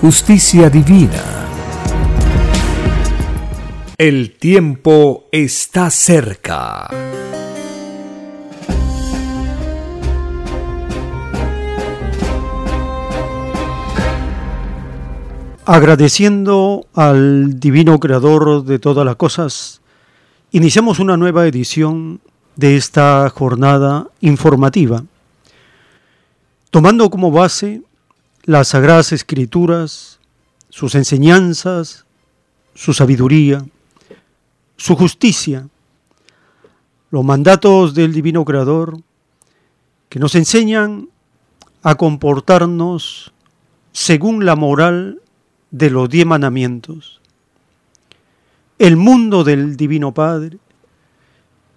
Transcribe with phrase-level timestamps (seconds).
[0.00, 1.22] justicia divina.
[3.96, 6.88] El tiempo está cerca.
[15.64, 19.80] Agradeciendo al Divino Creador de todas las cosas,
[20.52, 22.20] iniciamos una nueva edición
[22.54, 25.02] de esta jornada informativa,
[26.70, 27.82] tomando como base
[28.46, 30.20] las Sagradas Escrituras,
[30.68, 32.06] sus enseñanzas,
[32.74, 33.66] su sabiduría,
[34.76, 35.68] su justicia,
[37.10, 38.98] los mandatos del Divino Creador
[40.08, 41.08] que nos enseñan
[41.82, 43.32] a comportarnos
[43.90, 45.20] según la moral
[45.72, 47.20] de los diez mandamientos.
[48.78, 50.58] El mundo del Divino Padre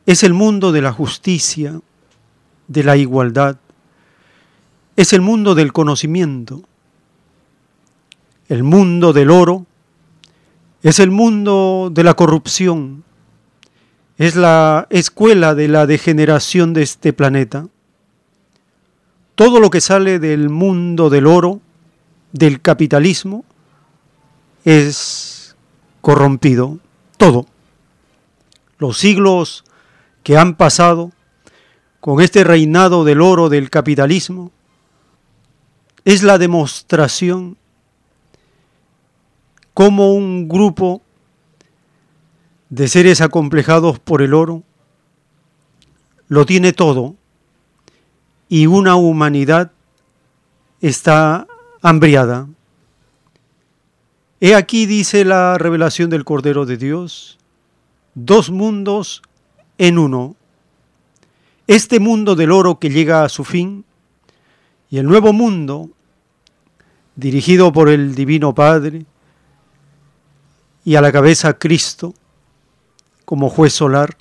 [0.05, 1.81] es el mundo de la justicia,
[2.67, 3.57] de la igualdad,
[4.99, 6.61] es el mundo del conocimiento,
[8.49, 9.65] el mundo del oro,
[10.83, 13.05] es el mundo de la corrupción,
[14.17, 17.69] es la escuela de la degeneración de este planeta.
[19.35, 21.61] Todo lo que sale del mundo del oro,
[22.33, 23.45] del capitalismo,
[24.65, 25.55] es
[26.01, 26.77] corrompido,
[27.15, 27.45] todo.
[28.79, 29.63] Los siglos
[30.23, 31.13] que han pasado
[32.01, 34.51] con este reinado del oro del capitalismo
[36.05, 37.57] es la demostración
[39.73, 41.01] como un grupo
[42.69, 44.63] de seres acomplejados por el oro
[46.27, 47.15] lo tiene todo
[48.47, 49.71] y una humanidad
[50.79, 51.47] está
[51.81, 52.47] hambriada.
[54.39, 57.37] He aquí, dice la revelación del Cordero de Dios,
[58.15, 59.21] dos mundos
[59.77, 60.35] en uno.
[61.67, 63.83] Este mundo del oro que llega a su fin
[64.89, 65.89] y el nuevo mundo
[67.15, 69.05] dirigido por el Divino Padre
[70.83, 72.13] y a la cabeza Cristo
[73.25, 74.17] como juez solar,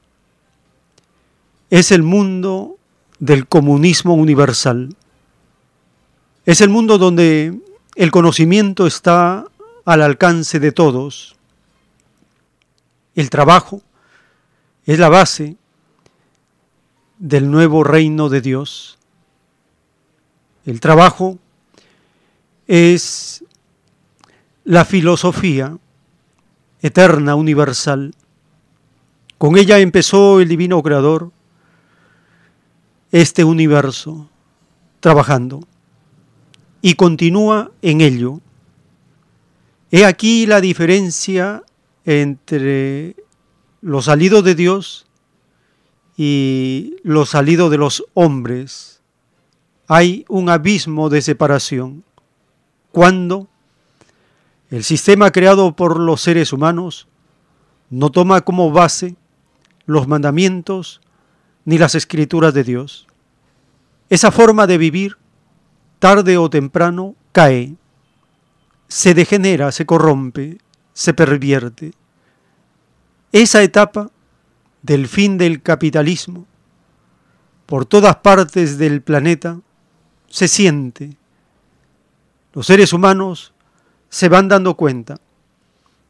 [1.70, 2.76] es el mundo
[3.18, 4.94] del comunismo universal.
[6.44, 7.58] Es el mundo donde
[7.94, 9.46] el conocimiento está
[9.84, 11.36] al alcance de todos.
[13.14, 13.82] El trabajo
[14.84, 15.56] es la base
[17.18, 18.97] del nuevo reino de Dios.
[20.68, 21.38] El trabajo
[22.66, 23.42] es
[24.64, 25.78] la filosofía
[26.82, 28.14] eterna, universal.
[29.38, 31.32] Con ella empezó el divino creador
[33.12, 34.28] este universo
[35.00, 35.66] trabajando
[36.82, 38.42] y continúa en ello
[39.90, 41.62] He aquí la diferencia
[42.04, 43.16] entre
[43.80, 45.06] lo salido de Dios
[46.14, 48.97] y lo salido de los hombres.
[49.88, 52.04] Hay un abismo de separación.
[52.92, 53.48] Cuando
[54.70, 57.08] el sistema creado por los seres humanos
[57.90, 59.16] no toma como base
[59.86, 61.00] los mandamientos
[61.64, 63.06] ni las escrituras de Dios.
[64.10, 65.16] Esa forma de vivir,
[65.98, 67.76] tarde o temprano, cae
[68.88, 70.58] se degenera, se corrompe,
[70.94, 71.92] se pervierte.
[73.32, 74.10] Esa etapa
[74.82, 76.46] del fin del capitalismo
[77.66, 79.60] por todas partes del planeta
[80.28, 81.16] se siente.
[82.53, 83.53] Los seres humanos
[84.09, 85.19] se van dando cuenta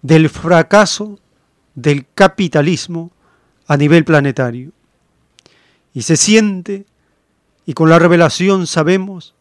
[0.02, 1.18] del fracaso
[1.74, 3.10] del capitalismo
[3.66, 4.72] a nivel planetario.
[5.94, 6.86] Y se siente,
[7.66, 9.34] y con la revelación sabemos,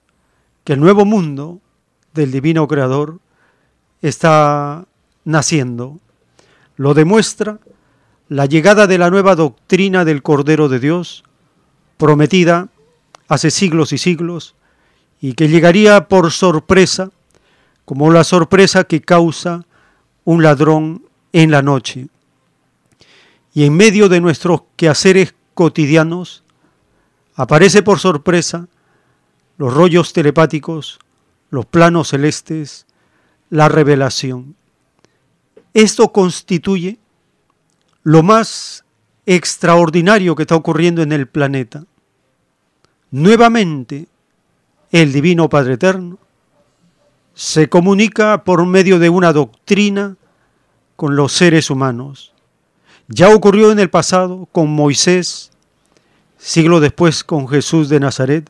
[0.63, 1.61] que el nuevo mundo
[2.13, 3.19] del divino creador
[4.01, 4.85] está
[5.23, 5.99] naciendo.
[6.75, 7.59] Lo demuestra
[8.29, 11.23] la llegada de la nueva doctrina del Cordero de Dios,
[11.97, 12.69] prometida
[13.27, 14.55] hace siglos y siglos,
[15.19, 17.11] y que llegaría por sorpresa
[17.85, 19.65] como la sorpresa que causa
[20.25, 22.09] un ladrón en la noche.
[23.53, 26.43] Y en medio de nuestros quehaceres cotidianos,
[27.35, 28.67] aparece por sorpresa
[29.57, 30.99] los rollos telepáticos,
[31.49, 32.85] los planos celestes,
[33.49, 34.55] la revelación.
[35.73, 36.99] Esto constituye
[38.03, 38.83] lo más
[39.25, 41.85] extraordinario que está ocurriendo en el planeta.
[43.11, 44.07] Nuevamente,
[44.91, 46.17] el Divino Padre Eterno
[47.33, 50.15] se comunica por medio de una doctrina
[50.95, 52.33] con los seres humanos.
[53.07, 55.51] Ya ocurrió en el pasado con Moisés,
[56.37, 58.49] siglo después con Jesús de Nazaret,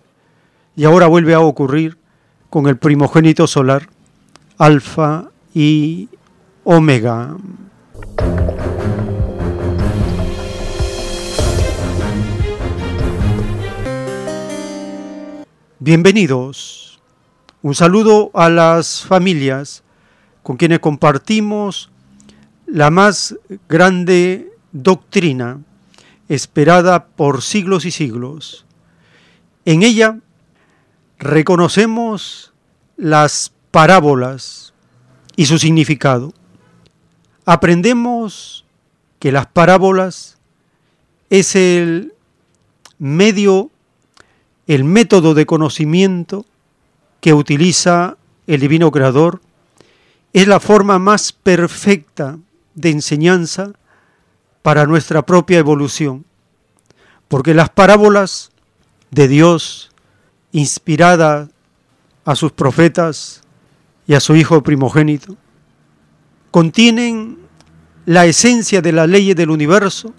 [0.75, 1.97] y ahora vuelve a ocurrir
[2.49, 3.89] con el primogénito solar,
[4.57, 6.07] Alfa y
[6.63, 7.35] Omega.
[15.79, 16.99] Bienvenidos.
[17.61, 19.83] Un saludo a las familias
[20.41, 21.91] con quienes compartimos
[22.65, 23.35] la más
[23.69, 25.59] grande doctrina
[26.29, 28.65] esperada por siglos y siglos.
[29.65, 30.17] En ella
[31.19, 32.53] reconocemos
[32.95, 34.73] las parábolas
[35.35, 36.33] y su significado.
[37.45, 38.65] Aprendemos
[39.19, 40.39] que las parábolas
[41.29, 42.15] es el
[42.97, 43.69] medio,
[44.67, 46.45] el método de conocimiento
[47.21, 49.41] que utiliza el Divino Creador,
[50.33, 52.37] es la forma más perfecta
[52.75, 53.71] de enseñanza
[54.61, 56.25] para nuestra propia evolución,
[57.27, 58.51] porque las parábolas
[59.09, 59.91] de Dios
[60.51, 61.49] inspirada
[62.25, 63.41] a sus profetas
[64.05, 65.37] y a su Hijo primogénito,
[66.51, 67.37] contienen
[68.05, 70.13] la esencia de la ley del universo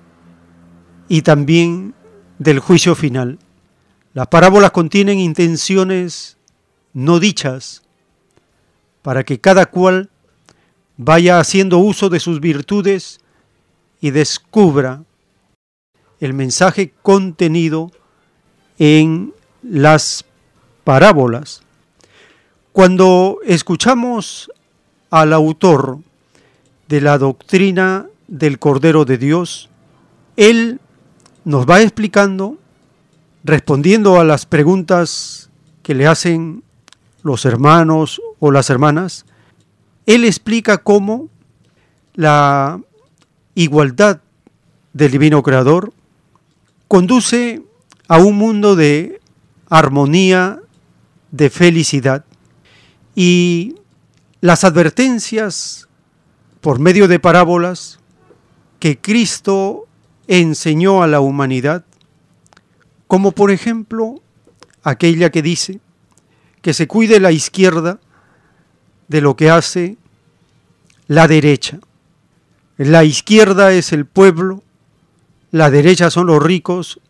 [1.08, 1.94] y también
[2.38, 3.38] del juicio final.
[4.18, 6.38] Las parábolas contienen intenciones
[6.92, 7.84] no dichas
[9.00, 10.10] para que cada cual
[10.96, 13.20] vaya haciendo uso de sus virtudes
[14.00, 15.04] y descubra
[16.18, 17.92] el mensaje contenido
[18.80, 20.24] en las
[20.82, 21.62] parábolas.
[22.72, 24.50] Cuando escuchamos
[25.10, 26.00] al autor
[26.88, 29.70] de la doctrina del Cordero de Dios,
[30.36, 30.80] él
[31.44, 32.58] nos va explicando,
[33.44, 35.50] respondiendo a las preguntas
[35.82, 36.62] que le hacen
[37.23, 39.25] los hermanos o las hermanas,
[40.06, 41.29] él explica cómo
[42.14, 42.81] la
[43.55, 44.20] igualdad
[44.93, 45.93] del divino creador
[46.88, 47.62] conduce
[48.08, 49.20] a un mundo de
[49.69, 50.61] armonía,
[51.31, 52.25] de felicidad.
[53.14, 53.75] Y
[54.40, 55.88] las advertencias
[56.61, 57.99] por medio de parábolas
[58.79, 59.87] que Cristo
[60.26, 61.85] enseñó a la humanidad,
[63.08, 64.20] como por ejemplo
[64.84, 65.81] aquella que dice
[66.62, 67.99] que se cuide la izquierda
[69.08, 69.96] de lo que hace
[71.06, 71.81] la derecha.
[72.76, 74.62] La izquierda es el pueblo,
[75.50, 77.00] la derecha son los ricos,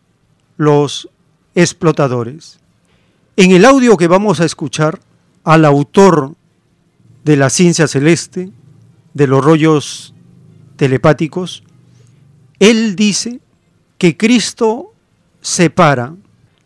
[0.57, 1.09] los
[1.53, 2.59] explotadores.
[3.35, 4.99] En el audio que vamos a escuchar
[5.43, 6.35] al autor
[7.23, 8.51] de la ciencia celeste,
[9.13, 10.13] de los rollos
[10.77, 11.63] telepáticos,
[12.59, 13.41] él dice
[13.97, 14.88] que Cristo
[15.41, 16.15] separa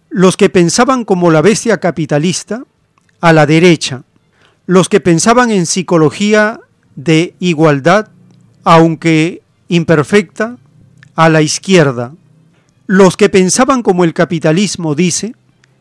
[0.09, 2.63] los que pensaban como la bestia capitalista
[3.19, 4.03] a la derecha
[4.65, 6.59] los que pensaban en psicología
[6.95, 8.09] de igualdad,
[8.63, 10.57] aunque imperfecta,
[11.15, 12.13] a la izquierda.
[12.87, 15.35] Los que pensaban como el capitalismo dice,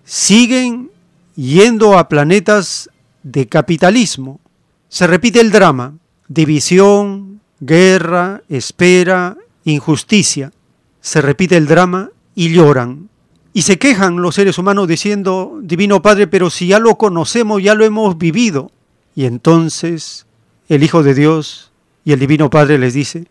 [0.04, 0.90] siguen
[1.36, 2.90] yendo a planetas
[3.22, 4.40] de capitalismo.
[4.88, 5.94] Se repite el drama,
[6.28, 10.52] división, guerra, espera, injusticia.
[11.00, 13.08] Se repite el drama y lloran.
[13.52, 17.74] Y se quejan los seres humanos diciendo, Divino Padre, pero si ya lo conocemos, ya
[17.74, 18.70] lo hemos vivido.
[19.14, 20.26] Y entonces
[20.68, 21.70] el Hijo de Dios
[22.04, 23.26] y el Divino Padre les dice,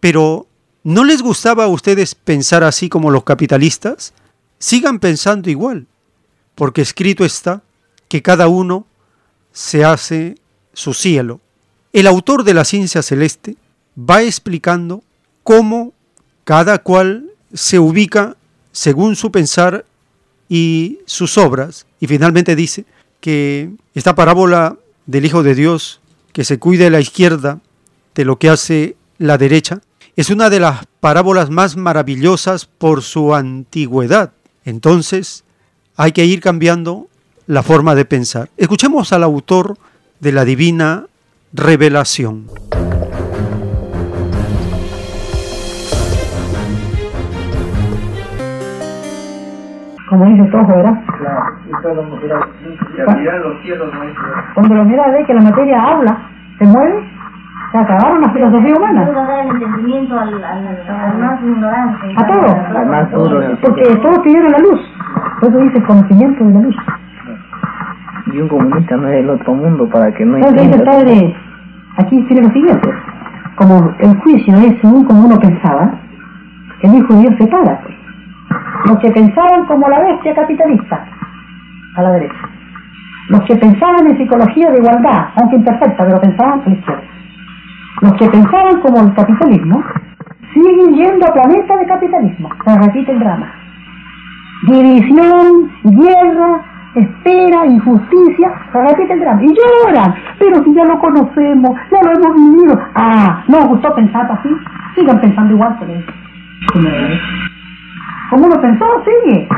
[0.00, 0.46] pero
[0.82, 4.14] ¿no les gustaba a ustedes pensar así como los capitalistas?
[4.58, 5.86] Sigan pensando igual,
[6.54, 7.62] porque escrito está
[8.08, 8.86] que cada uno
[9.52, 10.36] se hace
[10.72, 11.40] su cielo.
[11.92, 13.56] El autor de la ciencia celeste
[13.98, 15.02] va explicando
[15.42, 15.92] cómo
[16.44, 18.36] cada cual se ubica
[18.76, 19.86] según su pensar
[20.50, 21.86] y sus obras.
[21.98, 22.84] Y finalmente dice
[23.20, 26.02] que esta parábola del Hijo de Dios,
[26.34, 27.60] que se cuide la izquierda
[28.14, 29.80] de lo que hace la derecha,
[30.14, 34.32] es una de las parábolas más maravillosas por su antigüedad.
[34.66, 35.44] Entonces,
[35.96, 37.08] hay que ir cambiando
[37.46, 38.50] la forma de pensar.
[38.58, 39.78] Escuchemos al autor
[40.20, 41.06] de la divina
[41.54, 42.50] revelación.
[50.08, 51.00] Como dice todo, ¿verdad?
[51.18, 51.42] Claro,
[51.82, 52.20] todo los
[53.62, 53.90] cielos.
[54.54, 56.16] Cuando lo mira ve que la materia habla,
[56.58, 57.02] se mueve,
[57.72, 59.12] se acabaron las filosofías humanas.
[59.12, 62.14] dar el entendimiento al, al, al más ignorante.
[62.16, 62.54] A todos.
[62.76, 63.40] Al más duro.
[63.62, 64.80] Porque todos pidieron la luz.
[65.40, 66.76] Por eso dice conocimiento de la luz.
[68.32, 70.80] Y un comunista no es el otro mundo para que no ¿Sabes qué dice el
[70.80, 70.92] entienda.
[70.92, 71.36] padre?
[71.98, 72.90] Aquí tiene lo siguiente.
[73.56, 75.90] Como el juicio es según como uno pensaba,
[76.82, 77.80] el Hijo de Dios separa.
[77.82, 77.95] Pues.
[78.86, 81.04] Los que pensaban como la bestia capitalista,
[81.96, 82.48] a la derecha.
[83.28, 87.02] Los que pensaban en psicología de igualdad, aunque imperfecta, pero pensaban a la izquierda.
[88.02, 89.82] Los que pensaban como el capitalismo,
[90.54, 92.48] siguen yendo a planeta de capitalismo.
[92.64, 93.52] Se repite el drama.
[94.62, 96.60] División, guerra,
[96.94, 99.42] espera, injusticia, se repite el drama.
[99.42, 102.80] Y lloran, pero si ya lo conocemos, ya lo hemos vivido.
[102.94, 104.48] Ah, ¿no os gustó pensar así?
[104.94, 106.04] Sigan pensando igual ellos.
[108.30, 109.48] Como uno pensó, sigue.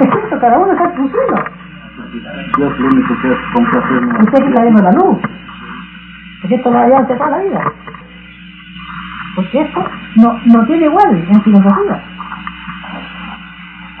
[0.00, 1.58] Es cierto, cada uno está en.
[2.56, 4.20] Dios lo único que es complacernos.
[4.20, 5.18] Usted está viendo la luz.
[6.40, 7.72] Porque esto va a llevarse toda la vida.
[9.34, 9.84] Porque esto
[10.16, 12.02] no, no tiene igual en filosofía.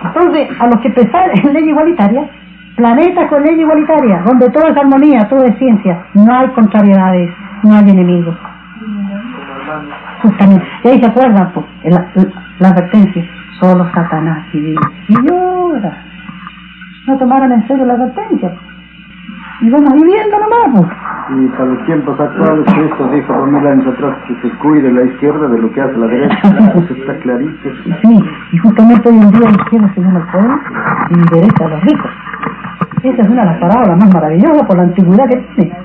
[0.04, 2.30] Entonces, a los que pensaban en ley igualitaria,
[2.76, 7.30] planetas con ley igualitaria, donde todo es armonía, todo es ciencia, no hay contrariedades,
[7.64, 8.36] no hay enemigos.
[10.22, 10.66] Justamente.
[10.84, 12.06] Y ahí se acuerdan, pues, la,
[12.60, 13.24] la advertencia,
[13.60, 14.74] solo Satanás y
[15.08, 16.04] Y llora.
[17.06, 18.52] No tomaron en serio la advertencia.
[19.60, 21.08] Y vamos viviendo nomás, pues.
[21.30, 25.02] Y para los tiempos actuales, Cristo dijo dos mil años atrás que se cuide la
[25.04, 26.38] izquierda de lo que hace la derecha.
[26.74, 27.96] Eso está clarísimo.
[28.02, 28.20] Sí,
[28.52, 30.60] y justamente hoy en día la izquierda se llama el pueblo
[31.10, 32.10] y derecha a los ricos.
[33.02, 35.76] Esa es una de las parábolas más maravillosas por la antigüedad que tiene.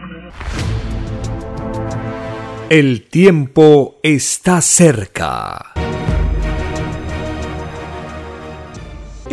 [2.69, 5.73] El tiempo está cerca.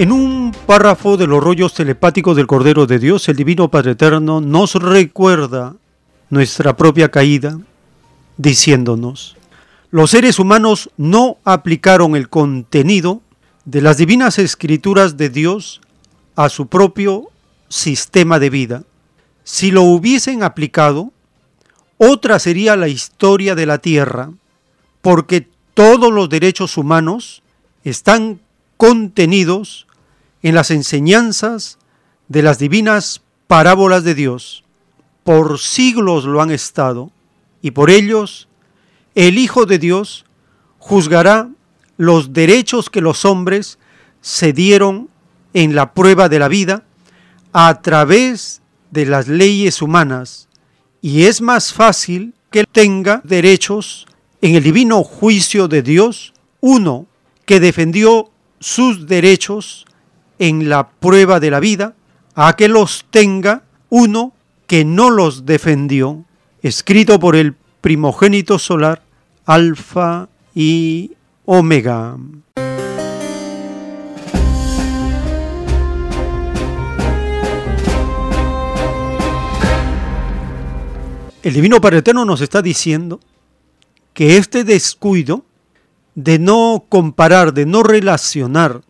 [0.01, 4.41] En un párrafo de los rollos telepáticos del Cordero de Dios, el Divino Padre Eterno
[4.41, 5.77] nos recuerda
[6.31, 7.61] nuestra propia caída,
[8.39, 9.37] diciéndonos,
[9.91, 13.21] los seres humanos no aplicaron el contenido
[13.67, 15.83] de las divinas escrituras de Dios
[16.35, 17.29] a su propio
[17.69, 18.85] sistema de vida.
[19.45, 21.13] Si lo hubiesen aplicado,
[21.99, 24.31] otra sería la historia de la Tierra,
[25.03, 27.43] porque todos los derechos humanos
[27.85, 28.41] están
[28.79, 29.87] contenidos
[30.43, 31.79] en las enseñanzas
[32.29, 34.65] de las divinas parábolas de Dios.
[35.25, 37.11] Por siglos lo han estado,
[37.63, 38.49] y por ellos
[39.15, 40.25] el Hijo de Dios
[40.79, 41.51] juzgará
[41.97, 43.79] los derechos que los hombres
[44.21, 45.11] se dieron
[45.53, 46.85] en la prueba de la vida
[47.53, 50.49] a través de las leyes humanas,
[51.03, 54.07] y es más fácil que tenga derechos
[54.41, 57.07] en el divino juicio de Dios uno
[57.47, 59.87] que defendió sus derechos
[60.41, 61.95] en la prueba de la vida,
[62.35, 64.33] a que los tenga uno
[64.67, 66.25] que no los defendió,
[66.63, 69.03] escrito por el primogénito solar,
[69.45, 71.13] Alfa y
[71.45, 72.17] Omega.
[81.43, 83.21] El Divino Padre Eterno nos está diciendo
[84.15, 85.45] que este descuido
[86.15, 88.83] de no comparar, de no relacionar,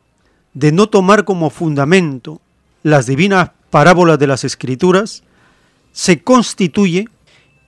[0.54, 2.40] de no tomar como fundamento
[2.82, 5.22] las divinas parábolas de las Escrituras,
[5.92, 7.06] se constituye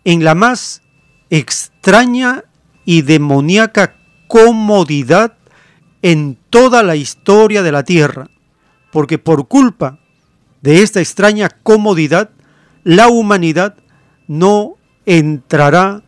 [0.04, 0.82] en la más
[1.30, 2.44] extraña
[2.84, 3.96] y demoníaca
[4.26, 5.34] comodidad
[6.02, 8.28] en toda la historia de la tierra,
[8.90, 9.98] porque por culpa
[10.60, 12.30] de esta extraña comodidad,
[12.84, 13.76] la humanidad
[14.26, 16.02] no entrará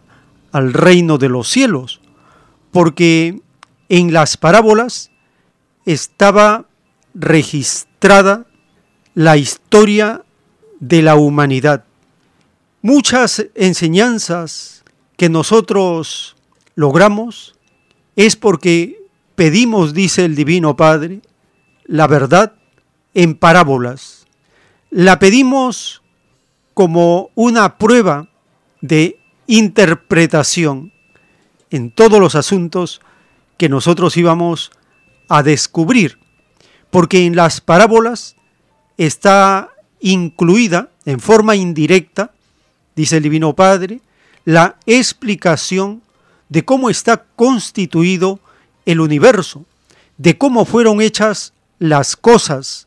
[0.53, 2.01] al reino de los cielos,
[2.73, 3.41] porque
[3.89, 5.11] en las parábolas
[5.85, 6.67] estaba
[7.15, 8.47] registrada
[9.15, 10.23] la historia
[10.81, 11.85] de la humanidad.
[12.83, 14.85] Muchas enseñanzas
[15.17, 16.37] que nosotros
[16.75, 17.55] logramos
[18.17, 19.03] es porque
[19.35, 21.21] pedimos, dice el Divino Padre,
[21.85, 22.55] la verdad
[23.15, 24.27] en parábolas.
[24.91, 26.03] La pedimos
[26.75, 28.29] como una prueba
[28.81, 30.93] de interpretación
[31.71, 33.01] en todos los asuntos
[33.57, 34.73] que nosotros íbamos
[35.29, 36.19] a descubrir,
[36.91, 38.37] porque en las parábolas
[38.97, 42.33] está incluida en forma indirecta,
[42.95, 44.01] dice el Divino Padre,
[44.45, 46.03] la explicación
[46.49, 48.41] de cómo está constituido
[48.85, 49.65] el universo,
[50.19, 52.87] de cómo fueron hechas las cosas.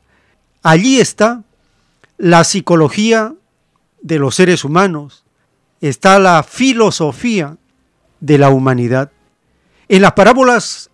[0.63, 1.43] Allí está
[2.17, 3.33] la psicología
[4.01, 5.23] de los seres humanos,
[5.81, 7.57] está la filosofía
[8.19, 9.11] de la humanidad.
[9.89, 10.89] En las parábolas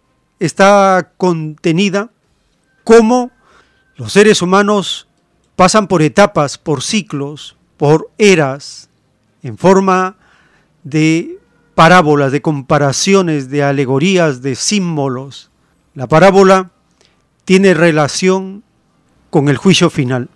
[0.45, 2.09] está contenida
[2.83, 3.31] cómo
[3.95, 5.07] Los seres humanos
[5.55, 8.89] pasan por etapas, por ciclos, por eras,
[9.43, 10.15] en forma
[10.83, 11.37] de
[11.75, 15.51] parábolas, de comparaciones, de alegorías, de símbolos.
[15.93, 16.71] La parábola
[17.45, 18.63] tiene relación
[19.29, 20.27] con el juicio final,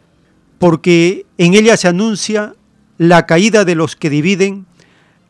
[0.59, 2.53] porque en ella se anuncia
[2.99, 4.67] la caída de los que dividen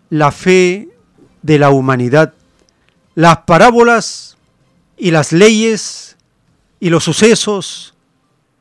[0.09, 0.89] la fe
[1.43, 2.33] de la humanidad.
[3.15, 4.26] Las parábolas
[4.97, 6.17] y las leyes
[6.79, 7.93] y los sucesos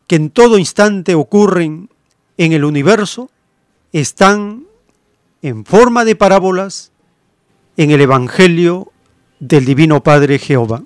[0.07, 1.89] que en todo instante ocurren
[2.37, 3.31] en el universo
[3.93, 4.65] están
[5.43, 6.93] en forma de parábolas
[7.77, 8.93] en el Evangelio
[9.41, 10.83] del Divino Padre Jehová.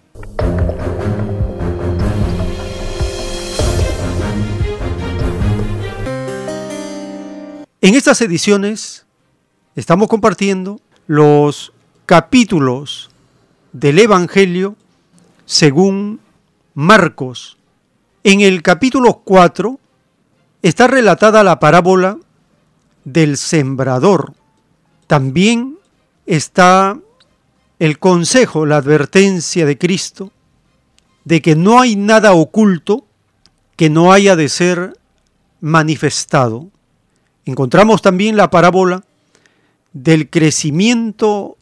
[7.83, 9.07] En estas ediciones
[9.75, 11.73] estamos compartiendo los
[12.07, 13.11] capítulos
[13.73, 14.77] del Evangelio
[15.51, 16.21] según
[16.75, 17.59] Marcos.
[18.23, 19.81] En el capítulo 4
[20.63, 22.19] está relatada la parábola
[23.03, 24.35] del sembrador.
[25.09, 25.77] También
[26.25, 26.97] está
[27.81, 30.31] el consejo, la advertencia de Cristo
[31.25, 33.05] de que no hay nada oculto
[33.75, 34.97] que no haya de ser
[35.61, 36.69] manifestado.
[37.45, 39.03] Encontramos también la parábola
[39.93, 41.57] del crecimiento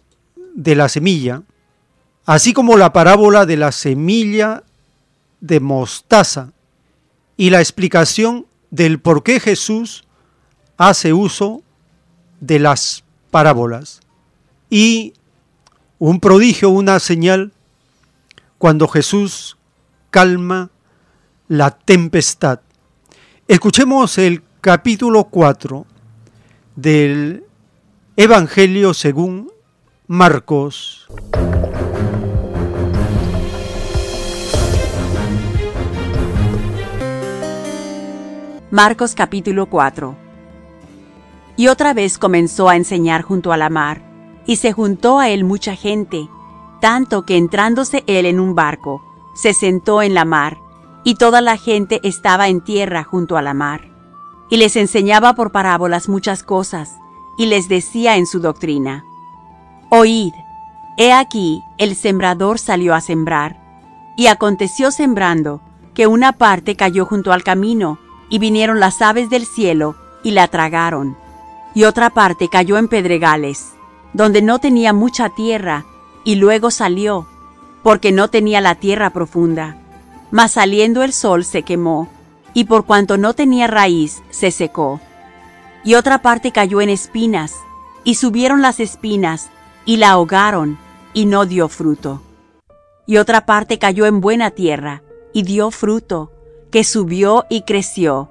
[0.54, 1.42] de la semilla,
[2.28, 4.62] así como la parábola de la semilla
[5.40, 6.52] de mostaza
[7.38, 10.04] y la explicación del por qué Jesús
[10.76, 11.62] hace uso
[12.40, 14.00] de las parábolas.
[14.68, 15.14] Y
[15.98, 17.52] un prodigio, una señal,
[18.58, 19.56] cuando Jesús
[20.10, 20.68] calma
[21.48, 22.60] la tempestad.
[23.46, 25.86] Escuchemos el capítulo 4
[26.76, 27.44] del
[28.18, 29.50] Evangelio según
[30.06, 31.08] Marcos.
[38.70, 40.14] Marcos capítulo 4
[41.56, 44.02] Y otra vez comenzó a enseñar junto a la mar,
[44.44, 46.28] y se juntó a él mucha gente,
[46.78, 49.02] tanto que entrándose él en un barco,
[49.34, 50.58] se sentó en la mar,
[51.02, 53.88] y toda la gente estaba en tierra junto a la mar.
[54.50, 56.90] Y les enseñaba por parábolas muchas cosas,
[57.38, 59.02] y les decía en su doctrina,
[59.88, 60.34] Oíd,
[60.98, 63.56] he aquí el sembrador salió a sembrar,
[64.14, 65.62] y aconteció sembrando,
[65.94, 70.48] que una parte cayó junto al camino, y vinieron las aves del cielo y la
[70.48, 71.16] tragaron.
[71.74, 73.72] Y otra parte cayó en pedregales,
[74.12, 75.84] donde no tenía mucha tierra,
[76.24, 77.26] y luego salió,
[77.82, 79.76] porque no tenía la tierra profunda.
[80.30, 82.08] Mas saliendo el sol se quemó,
[82.54, 85.00] y por cuanto no tenía raíz, se secó.
[85.84, 87.54] Y otra parte cayó en espinas,
[88.04, 89.50] y subieron las espinas,
[89.84, 90.78] y la ahogaron,
[91.14, 92.22] y no dio fruto.
[93.06, 96.32] Y otra parte cayó en buena tierra, y dio fruto,
[96.70, 98.30] que subió y creció,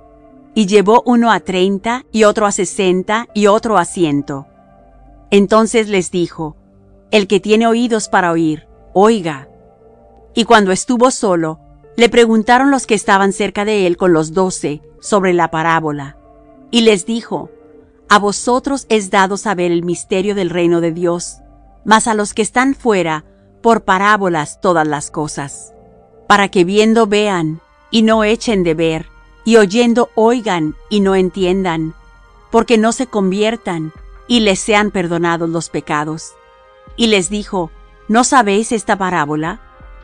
[0.53, 4.47] y llevó uno a treinta, y otro a sesenta, y otro a ciento.
[5.29, 6.55] Entonces les dijo,
[7.11, 9.49] El que tiene oídos para oír, oiga.
[10.33, 11.59] Y cuando estuvo solo,
[11.95, 16.17] le preguntaron los que estaban cerca de él con los doce sobre la parábola.
[16.71, 17.49] Y les dijo,
[18.09, 21.37] A vosotros es dado saber el misterio del reino de Dios,
[21.85, 23.25] mas a los que están fuera,
[23.61, 25.73] por parábolas todas las cosas,
[26.27, 29.09] para que viendo vean, y no echen de ver,
[29.45, 31.93] y oyendo oigan y no entiendan,
[32.51, 33.93] porque no se conviertan
[34.27, 36.33] y les sean perdonados los pecados.
[36.95, 37.71] Y les dijo,
[38.07, 39.61] ¿no sabéis esta parábola?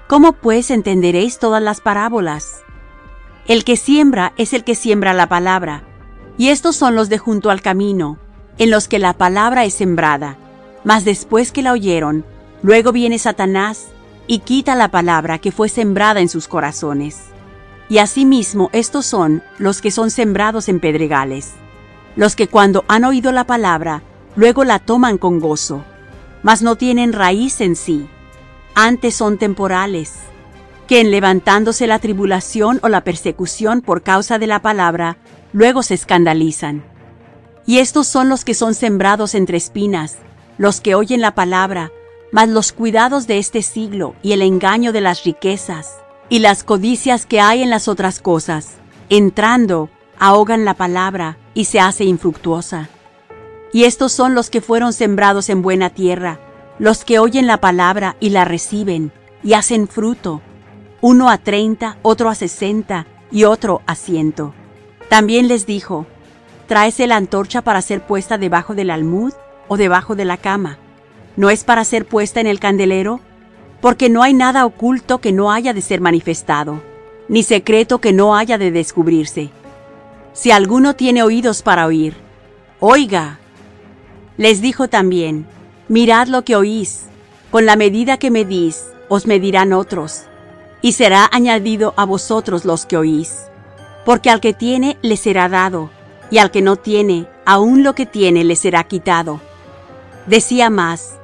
[0.08, 2.62] ¿Cómo pues entenderéis todas las parábolas?
[3.48, 5.84] El que siembra es el que siembra la palabra,
[6.38, 8.18] y estos son los de junto al camino,
[8.58, 10.38] en los que la palabra es sembrada.
[10.84, 12.26] Mas después que la oyeron,
[12.62, 13.88] luego viene Satanás
[14.28, 17.33] y quita la palabra que fue sembrada en sus corazones.
[17.94, 21.52] Y asimismo estos son los que son sembrados en pedregales,
[22.16, 24.02] los que cuando han oído la palabra,
[24.36, 25.86] luego la toman con gozo,
[26.42, 28.10] mas no tienen raíz en sí,
[28.74, 30.14] antes son temporales,
[30.88, 35.18] que en levantándose la tribulación o la persecución por causa de la palabra,
[35.52, 36.84] luego se escandalizan.
[37.68, 40.18] Y estos son los que son sembrados entre espinas,
[40.58, 41.92] los que oyen la palabra,
[42.32, 47.26] mas los cuidados de este siglo y el engaño de las riquezas y las codicias
[47.26, 48.76] que hay en las otras cosas,
[49.10, 52.90] entrando, ahogan la palabra y se hace infructuosa.
[53.72, 56.40] Y estos son los que fueron sembrados en buena tierra,
[56.80, 59.12] los que oyen la palabra y la reciben,
[59.44, 60.42] y hacen fruto,
[61.02, 64.54] uno a treinta, otro a sesenta, y otro a ciento.
[65.10, 66.06] También les dijo,
[66.68, 69.34] ¿Traes la antorcha para ser puesta debajo del almud
[69.68, 70.78] o debajo de la cama?
[71.36, 73.20] ¿No es para ser puesta en el candelero?
[73.84, 76.82] Porque no hay nada oculto que no haya de ser manifestado,
[77.28, 79.50] ni secreto que no haya de descubrirse.
[80.32, 82.16] Si alguno tiene oídos para oír,
[82.80, 83.40] oiga.
[84.38, 85.46] Les dijo también,
[85.90, 87.08] mirad lo que oís,
[87.52, 90.28] con la medida que medís, os medirán otros,
[90.82, 93.48] y será añadido a vosotros los que oís.
[94.06, 95.90] Porque al que tiene le será dado,
[96.32, 99.42] y al que no tiene, aun lo que tiene le será quitado.
[100.26, 101.16] Decía más,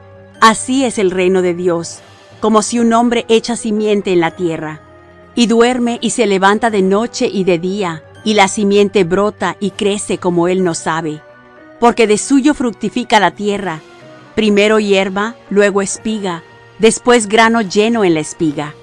[0.42, 2.02] así es el reino de Dios,
[2.40, 4.82] como si un hombre echa simiente en la tierra,
[5.36, 9.72] y duerme y se levanta de noche y de día, y la simiente brota y
[9.72, 11.22] crece como él no sabe.
[11.80, 13.80] Porque de suyo fructifica la tierra,
[14.36, 16.44] primero hierba, luego espiga,
[16.78, 18.74] después grano lleno en la espiga.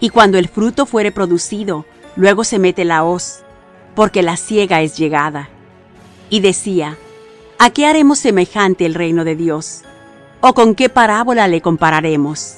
[0.00, 1.84] Y cuando el fruto fuere producido,
[2.16, 3.44] luego se mete la hoz,
[3.94, 5.48] porque la siega es llegada.
[6.28, 6.96] Y decía,
[7.58, 9.82] ¿a qué haremos semejante el reino de Dios?
[10.40, 12.56] ¿O con qué parábola le compararemos?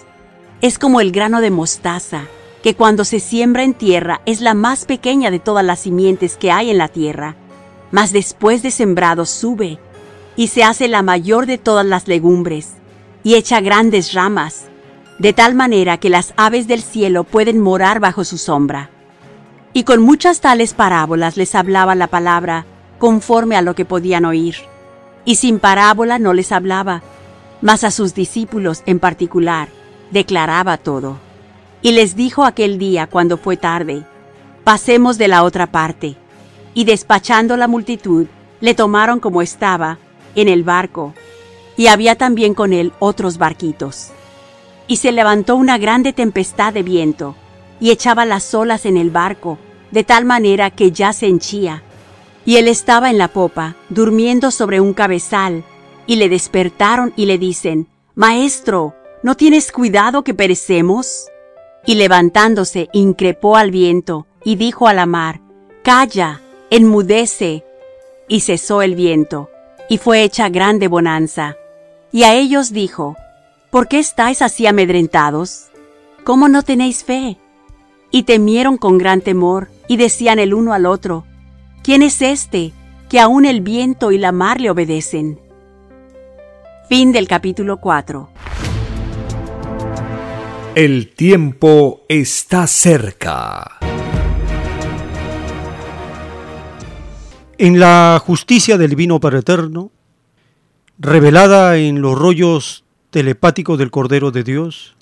[0.63, 2.29] Es como el grano de mostaza,
[2.63, 6.53] que cuando se siembra en tierra es la más pequeña de todas las simientes que
[6.53, 7.35] hay en la tierra,
[7.91, 9.81] mas después de sembrado sube
[10.37, 12.75] y se hace la mayor de todas las legumbres,
[13.25, 14.67] y echa grandes ramas,
[15.19, 18.89] de tal manera que las aves del cielo pueden morar bajo su sombra.
[19.73, 22.67] Y con muchas tales parábolas les hablaba la palabra
[23.01, 24.55] conforme a lo que podían oír.
[25.25, 27.03] Y sin parábola no les hablaba,
[27.63, 29.69] mas a sus discípulos en particular
[30.13, 31.19] declaraba todo.
[31.81, 34.05] Y les dijo aquel día cuando fue tarde,
[34.63, 36.17] pasemos de la otra parte.
[36.75, 38.27] Y despachando la multitud,
[38.61, 39.99] le tomaron como estaba,
[40.35, 41.13] en el barco,
[41.77, 44.11] y había también con él otros barquitos.
[44.87, 47.35] Y se levantó una grande tempestad de viento,
[47.81, 49.59] y echaba las olas en el barco,
[49.91, 51.83] de tal manera que ya se henchía.
[52.47, 55.65] Y él estaba en la popa, durmiendo sobre un cabezal,
[56.07, 61.27] y le despertaron y le dicen, Maestro, ¿no tienes cuidado que perecemos?
[61.87, 65.41] Y levantándose, increpó al viento, y dijo a la mar,
[65.83, 67.65] Calla, enmudece.
[68.29, 69.51] Y cesó el viento,
[69.89, 71.57] y fue hecha grande bonanza.
[72.13, 73.17] Y a ellos dijo,
[73.71, 75.67] ¿Por qué estáis así amedrentados?
[76.25, 77.39] ¿Cómo no tenéis fe?
[78.11, 81.25] Y temieron con gran temor, y decían el uno al otro,
[81.83, 82.73] ¿quién es este
[83.09, 85.41] que aun el viento y la mar le obedecen?
[86.89, 88.29] Fin del capítulo 4.
[90.75, 93.79] El tiempo está cerca.
[97.59, 99.93] En la justicia del Divino Padre Eterno,
[100.99, 104.97] revelada en los rollos telepáticos del Cordero de Dios,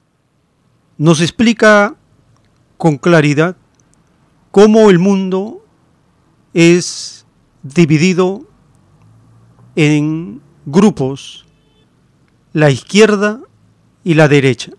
[0.99, 1.95] nos explica
[2.77, 3.57] con claridad
[4.51, 5.65] cómo el mundo
[6.53, 7.27] es
[7.63, 8.43] dividido
[9.77, 11.47] en grupos,
[12.53, 13.39] la izquierda
[14.03, 14.73] y la derecha.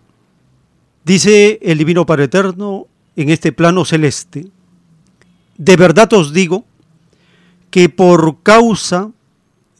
[1.03, 4.47] Dice el Divino Padre Eterno en este plano celeste,
[5.57, 6.65] de verdad os digo
[7.69, 9.11] que por causa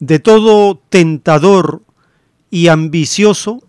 [0.00, 1.82] de todo tentador
[2.50, 3.62] y ambicioso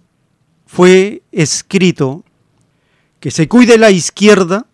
[0.66, 2.24] fue escrito
[3.20, 4.66] que se cuide la izquierda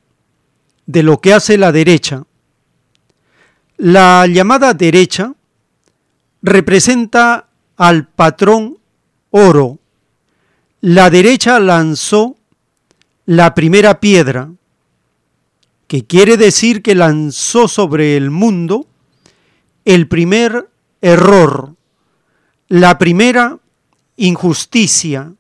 [0.86, 2.24] de lo que hace la derecha.
[3.78, 5.34] La llamada derecha
[6.42, 8.78] representa al patrón
[9.30, 9.80] oro.
[10.82, 12.39] La derecha lanzó
[13.30, 14.50] la primera piedra,
[15.86, 18.88] que quiere decir que lanzó sobre el mundo
[19.86, 20.68] el primer
[21.00, 21.76] error,
[22.70, 23.60] la primera
[24.18, 25.32] injusticia,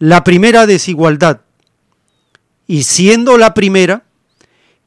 [0.00, 1.42] la primera desigualdad.
[2.66, 4.02] Y siendo la primera,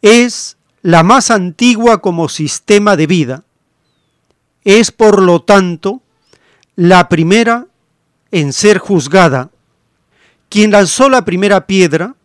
[0.01, 3.43] es la más antigua como sistema de vida.
[4.65, 6.01] Es por lo tanto
[6.75, 7.67] la primera
[8.31, 9.49] en ser juzgada.
[10.49, 12.15] Quien lanzó la primera piedra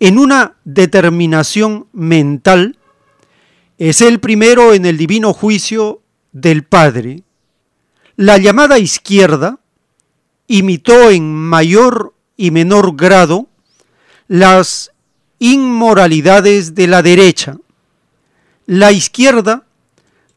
[0.00, 2.78] en una determinación mental,
[3.78, 6.02] es el primero en el divino juicio
[6.32, 7.22] del Padre.
[8.16, 9.58] La llamada izquierda
[10.46, 13.48] imitó en mayor y menor grado
[14.28, 14.92] las
[15.38, 17.58] inmoralidades de la derecha.
[18.66, 19.64] La izquierda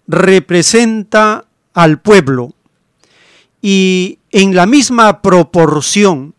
[0.08, 2.54] representa al pueblo
[3.62, 6.34] y en la misma proporción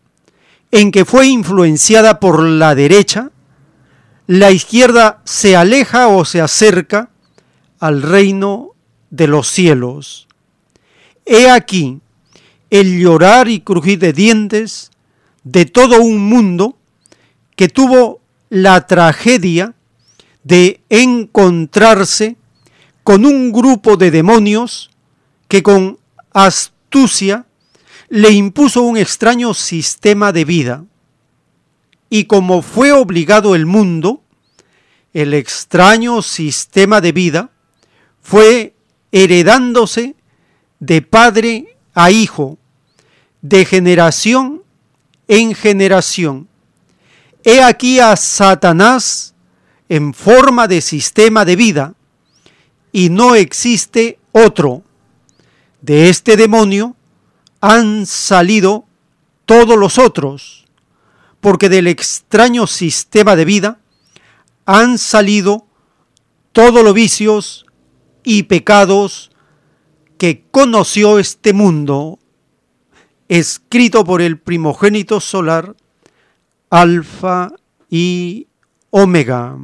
[0.71, 3.31] en que fue influenciada por la derecha,
[4.27, 7.09] la izquierda se aleja o se acerca
[7.79, 8.71] al reino
[9.09, 10.27] de los cielos.
[11.25, 11.99] He aquí
[12.69, 14.91] el llorar y crujir de dientes
[15.43, 16.77] de todo un mundo
[17.55, 19.73] que tuvo la tragedia
[20.43, 22.35] de encontrarse
[23.03, 24.91] con un grupo de demonios
[25.47, 25.97] que con
[26.31, 27.45] astucia
[28.09, 30.85] le impuso un extraño sistema de vida.
[32.09, 34.23] Y como fue obligado el mundo,
[35.13, 37.51] el extraño sistema de vida
[38.21, 38.73] fue
[39.11, 40.15] heredándose
[40.79, 42.57] de padre a hijo,
[43.41, 44.63] de generación
[45.27, 46.47] en generación.
[47.43, 49.35] He aquí a Satanás
[49.87, 51.93] en forma de sistema de vida
[52.91, 54.83] y no existe otro.
[55.81, 56.95] De este demonio
[57.61, 58.85] han salido
[59.45, 60.65] todos los otros,
[61.39, 63.79] porque del extraño sistema de vida
[64.65, 65.65] han salido
[66.51, 67.65] todos los vicios
[68.23, 69.31] y pecados
[70.17, 72.19] que conoció este mundo,
[73.27, 75.75] escrito por el primogénito solar,
[76.69, 77.53] Alfa
[77.89, 78.47] y
[78.89, 79.57] Omega.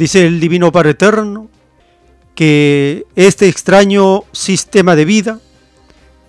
[0.00, 1.50] Dice el Divino Padre Eterno
[2.34, 5.40] que este extraño sistema de vida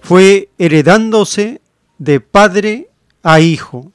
[0.02, 1.62] fue heredándose
[1.98, 2.90] de padre
[3.24, 3.94] a hijo.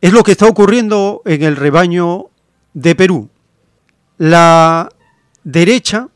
[0.00, 2.26] Es lo que está ocurriendo en el rebaño
[2.72, 3.30] de Perú.
[4.16, 4.88] La
[5.42, 6.06] derecha,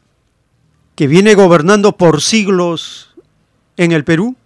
[0.95, 3.17] que viene gobernando por siglos
[3.77, 4.37] en el Perú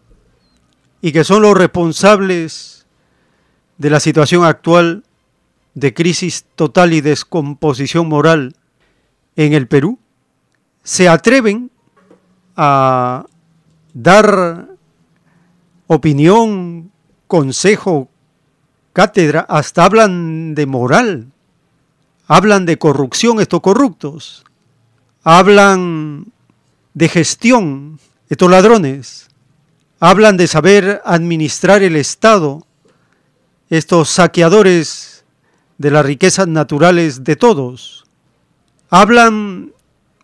[1.02, 2.86] y que son los responsables
[3.76, 5.04] de la situación actual
[5.74, 8.56] de crisis total y descomposición moral
[9.36, 9.98] en el Perú,
[10.82, 11.70] se atreven
[12.56, 13.26] a
[13.94, 14.68] dar
[15.86, 16.90] opinión,
[17.26, 18.08] consejo,
[18.92, 21.28] cátedra, hasta hablan de moral,
[22.26, 24.44] hablan de corrupción estos corruptos,
[25.22, 26.32] hablan
[26.94, 29.28] de gestión estos ladrones,
[29.98, 32.66] hablan de saber administrar el Estado,
[33.68, 35.09] estos saqueadores
[35.80, 38.04] de las riquezas naturales de todos,
[38.90, 39.72] hablan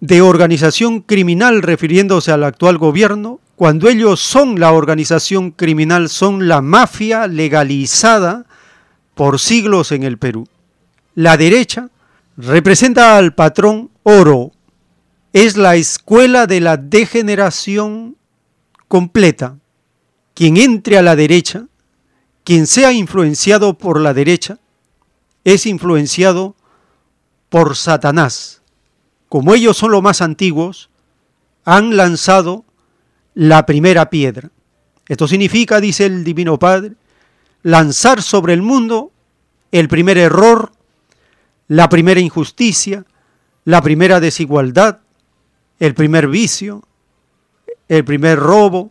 [0.00, 6.60] de organización criminal refiriéndose al actual gobierno, cuando ellos son la organización criminal, son la
[6.60, 8.44] mafia legalizada
[9.14, 10.46] por siglos en el Perú.
[11.14, 11.88] La derecha
[12.36, 14.52] representa al patrón oro,
[15.32, 18.18] es la escuela de la degeneración
[18.88, 19.56] completa.
[20.34, 21.64] Quien entre a la derecha,
[22.44, 24.58] quien sea influenciado por la derecha,
[25.46, 26.56] es influenciado
[27.50, 28.62] por Satanás.
[29.28, 30.90] Como ellos son los más antiguos,
[31.64, 32.64] han lanzado
[33.32, 34.50] la primera piedra.
[35.08, 36.94] Esto significa, dice el Divino Padre,
[37.62, 39.12] lanzar sobre el mundo
[39.70, 40.72] el primer error,
[41.68, 43.04] la primera injusticia,
[43.64, 44.98] la primera desigualdad,
[45.78, 46.82] el primer vicio,
[47.86, 48.90] el primer robo,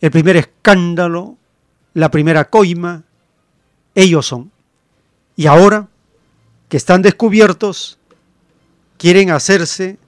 [0.00, 1.38] el primer escándalo,
[1.92, 3.02] la primera coima.
[3.96, 4.51] Ellos son.
[5.36, 5.88] Y ahora
[6.68, 7.98] que están descubiertos,
[8.96, 9.98] quieren hacerse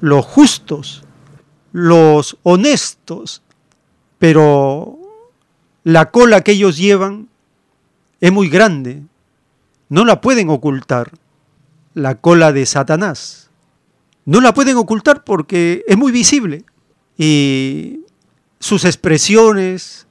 [0.00, 1.04] los justos,
[1.72, 3.42] los honestos,
[4.18, 4.98] pero
[5.84, 7.28] la cola que ellos llevan
[8.20, 9.02] es muy grande,
[9.88, 11.12] no la pueden ocultar,
[11.94, 13.48] la cola de Satanás.
[14.26, 16.64] No la pueden ocultar porque es muy visible
[17.16, 18.00] y
[18.58, 20.06] sus expresiones,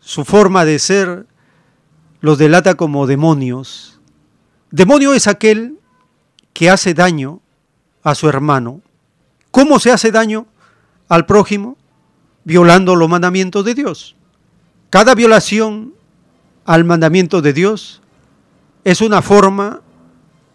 [0.00, 1.26] su forma de ser,
[2.20, 4.00] los delata como demonios.
[4.70, 5.78] Demonio es aquel
[6.52, 7.40] que hace daño
[8.02, 8.82] a su hermano.
[9.50, 10.46] ¿Cómo se hace daño?
[11.10, 11.76] al prójimo
[12.44, 14.16] violando los mandamientos de Dios.
[14.88, 15.92] Cada violación
[16.64, 18.00] al mandamiento de Dios
[18.84, 19.82] es una forma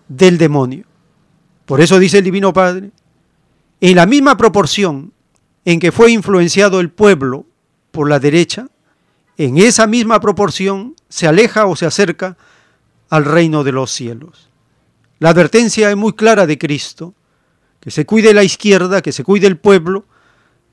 [0.08, 0.86] del demonio.
[1.66, 2.92] Por eso dice el Divino Padre,
[3.82, 5.12] en la misma proporción
[5.66, 7.46] en que fue influenciado el pueblo
[7.92, 8.68] por la derecha,
[9.38, 12.38] en esa misma proporción se aleja o se acerca
[13.10, 14.50] al reino de los cielos.
[15.20, 17.14] La advertencia es muy clara de Cristo,
[17.80, 20.06] que se cuide la izquierda, que se cuide el pueblo,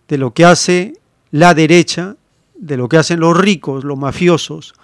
[0.08, 0.94] de lo que hace
[1.30, 2.16] la derecha,
[2.54, 4.74] de lo que hacen los ricos, los mafiosos,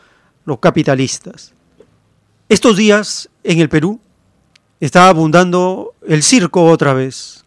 [0.45, 1.53] los capitalistas.
[2.49, 4.01] Estos días en el Perú
[4.81, 7.45] está abundando el circo otra vez,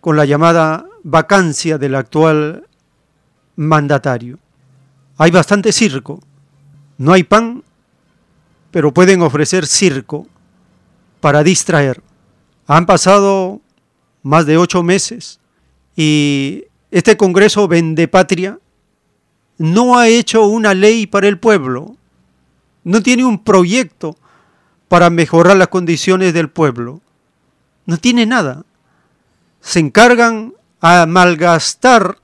[0.00, 2.66] con la llamada vacancia del actual
[3.56, 4.38] mandatario.
[5.18, 6.20] Hay bastante circo,
[6.96, 7.64] no hay pan,
[8.70, 10.28] pero pueden ofrecer circo
[11.20, 12.02] para distraer.
[12.68, 13.60] Han pasado
[14.22, 15.40] más de ocho meses
[15.96, 18.58] y este Congreso Vende Patria
[19.58, 21.96] no ha hecho una ley para el pueblo,
[22.84, 24.16] no tiene un proyecto
[24.86, 27.00] para mejorar las condiciones del pueblo,
[27.86, 28.64] no tiene nada.
[29.60, 32.18] Se encargan a malgastar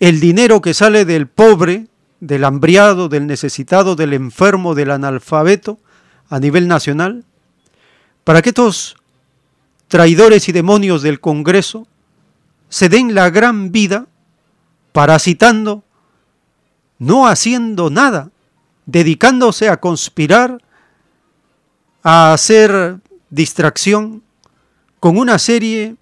[0.00, 1.86] el dinero que sale del pobre,
[2.20, 5.78] del hambriado, del necesitado, del enfermo, del analfabeto
[6.28, 7.24] a nivel nacional,
[8.24, 8.96] para que estos
[9.88, 11.86] traidores y demonios del Congreso
[12.68, 14.06] se den la gran vida
[14.92, 15.84] parasitando,
[16.98, 18.30] no haciendo nada,
[18.86, 20.62] dedicándose a conspirar,
[22.02, 23.00] a hacer
[23.30, 24.22] distracción
[25.00, 25.96] con una serie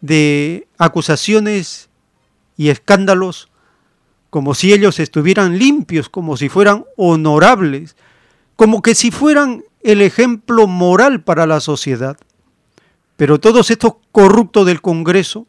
[0.00, 1.88] de acusaciones
[2.56, 3.48] y escándalos
[4.30, 7.96] como si ellos estuvieran limpios, como si fueran honorables,
[8.56, 12.18] como que si fueran el ejemplo moral para la sociedad.
[13.16, 15.46] Pero todos estos corruptos del Congreso,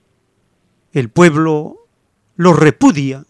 [0.94, 1.88] el pueblo
[2.36, 3.26] los repudia.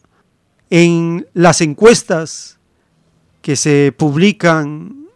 [0.69, 2.59] En las encuestas
[3.41, 5.07] que se publican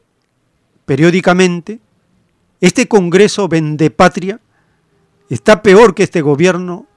[0.85, 1.79] periódicamente,
[2.59, 4.39] este Congreso vende patria
[5.29, 6.87] está peor que este gobierno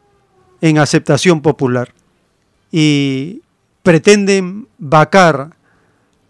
[0.62, 1.92] en aceptación popular
[2.70, 3.42] y
[3.83, 5.57] pretenden vacar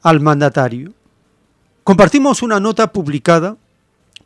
[0.03, 0.93] al mandatario.
[1.85, 3.57] Compartimos una nota publicada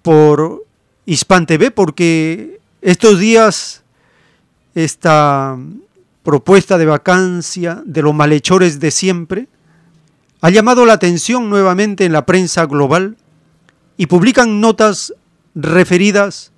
[0.03, 0.65] por
[1.07, 3.83] Hispan TV porque estos días
[4.75, 5.59] esta
[6.23, 9.49] propuesta de vacancia de los malhechores de siempre
[10.41, 13.17] ha llamado la atención nuevamente en la prensa global
[13.97, 15.13] y publican notas
[15.55, 16.53] referidas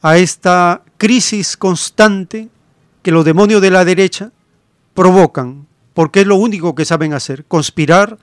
[0.00, 2.48] a esta crisis constante
[3.02, 4.30] que los demonios de la derecha
[4.98, 8.18] provocan, porque es lo único que saben hacer, conspirar,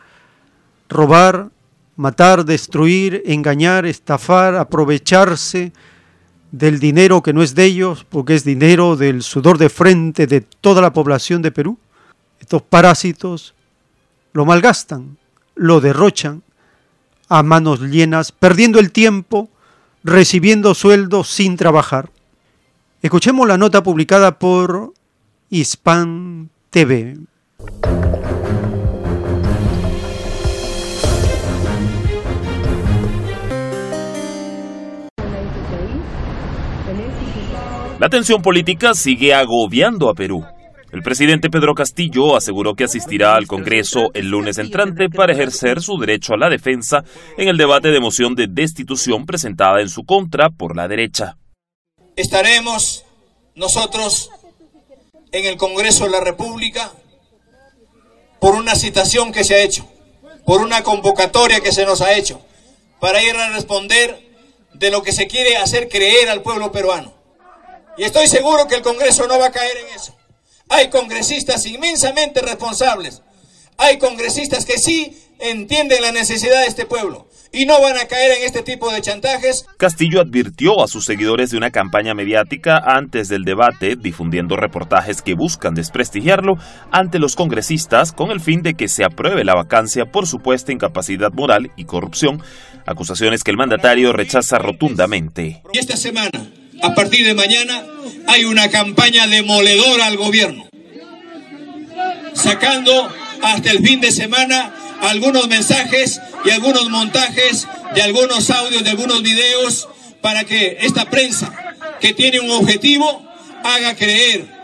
[0.89, 1.49] robar,
[1.95, 5.71] matar, destruir, engañar, estafar, aprovecharse
[6.51, 10.41] del dinero que no es de ellos, porque es dinero del sudor de frente de
[10.41, 11.79] toda la población de Perú.
[12.41, 13.55] Estos parásitos
[14.33, 15.17] lo malgastan,
[15.55, 16.43] lo derrochan
[17.29, 19.47] a manos llenas, perdiendo el tiempo,
[20.03, 22.11] recibiendo sueldos sin trabajar.
[23.01, 24.91] Escuchemos la nota publicada por
[25.49, 27.15] Hispan TV.
[37.97, 40.43] La tensión política sigue agobiando a Perú.
[40.91, 45.97] El presidente Pedro Castillo aseguró que asistirá al Congreso el lunes entrante para ejercer su
[45.97, 47.05] derecho a la defensa
[47.37, 51.37] en el debate de moción de destitución presentada en su contra por la derecha.
[52.17, 53.05] Estaremos
[53.55, 54.29] nosotros
[55.37, 56.93] en el Congreso de la República
[58.39, 59.85] por una citación que se ha hecho,
[60.45, 62.39] por una convocatoria que se nos ha hecho,
[63.01, 64.25] para ir a responder
[64.73, 67.13] de lo que se quiere hacer creer al pueblo peruano.
[67.97, 70.15] Y estoy seguro que el Congreso no va a caer en eso.
[70.69, 73.21] Hay congresistas inmensamente responsables.
[73.77, 78.33] Hay congresistas que sí entienden la necesidad de este pueblo y no van a caer
[78.37, 79.65] en este tipo de chantajes.
[79.77, 85.35] Castillo advirtió a sus seguidores de una campaña mediática antes del debate, difundiendo reportajes que
[85.35, 86.57] buscan desprestigiarlo
[86.91, 91.31] ante los congresistas con el fin de que se apruebe la vacancia por supuesta incapacidad
[91.31, 92.43] moral y corrupción,
[92.85, 95.61] acusaciones que el mandatario rechaza rotundamente.
[95.73, 97.85] Y esta semana a partir de mañana
[98.27, 100.67] hay una campaña demoledora al gobierno,
[102.33, 103.09] sacando
[103.41, 109.21] hasta el fin de semana algunos mensajes y algunos montajes de algunos audios, de algunos
[109.21, 109.87] videos,
[110.21, 111.53] para que esta prensa,
[111.99, 113.23] que tiene un objetivo,
[113.63, 114.55] haga creer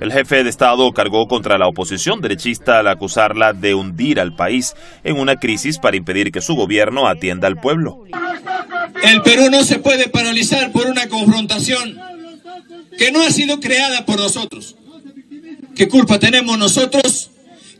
[0.00, 4.74] el jefe de Estado cargó contra la oposición derechista al acusarla de hundir al país
[5.04, 8.04] en una crisis para impedir que su gobierno atienda al pueblo.
[9.02, 11.98] El Perú no se puede paralizar por una confrontación
[12.96, 14.74] que no ha sido creada por nosotros.
[15.76, 17.30] ¿Qué culpa tenemos nosotros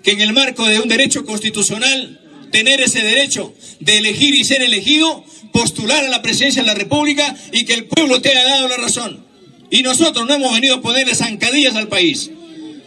[0.02, 4.62] que en el marco de un derecho constitucional, tener ese derecho de elegir y ser
[4.62, 8.68] elegido, postular a la presidencia de la República y que el pueblo te haya dado
[8.68, 9.24] la razón?
[9.70, 12.30] Y nosotros no hemos venido a ponerle zancadillas al país,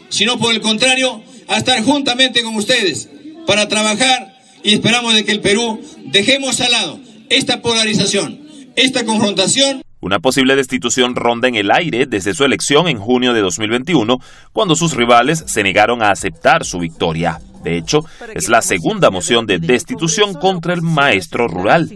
[0.09, 3.09] sino por el contrario, a estar juntamente con ustedes
[3.45, 6.99] para trabajar y esperamos de que el Perú dejemos al lado
[7.29, 9.81] esta polarización, esta confrontación.
[10.03, 14.17] Una posible destitución ronda en el aire desde su elección en junio de 2021,
[14.51, 17.39] cuando sus rivales se negaron a aceptar su victoria.
[17.63, 17.99] De hecho,
[18.35, 21.89] es la segunda moción de destitución contra el maestro rural.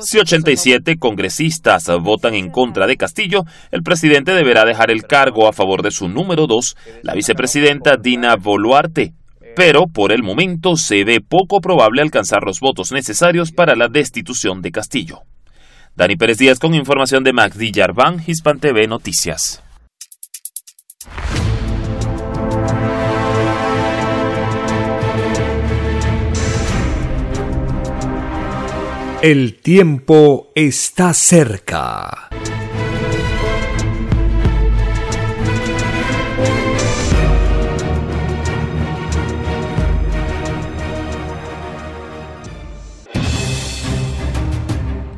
[0.00, 5.52] Si 87 congresistas votan en contra de Castillo, el presidente deberá dejar el cargo a
[5.52, 9.12] favor de su número 2, la vicepresidenta Dina Boluarte,
[9.54, 14.60] pero por el momento se ve poco probable alcanzar los votos necesarios para la destitución
[14.60, 15.20] de Castillo.
[15.96, 19.62] Dani Pérez Díaz con información de Magdi Yarván, Hispan TV Noticias.
[29.22, 32.28] El tiempo está cerca.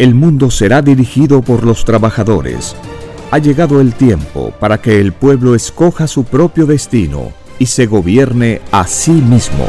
[0.00, 2.74] el mundo será dirigido por los trabajadores.
[3.32, 8.62] Ha llegado el tiempo para que el pueblo escoja su propio destino y se gobierne
[8.72, 9.66] a sí mismo.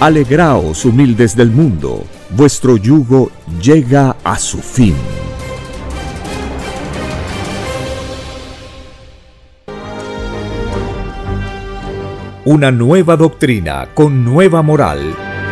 [0.00, 3.30] Alegraos humildes del mundo, vuestro yugo
[3.62, 4.96] llega a su fin.
[12.44, 15.14] Una nueva doctrina con nueva moral,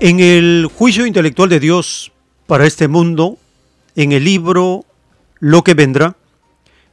[0.00, 2.12] En el juicio intelectual de Dios
[2.46, 3.36] para este mundo,
[3.96, 4.84] en el libro
[5.40, 6.14] Lo que vendrá,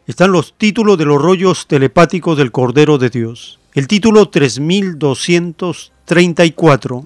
[0.07, 3.59] están los títulos de los rollos telepáticos del Cordero de Dios.
[3.75, 7.05] El título 3234.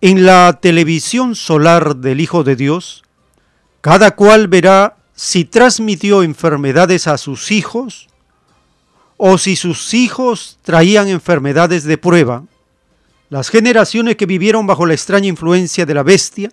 [0.00, 3.04] En la televisión solar del Hijo de Dios,
[3.82, 8.08] cada cual verá si transmitió enfermedades a sus hijos
[9.18, 12.42] o si sus hijos traían enfermedades de prueba.
[13.28, 16.50] Las generaciones que vivieron bajo la extraña influencia de la bestia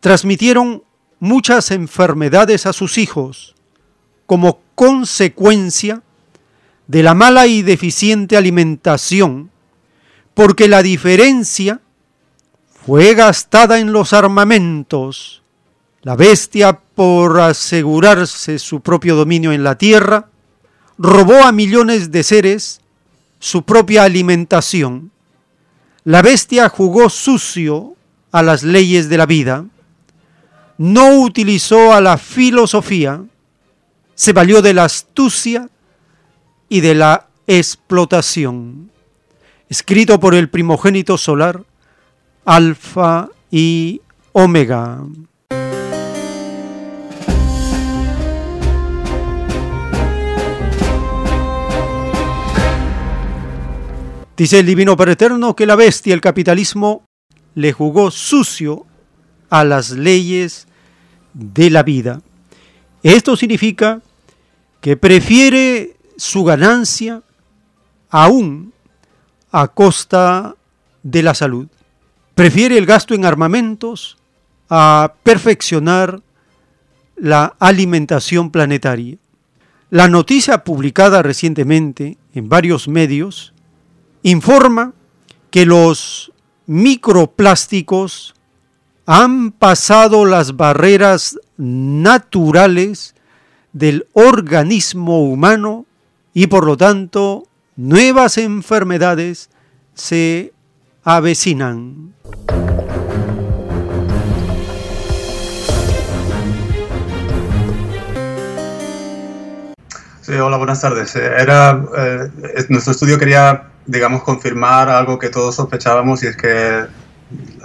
[0.00, 0.82] transmitieron
[1.20, 3.54] muchas enfermedades a sus hijos
[4.26, 6.02] como consecuencia
[6.86, 9.50] de la mala y deficiente alimentación,
[10.34, 11.80] porque la diferencia
[12.86, 15.42] fue gastada en los armamentos.
[16.02, 20.30] La bestia, por asegurarse su propio dominio en la tierra,
[20.98, 22.80] robó a millones de seres
[23.38, 25.12] su propia alimentación.
[26.04, 27.94] La bestia jugó sucio
[28.32, 29.64] a las leyes de la vida,
[30.78, 33.22] no utilizó a la filosofía,
[34.14, 35.68] se valió de la astucia
[36.68, 38.90] y de la explotación.
[39.68, 41.62] Escrito por el primogénito solar,
[42.44, 44.00] Alfa y
[44.32, 45.02] Omega.
[54.36, 57.04] Dice el Divino Padre Eterno que la bestia, el capitalismo,
[57.54, 58.86] le jugó sucio
[59.50, 60.66] a las leyes
[61.34, 62.22] de la vida.
[63.02, 64.00] Esto significa
[64.80, 67.22] que prefiere su ganancia
[68.08, 68.72] aún
[69.50, 70.56] a costa
[71.02, 71.68] de la salud.
[72.34, 74.16] Prefiere el gasto en armamentos
[74.70, 76.22] a perfeccionar
[77.16, 79.18] la alimentación planetaria.
[79.90, 83.52] La noticia publicada recientemente en varios medios
[84.22, 84.92] informa
[85.50, 86.32] que los
[86.66, 88.34] microplásticos
[89.06, 93.14] han pasado las barreras naturales
[93.72, 95.86] del organismo humano
[96.34, 99.50] y por lo tanto nuevas enfermedades
[99.94, 100.52] se
[101.02, 102.14] avecinan.
[110.22, 111.16] Sí, hola, buenas tardes.
[111.16, 112.30] Era, eh,
[112.68, 116.84] nuestro estudio quería, digamos, confirmar algo que todos sospechábamos y es que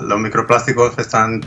[0.01, 1.41] los microplásticos están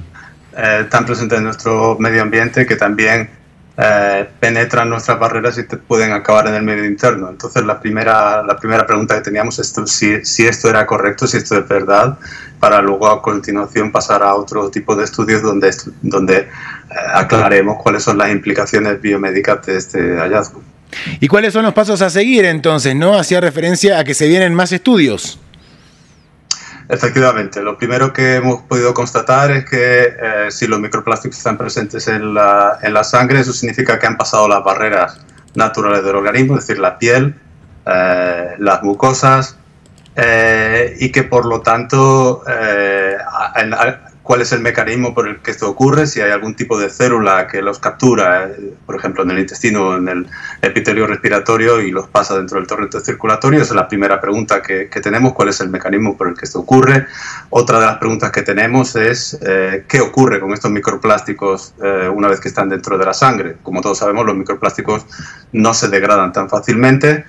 [0.56, 3.30] eh, tan presentes en nuestro medio ambiente que también
[3.76, 7.30] eh, penetran nuestras barreras y te pueden acabar en el medio interno.
[7.30, 11.38] Entonces la primera, la primera pregunta que teníamos es si, si esto era correcto, si
[11.38, 12.18] esto es verdad,
[12.58, 16.48] para luego a continuación pasar a otro tipo de estudios donde, donde eh,
[17.14, 20.62] aclaremos cuáles son las implicaciones biomédicas de este hallazgo.
[21.20, 22.94] ¿Y cuáles son los pasos a seguir entonces?
[22.94, 23.18] ¿No?
[23.18, 25.38] Hacía referencia a que se vienen más estudios.
[26.88, 32.08] Efectivamente, lo primero que hemos podido constatar es que eh, si los microplásticos están presentes
[32.08, 35.20] en la, en la, sangre, eso significa que han pasado las barreras
[35.54, 37.36] naturales del organismo, es decir, la piel,
[37.86, 39.56] eh, las mucosas,
[40.16, 42.42] eh, y que por lo tanto
[44.30, 47.48] cuál es el mecanismo por el que esto ocurre, si hay algún tipo de célula
[47.48, 50.28] que los captura, eh, por ejemplo, en el intestino o en el
[50.62, 53.60] epitelio respiratorio y los pasa dentro del torrente circulatorio.
[53.60, 56.60] Esa es la primera pregunta que, tenemos, cuál es el mecanismo por el que esto
[56.60, 57.08] ocurre.
[57.48, 62.28] Otra de las preguntas que tenemos es eh, qué ocurre con estos microplásticos eh, una
[62.28, 63.56] vez que están dentro de la sangre.
[63.64, 65.06] Como todos sabemos, los microplásticos
[65.50, 67.24] no se degradan tan fácilmente.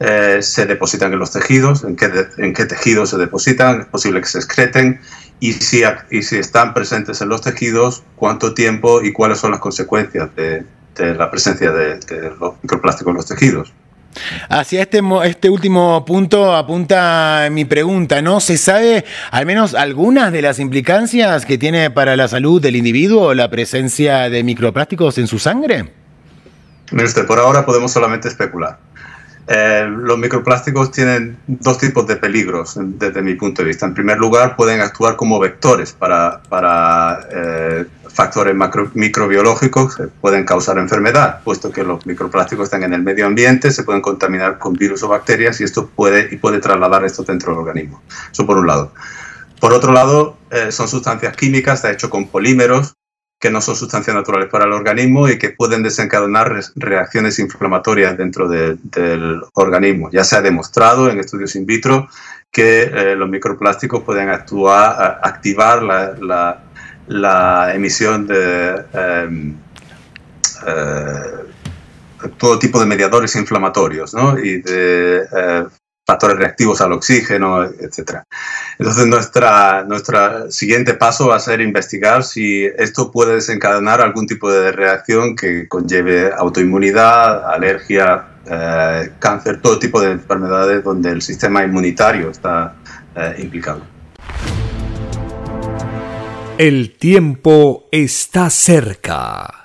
[0.00, 4.28] Se depositan en los tejidos, en qué, en qué tejidos se depositan, es posible que
[4.28, 4.98] se excreten
[5.40, 9.60] y si, y si están presentes en los tejidos, cuánto tiempo y cuáles son las
[9.60, 10.64] consecuencias de,
[10.98, 11.98] la presencia de,
[12.38, 13.72] los microplásticos en los tejidos.
[14.48, 18.40] Hacia este, este último punto apunta mi pregunta, ¿no?
[18.40, 23.34] ¿Se sabe al menos algunas de las implicancias que tiene para la salud del individuo
[23.34, 25.92] la presencia de microplásticos en su sangre?
[26.90, 28.78] Mire usted, por ahora podemos solamente especular.
[29.52, 33.84] Eh, los microplásticos tienen dos tipos de peligros desde mi punto de vista.
[33.84, 36.40] En primer lugar, pueden actuar como vectores para,
[37.32, 37.84] eh,
[38.14, 38.54] factores
[38.94, 43.82] microbiológicos que pueden causar enfermedad, puesto que los microplásticos están en el medio ambiente, se
[43.82, 47.58] pueden contaminar con virus o bacterias y esto puede, y puede trasladar esto dentro del
[47.58, 48.02] organismo.
[48.30, 48.92] Eso por un lado.
[49.58, 52.94] Por otro lado, eh, son sustancias químicas, está hecho con polímeros,
[53.40, 58.46] que no son sustancias naturales para el organismo y que pueden desencadenar reacciones inflamatorias dentro
[58.46, 60.10] del organismo.
[60.12, 62.06] Ya se ha demostrado en estudios in vitro
[62.52, 69.56] que eh, los microplásticos pueden actuar, activar la, emisión de em,
[70.66, 74.38] eh, todo tipo de mediadores inflamatorios ¿no?
[74.38, 75.64] y de eh,
[76.06, 78.22] factores reactivos al oxígeno, etc.
[78.78, 84.50] Entonces, nuestra, nuestro siguiente paso va a ser investigar si esto puede desencadenar algún tipo
[84.50, 91.62] de reacción que conlleve autoinmunidad, alergia, eh, cáncer, todo tipo de enfermedades donde el sistema
[91.62, 92.74] inmunitario está
[93.14, 93.82] eh, implicado.
[96.58, 99.60] El tiempo está cerca.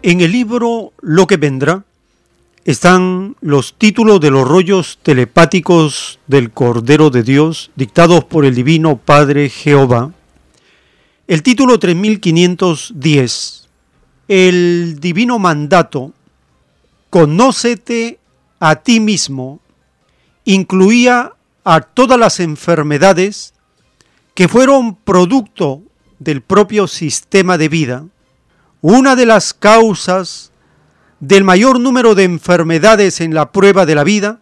[0.00, 1.84] En el libro Lo que vendrá,
[2.68, 8.98] están los títulos de los rollos telepáticos del Cordero de Dios dictados por el Divino
[8.98, 10.12] Padre Jehová.
[11.26, 13.68] El título 3510,
[14.28, 16.12] el divino mandato,
[17.08, 18.18] conócete
[18.60, 19.60] a ti mismo,
[20.44, 21.32] incluía
[21.64, 23.54] a todas las enfermedades
[24.34, 25.80] que fueron producto
[26.18, 28.04] del propio sistema de vida.
[28.82, 30.47] Una de las causas
[31.20, 34.40] del mayor número de enfermedades en la prueba de la vida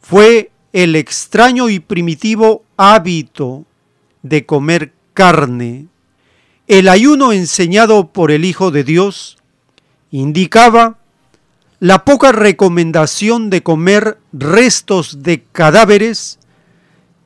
[0.00, 3.64] fue el extraño y primitivo hábito
[4.22, 5.86] de comer carne.
[6.68, 9.38] El ayuno enseñado por el Hijo de Dios
[10.10, 10.98] indicaba
[11.80, 16.38] la poca recomendación de comer restos de cadáveres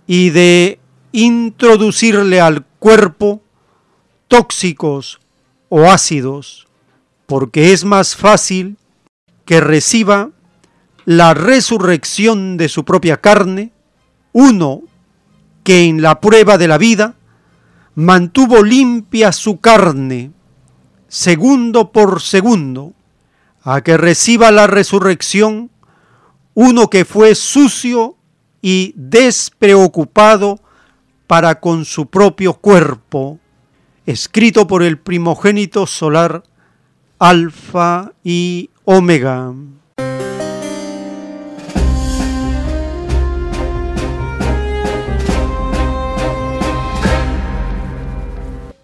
[0.06, 0.78] y de
[1.12, 3.42] introducirle al cuerpo
[4.28, 5.20] tóxicos
[5.68, 6.65] o ácidos
[7.26, 8.78] porque es más fácil
[9.44, 10.30] que reciba
[11.04, 13.72] la resurrección de su propia carne,
[14.32, 14.82] uno
[15.62, 17.14] que en la prueba de la vida
[17.94, 20.32] mantuvo limpia su carne,
[21.08, 22.92] segundo por segundo,
[23.62, 25.70] a que reciba la resurrección
[26.54, 28.16] uno que fue sucio
[28.62, 30.60] y despreocupado
[31.26, 33.38] para con su propio cuerpo,
[34.06, 36.42] escrito por el primogénito solar
[37.18, 39.54] Alfa y Omega.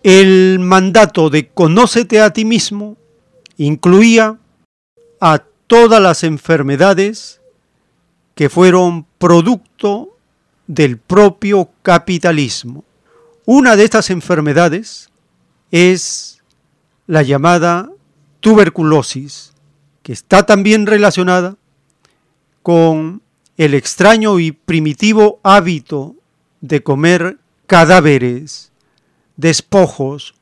[0.03, 2.97] El mandato de conócete a ti mismo
[3.59, 4.39] incluía
[5.21, 7.43] a todas las enfermedades
[8.35, 10.17] que fueron producto
[10.67, 12.83] del propio capitalismo.
[13.45, 15.11] Una de estas enfermedades
[15.71, 16.43] es
[17.07, 17.92] la llamada
[18.43, 19.55] tuberculosis,
[20.03, 21.57] que está también relacionada
[22.63, 23.23] con
[23.57, 26.17] el extraño y primitivo hábito
[26.61, 28.73] de comer cadáveres,
[29.37, 30.35] despojos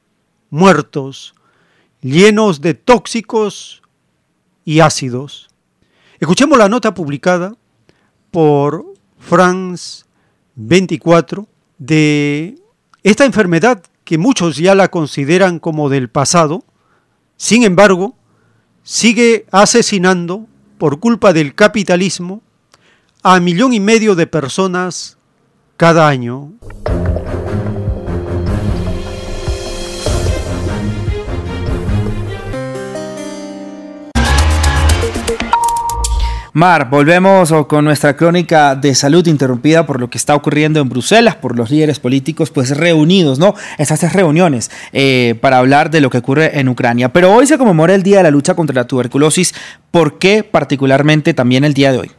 [0.49, 1.35] muertos,
[2.01, 3.83] llenos de tóxicos
[4.65, 5.51] y ácidos.
[6.19, 7.55] Escuchemos la nota publicada
[8.31, 8.87] por
[9.19, 10.05] France
[10.55, 11.47] 24
[11.77, 12.57] de
[13.03, 16.65] esta enfermedad que muchos ya la consideran como del pasado,
[17.41, 18.15] sin embargo,
[18.83, 22.43] sigue asesinando por culpa del capitalismo
[23.23, 25.17] a millón y medio de personas
[25.79, 26.53] cada año.
[36.53, 41.37] Mar, volvemos con nuestra crónica de salud interrumpida por lo que está ocurriendo en Bruselas,
[41.37, 43.55] por los líderes políticos pues reunidos, ¿no?
[43.79, 47.13] Estas reuniones eh, para hablar de lo que ocurre en Ucrania.
[47.13, 49.55] Pero hoy se conmemora el Día de la Lucha contra la Tuberculosis.
[49.93, 52.11] ¿Por qué particularmente también el día de hoy?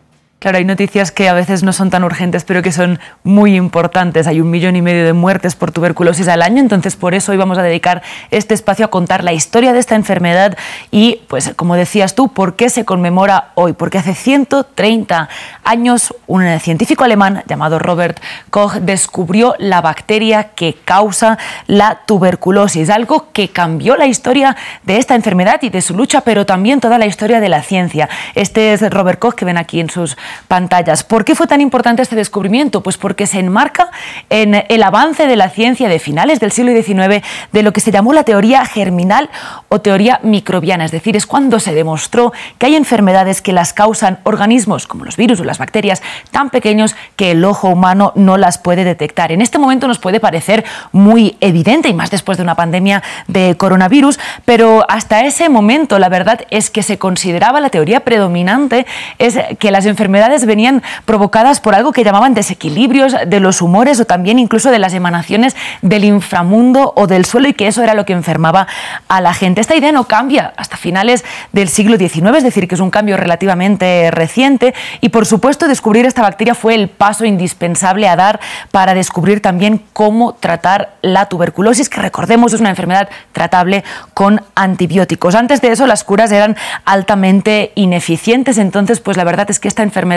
[0.42, 4.26] Claro, hay noticias que a veces no son tan urgentes, pero que son muy importantes.
[4.26, 7.38] Hay un millón y medio de muertes por tuberculosis al año, entonces por eso hoy
[7.38, 10.58] vamos a dedicar este espacio a contar la historia de esta enfermedad
[10.90, 13.74] y, pues, como decías tú, por qué se conmemora hoy.
[13.74, 15.30] Porque hace 130
[15.64, 18.20] años un científico alemán llamado Robert
[18.50, 21.38] Koch descubrió la bacteria que causa
[21.68, 26.48] la tuberculosis, algo que cambió la historia de esta enfermedad y de su lucha, pero
[26.48, 28.10] también toda la historia de la ciencia.
[28.34, 30.18] Este es Robert Koch que ven aquí en sus
[30.48, 31.04] pantallas.
[31.04, 32.82] ¿Por qué fue tan importante este descubrimiento?
[32.82, 33.90] Pues porque se enmarca
[34.30, 37.92] en el avance de la ciencia de finales del siglo XIX de lo que se
[37.92, 39.30] llamó la teoría germinal
[39.70, 44.20] o teoría microbiana, es decir, es cuando se demostró que hay enfermedades que las causan
[44.24, 46.02] organismos como los virus o las bacterias
[46.32, 49.32] tan pequeños que el ojo humano no las puede detectar.
[49.32, 53.56] En este momento nos puede parecer muy evidente y más después de una pandemia de
[53.58, 58.86] coronavirus, pero hasta ese momento la verdad es que se consideraba la teoría predominante
[59.18, 64.06] es que las enfermedades venían provocadas por algo que llamaban desequilibrios de los humores o
[64.06, 68.06] también incluso de las emanaciones del inframundo o del suelo y que eso era lo
[68.06, 68.68] que enfermaba
[69.08, 69.62] a la gente.
[69.62, 73.18] Esta idea no cambia hasta finales del siglo XIX, es decir, que es un cambio
[73.18, 78.40] relativamente reciente y por supuesto descubrir esta bacteria fue el paso indispensable a dar
[78.72, 85.36] para descubrir también cómo tratar la tuberculosis, que recordemos es una enfermedad tratable con antibióticos.
[85.36, 86.56] Antes de eso las curas eran
[86.86, 90.11] altamente ineficientes, entonces pues la verdad es que esta enfermedad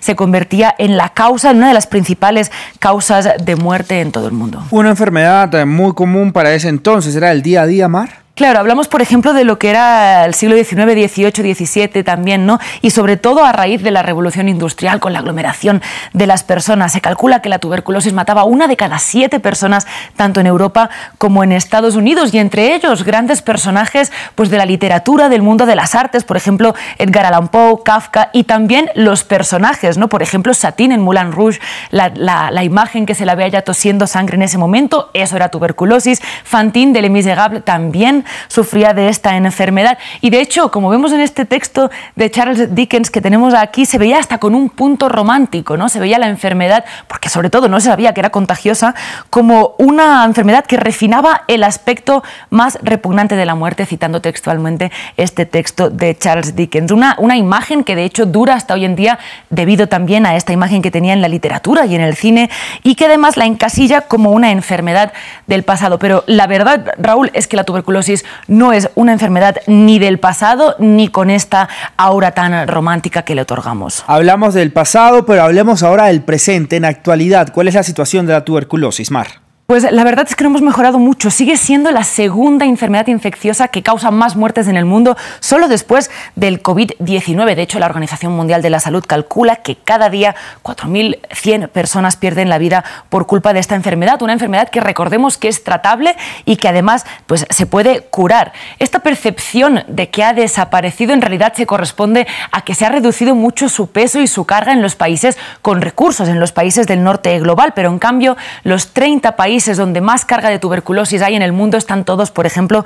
[0.00, 4.26] se convertía en la causa, en una de las principales causas de muerte en todo
[4.26, 4.64] el mundo.
[4.70, 8.20] Una enfermedad muy común para ese entonces, era el día a día, Mar.
[8.40, 12.58] Claro, hablamos, por ejemplo, de lo que era el siglo XIX, XVIII, XVII también, ¿no?
[12.80, 15.82] Y sobre todo a raíz de la revolución industrial, con la aglomeración
[16.14, 16.92] de las personas.
[16.92, 19.86] Se calcula que la tuberculosis mataba a una de cada siete personas,
[20.16, 20.88] tanto en Europa
[21.18, 25.66] como en Estados Unidos, y entre ellos grandes personajes pues, de la literatura, del mundo
[25.66, 30.08] de las artes, por ejemplo, Edgar Allan Poe, Kafka, y también los personajes, ¿no?
[30.08, 31.60] Por ejemplo, Satín en Moulin Rouge,
[31.90, 36.22] la, imagen que se la ve ya tosiendo sangre en ese momento, eso era tuberculosis.
[36.42, 39.98] Fantine de Les Miserables también sufría de esta enfermedad.
[40.20, 43.98] Y de hecho, como vemos en este texto de Charles Dickens que tenemos aquí, se
[43.98, 45.88] veía hasta con un punto romántico, ¿no?
[45.88, 48.94] Se veía la enfermedad, porque sobre todo no se sabía que era contagiosa,
[49.30, 55.46] como una enfermedad que refinaba el aspecto más repugnante de la muerte, citando textualmente este
[55.46, 56.92] texto de Charles Dickens.
[56.92, 59.18] Una, una imagen que de hecho dura hasta hoy en día
[59.50, 62.50] debido también a esta imagen que tenía en la literatura y en el cine
[62.82, 65.12] y que además la encasilla como una enfermedad
[65.46, 65.98] del pasado.
[65.98, 68.09] Pero la verdad, Raúl, es que la tuberculosis
[68.46, 73.42] no es una enfermedad ni del pasado ni con esta aura tan romántica que le
[73.42, 74.04] otorgamos.
[74.06, 77.52] Hablamos del pasado, pero hablemos ahora del presente, en actualidad.
[77.52, 79.49] ¿Cuál es la situación de la tuberculosis, Mar?
[79.70, 81.30] Pues la verdad es que no hemos mejorado mucho.
[81.30, 86.10] Sigue siendo la segunda enfermedad infecciosa que causa más muertes en el mundo, solo después
[86.34, 87.54] del COVID-19.
[87.54, 92.48] De hecho, la Organización Mundial de la Salud calcula que cada día 4.100 personas pierden
[92.48, 94.20] la vida por culpa de esta enfermedad.
[94.22, 98.52] Una enfermedad que recordemos que es tratable y que además pues, se puede curar.
[98.80, 103.36] Esta percepción de que ha desaparecido en realidad se corresponde a que se ha reducido
[103.36, 107.04] mucho su peso y su carga en los países con recursos, en los países del
[107.04, 107.72] norte global.
[107.72, 111.76] Pero en cambio, los 30 países donde más carga de tuberculosis hay en el mundo
[111.76, 112.84] están todos, por ejemplo,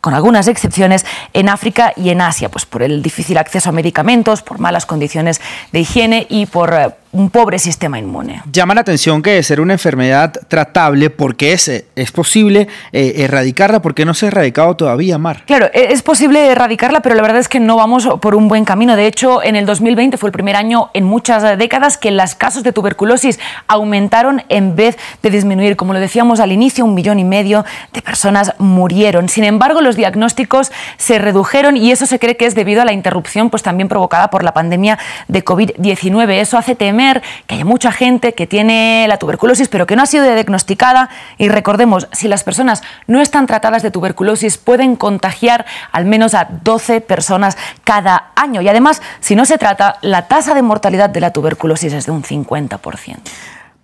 [0.00, 4.42] con algunas excepciones, en África y en Asia, pues por el difícil acceso a medicamentos,
[4.42, 5.40] por malas condiciones
[5.72, 8.42] de higiene y por eh, un pobre sistema inmune.
[8.50, 13.80] Llama la atención que de ser una enfermedad tratable, porque es, es posible eh, erradicarla,
[13.80, 15.44] porque no se ha erradicado todavía, Mar.
[15.46, 18.64] Claro, e, es posible erradicarla, pero la verdad es que no vamos por un buen
[18.64, 18.96] camino.
[18.96, 22.64] De hecho, en el 2020 fue el primer año en muchas décadas que los casos
[22.64, 23.38] de tuberculosis
[23.68, 25.76] aumentaron en vez de disminuir.
[25.76, 29.28] Como lo decíamos al inicio, un millón y medio de personas murieron.
[29.28, 32.92] Sin embargo, los diagnósticos se redujeron y eso se cree que es debido a la
[32.92, 34.98] interrupción pues, también provocada por la pandemia
[35.28, 36.40] de COVID-19.
[36.40, 37.03] Eso hace temer
[37.46, 41.48] que hay mucha gente que tiene la tuberculosis pero que no ha sido diagnosticada y
[41.48, 47.00] recordemos, si las personas no están tratadas de tuberculosis pueden contagiar al menos a 12
[47.00, 51.32] personas cada año y además si no se trata la tasa de mortalidad de la
[51.32, 53.18] tuberculosis es de un 50%.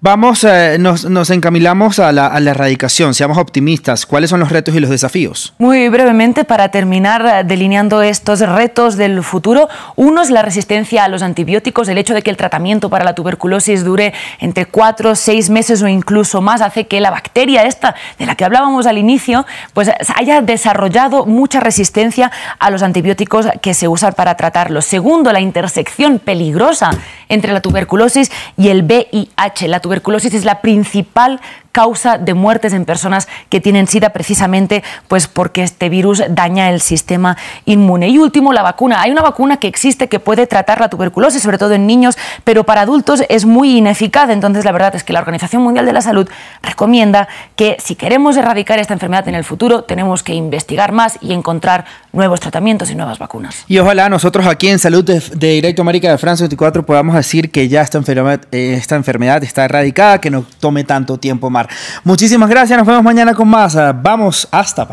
[0.03, 4.07] Vamos, eh, nos, nos, encamilamos a la, a la, erradicación, seamos optimistas.
[4.07, 5.53] ¿Cuáles son los retos y los desafíos?
[5.59, 11.09] Muy brevemente, para terminar eh, delineando estos retos del futuro, uno es la resistencia a
[11.09, 11.87] los antibióticos.
[11.89, 15.87] El hecho de que el tratamiento para la tuberculosis dure entre cuatro, seis meses o
[15.87, 19.45] incluso más hace que la bacteria esta de la que hablábamos al inicio,
[19.75, 24.81] pues haya desarrollado mucha resistencia a los antibióticos que se usan para tratarlo.
[24.81, 26.89] Segundo, la intersección peligrosa
[27.29, 29.69] entre la tuberculosis y el VIH.
[29.69, 29.90] La tuberculosis
[30.35, 31.41] es la principal
[31.73, 36.81] causa de muertes en personas que tienen SIDA precisamente pues porque este virus daña el
[36.81, 38.09] sistema inmune.
[38.09, 39.01] Y último, la vacuna.
[39.01, 42.65] Hay una vacuna que existe que puede tratar la tuberculosis, sobre todo en niños, pero
[42.65, 44.31] para adultos es muy ineficaz.
[44.31, 46.29] Entonces, la verdad es que la Organización Mundial de la Salud
[46.63, 51.33] recomienda que si queremos erradicar esta enfermedad en el futuro, tenemos que investigar más y
[51.33, 53.65] encontrar nuevos tratamientos y nuevas vacunas.
[53.69, 57.69] Y ojalá nosotros aquí en Salud de, Directo América de Francia 24 podamos decir que
[57.69, 61.60] ya esta enfermedad, eh, esta enfermedad está erradicada, que no tome tanto tiempo más.
[62.05, 63.77] Muchísimas gracias, nos vemos mañana con más.
[64.03, 64.89] Vamos, hasta.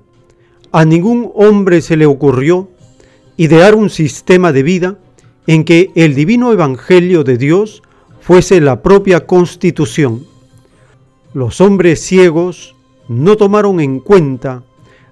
[0.72, 2.68] a ningún hombre se le ocurrió
[3.36, 4.98] idear un sistema de vida
[5.46, 7.82] en que el divino evangelio de Dios
[8.20, 10.26] fuese la propia constitución.
[11.32, 12.74] Los hombres ciegos
[13.08, 14.62] no tomaron en cuenta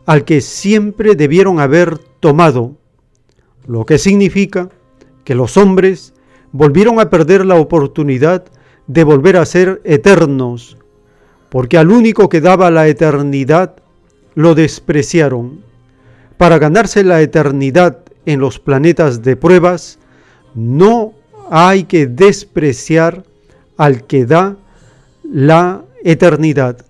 [0.07, 2.77] al que siempre debieron haber tomado,
[3.67, 4.71] lo que significa
[5.25, 6.15] que los hombres
[6.53, 8.45] volvieron a perder la oportunidad
[8.87, 10.77] de volver a ser eternos
[11.53, 13.75] porque al único que daba la eternidad
[14.35, 15.61] lo despreciaron.
[16.39, 19.99] Para ganarse la eternidad en los planetas de pruebas,
[20.55, 21.13] no
[21.51, 23.25] hay que despreciar
[23.77, 24.57] al que da
[25.31, 26.87] la eternidad.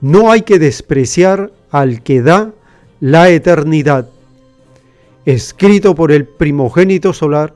[0.00, 2.52] No hay que despreciar al que da
[3.00, 4.08] la eternidad.
[5.26, 7.52] Escrito por el primogénito solar,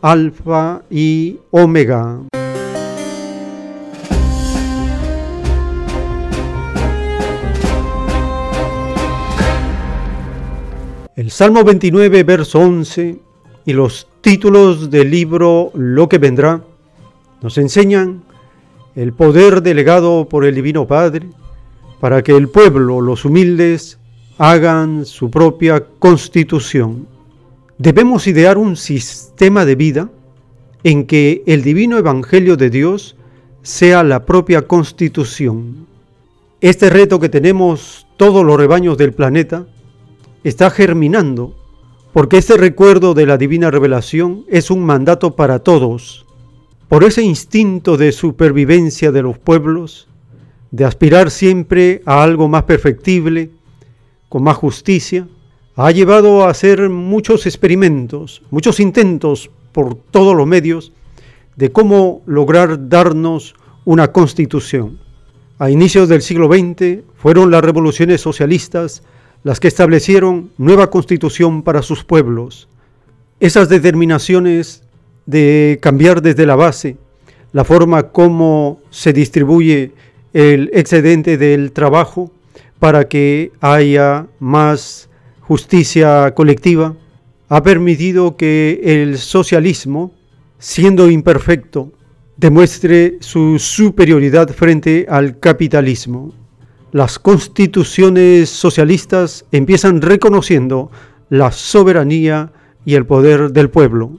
[0.00, 2.20] Alfa y Omega.
[11.18, 13.18] El Salmo 29, verso 11
[13.66, 16.62] y los títulos del libro Lo que vendrá
[17.42, 18.22] nos enseñan
[18.94, 21.26] el poder delegado por el Divino Padre
[21.98, 23.98] para que el pueblo, los humildes,
[24.38, 27.08] hagan su propia constitución.
[27.78, 30.10] Debemos idear un sistema de vida
[30.84, 33.16] en que el divino Evangelio de Dios
[33.62, 35.84] sea la propia constitución.
[36.60, 39.66] Este reto que tenemos todos los rebaños del planeta
[40.44, 41.54] está germinando,
[42.12, 46.26] porque este recuerdo de la divina revelación es un mandato para todos.
[46.88, 50.08] Por ese instinto de supervivencia de los pueblos,
[50.70, 53.50] de aspirar siempre a algo más perfectible,
[54.28, 55.26] con más justicia,
[55.76, 60.92] ha llevado a hacer muchos experimentos, muchos intentos por todos los medios
[61.56, 64.98] de cómo lograr darnos una constitución.
[65.58, 69.02] A inicios del siglo XX fueron las revoluciones socialistas
[69.48, 72.68] las que establecieron nueva constitución para sus pueblos.
[73.40, 74.82] Esas determinaciones
[75.24, 76.98] de cambiar desde la base
[77.52, 79.92] la forma como se distribuye
[80.34, 82.30] el excedente del trabajo
[82.78, 85.08] para que haya más
[85.40, 86.94] justicia colectiva,
[87.48, 90.12] ha permitido que el socialismo,
[90.58, 91.90] siendo imperfecto,
[92.36, 96.34] demuestre su superioridad frente al capitalismo.
[96.92, 100.90] Las constituciones socialistas empiezan reconociendo
[101.28, 102.52] la soberanía
[102.86, 104.18] y el poder del pueblo.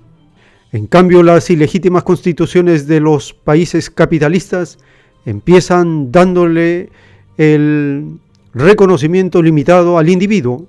[0.72, 4.78] En cambio, las ilegítimas constituciones de los países capitalistas
[5.26, 6.90] empiezan dándole
[7.38, 8.20] el
[8.54, 10.68] reconocimiento limitado al individuo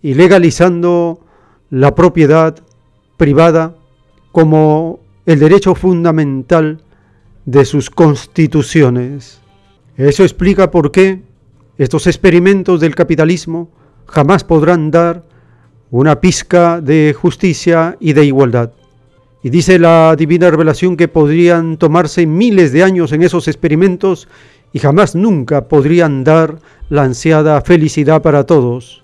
[0.00, 1.20] y legalizando
[1.68, 2.56] la propiedad
[3.18, 3.76] privada
[4.32, 6.82] como el derecho fundamental
[7.44, 9.42] de sus constituciones.
[9.98, 11.20] Eso explica por qué
[11.78, 13.70] estos experimentos del capitalismo
[14.06, 15.24] jamás podrán dar
[15.90, 18.72] una pizca de justicia y de igualdad.
[19.42, 24.28] Y dice la divina revelación que podrían tomarse miles de años en esos experimentos
[24.72, 26.58] y jamás nunca podrían dar
[26.88, 29.02] la ansiada felicidad para todos.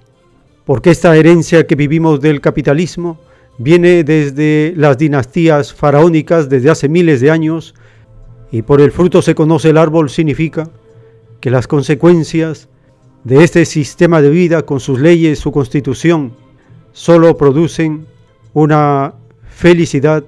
[0.64, 3.19] Porque esta herencia que vivimos del capitalismo
[3.59, 7.75] viene desde las dinastías faraónicas desde hace miles de años
[8.53, 10.71] y por el fruto se conoce el árbol significa
[11.41, 12.68] que las consecuencias
[13.24, 16.32] de este sistema de vida con sus leyes, su constitución,
[16.93, 18.07] solo producen
[18.55, 19.14] una
[19.49, 20.24] felicidad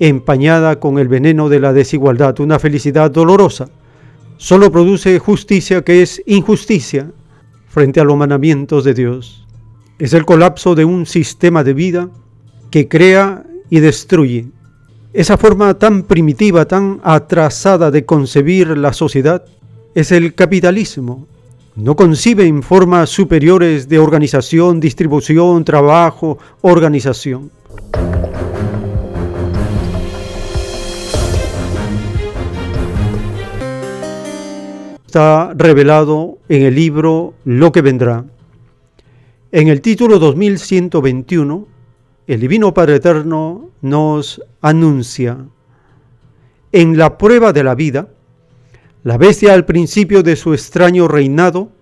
[0.00, 3.68] empañada con el veneno de la desigualdad, una felicidad dolorosa.
[4.36, 7.10] Solo produce justicia que es injusticia
[7.68, 9.46] frente a los mandamientos de Dios.
[9.98, 12.10] Es el colapso de un sistema de vida
[12.70, 14.48] que crea y destruye.
[15.12, 19.44] Esa forma tan primitiva, tan atrasada de concebir la sociedad
[19.94, 21.26] es el capitalismo.
[21.74, 27.50] No concibe formas superiores de organización, distribución, trabajo, organización.
[35.06, 38.24] Está revelado en el libro Lo que vendrá.
[39.50, 41.72] En el título 2121
[42.26, 45.38] el Divino Padre Eterno nos anuncia,
[46.70, 48.08] en la prueba de la vida,
[49.04, 51.72] la bestia al principio de su extraño reinado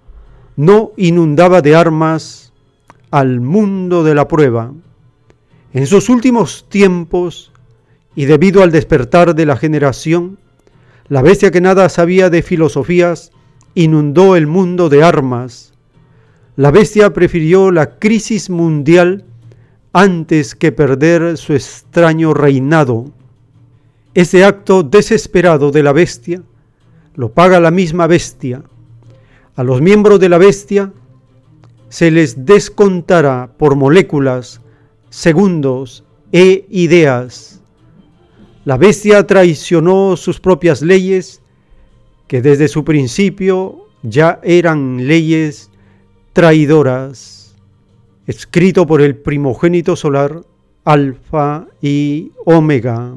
[0.57, 2.53] no inundaba de armas
[3.11, 4.73] al mundo de la prueba.
[5.73, 7.53] En sus últimos tiempos,
[8.15, 10.39] y debido al despertar de la generación,
[11.09, 13.33] la bestia que nada sabía de filosofías
[13.75, 15.75] inundó el mundo de armas.
[16.57, 19.25] La bestia prefirió la crisis mundial
[19.93, 23.13] antes que perder su extraño reinado.
[24.15, 26.43] Ese acto desesperado de la bestia
[27.15, 28.63] lo paga la misma bestia.
[29.57, 30.93] A los miembros de la bestia
[31.89, 34.61] se les descontará por moléculas,
[35.11, 37.61] segundos e ideas.
[38.65, 41.43] La bestia traicionó sus propias leyes,
[42.29, 45.71] que desde su principio ya eran leyes
[46.33, 47.41] traidoras
[48.31, 50.43] escrito por el primogénito solar,
[50.85, 53.13] Alfa y Omega.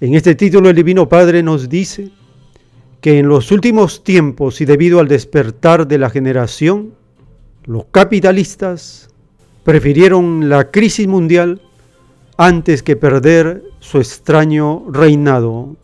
[0.00, 2.10] En este título el Divino Padre nos dice
[3.00, 6.92] que en los últimos tiempos y debido al despertar de la generación,
[7.64, 9.08] los capitalistas
[9.64, 11.60] prefirieron la crisis mundial
[12.36, 15.74] antes que perder su extraño reinado.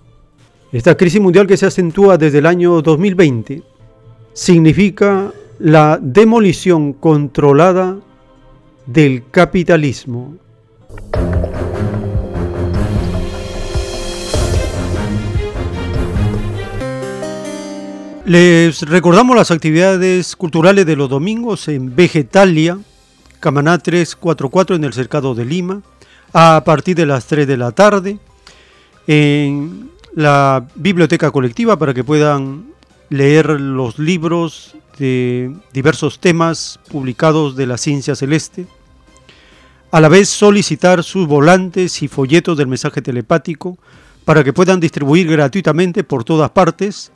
[0.71, 3.65] Esta crisis mundial que se acentúa desde el año 2020
[4.33, 7.99] significa la demolición controlada
[8.87, 10.37] del capitalismo.
[18.27, 22.79] Les recordamos las actividades culturales de los domingos en Vegetalia,
[23.39, 25.83] Camaná 344 en el Cercado de Lima,
[26.33, 28.18] a partir de las 3 de la tarde
[29.07, 32.64] en la biblioteca colectiva para que puedan
[33.11, 38.66] leer los libros de diversos temas publicados de la ciencia celeste.
[39.91, 43.77] A la vez solicitar sus volantes y folletos del mensaje telepático
[44.25, 47.12] para que puedan distribuir gratuitamente por todas partes.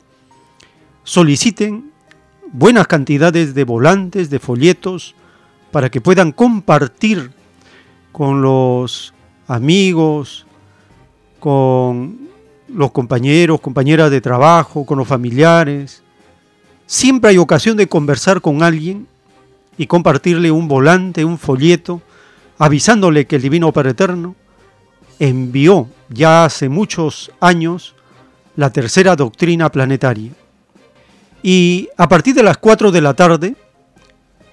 [1.09, 1.89] Soliciten
[2.51, 5.15] buenas cantidades de volantes, de folletos,
[5.71, 7.31] para que puedan compartir
[8.11, 9.11] con los
[9.47, 10.45] amigos,
[11.39, 12.29] con
[12.67, 16.03] los compañeros, compañeras de trabajo, con los familiares.
[16.85, 19.07] Siempre hay ocasión de conversar con alguien
[19.79, 22.03] y compartirle un volante, un folleto,
[22.59, 24.35] avisándole que el Divino Padre Eterno
[25.17, 27.95] envió ya hace muchos años
[28.55, 30.33] la tercera doctrina planetaria.
[31.41, 33.55] Y a partir de las 4 de la tarde,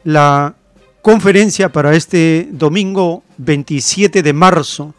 [0.04, 0.54] la
[1.02, 4.94] conferencia para este domingo 27 de marzo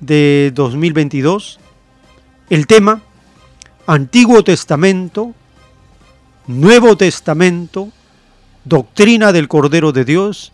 [0.00, 1.58] de 2022,
[2.50, 3.02] el tema
[3.86, 5.34] Antiguo Testamento,
[6.46, 7.90] Nuevo Testamento,
[8.64, 10.52] Doctrina del Cordero de Dios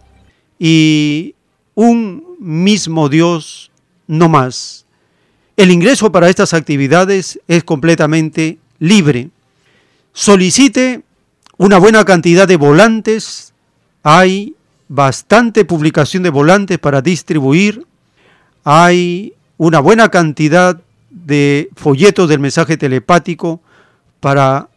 [0.58, 1.34] y
[1.74, 3.72] un mismo Dios
[4.06, 4.86] no más.
[5.56, 9.30] El ingreso para estas actividades es completamente libre.
[10.16, 11.02] Solicite
[11.58, 13.52] una buena cantidad de volantes.
[14.04, 14.54] Hay
[14.86, 17.84] bastante publicación de volantes para distribuir.
[18.62, 23.60] Hay una buena cantidad de folletos del mensaje telepático
[24.20, 24.68] para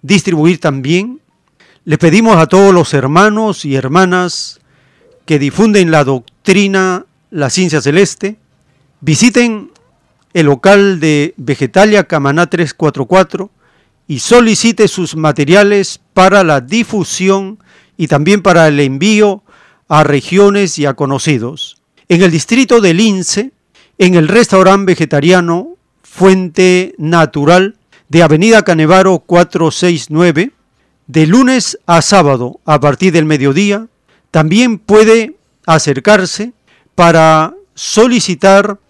[0.00, 1.20] distribuir también.
[1.84, 4.60] Le pedimos a todos los hermanos y hermanas
[5.26, 8.38] que difunden la doctrina, la ciencia celeste,
[9.02, 9.72] visiten
[10.32, 13.50] el local de Vegetalia Camaná 344
[14.10, 17.60] y solicite sus materiales para la difusión
[17.96, 19.44] y también para el envío
[19.88, 21.80] a regiones y a conocidos.
[22.08, 23.52] En el distrito de Lince,
[23.98, 27.76] en el restaurante vegetariano Fuente Natural
[28.08, 30.50] de Avenida Canevaro 469,
[31.06, 33.86] de lunes a sábado a partir del mediodía,
[34.32, 35.36] también puede
[35.66, 36.52] acercarse
[36.96, 38.80] para solicitar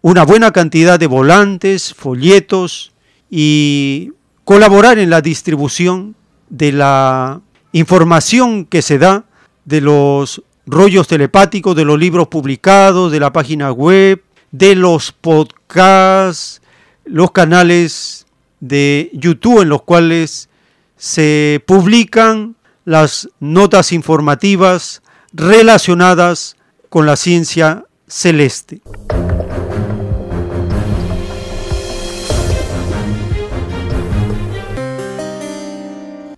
[0.00, 2.92] una buena cantidad de volantes, folletos
[3.28, 4.12] y
[4.50, 6.16] colaborar en la distribución
[6.48, 7.40] de la
[7.70, 9.22] información que se da
[9.64, 16.62] de los rollos telepáticos, de los libros publicados, de la página web, de los podcasts,
[17.04, 18.26] los canales
[18.58, 20.48] de YouTube en los cuales
[20.96, 25.00] se publican las notas informativas
[25.32, 26.56] relacionadas
[26.88, 28.80] con la ciencia celeste.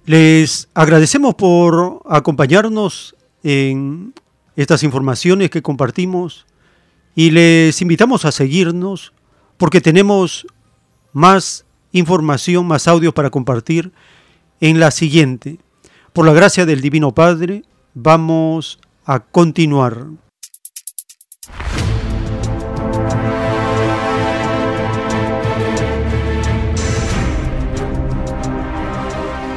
[0.04, 4.14] Les agradecemos por acompañarnos en
[4.56, 6.46] estas informaciones que compartimos
[7.14, 9.12] y les invitamos a seguirnos
[9.58, 10.46] porque tenemos
[11.12, 13.92] más información, más audios para compartir
[14.60, 15.58] en la siguiente.
[16.12, 17.62] Por la gracia del Divino Padre,
[17.94, 20.06] vamos a continuar.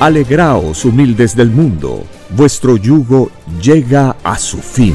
[0.00, 3.30] Alegraos humildes del mundo, vuestro yugo
[3.60, 4.94] llega a su fin.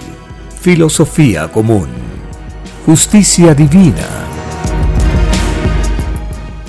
[0.61, 1.89] filosofía común,
[2.85, 4.07] justicia divina.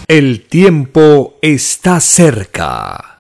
[0.08, 3.18] El tiempo está cerca.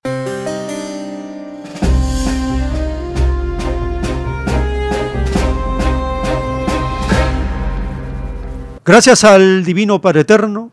[8.82, 10.70] Gracias al Divino Padre Eterno,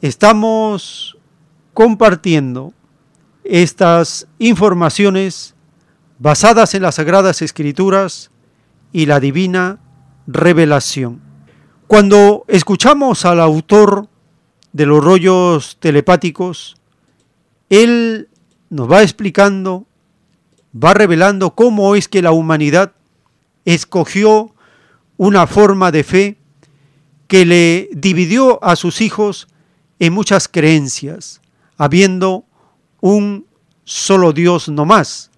[0.00, 1.18] estamos
[1.74, 2.72] compartiendo
[3.42, 5.56] estas informaciones
[6.20, 8.30] basadas en las Sagradas Escrituras
[8.92, 9.78] y la Divina
[10.26, 11.20] Revelación.
[11.86, 14.08] Cuando escuchamos al autor
[14.72, 16.76] de los rollos telepáticos,
[17.68, 18.28] él
[18.68, 19.86] nos va explicando,
[20.72, 22.92] va revelando cómo es que la humanidad
[23.64, 24.54] escogió
[25.16, 26.38] una forma de fe
[27.26, 29.48] que le dividió a sus hijos
[29.98, 31.40] en muchas creencias,
[31.76, 32.44] habiendo
[33.00, 33.46] un
[33.84, 35.30] solo Dios no más.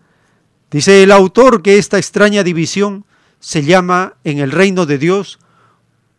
[0.71, 3.05] Dice el autor que esta extraña división
[3.43, 5.41] se llama en el reino de Dios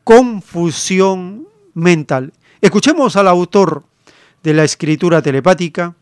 [0.03, 2.33] confusión mental.
[2.59, 3.83] Escuchemos al autor
[4.43, 5.95] de la escritura telepática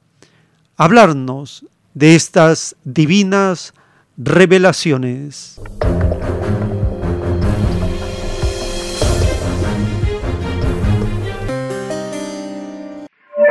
[0.78, 1.63] hablarnos
[1.93, 3.74] de estas divinas
[4.17, 5.61] revelaciones.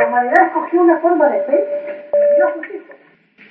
[0.07, 1.81] humanidad escogió una forma de fe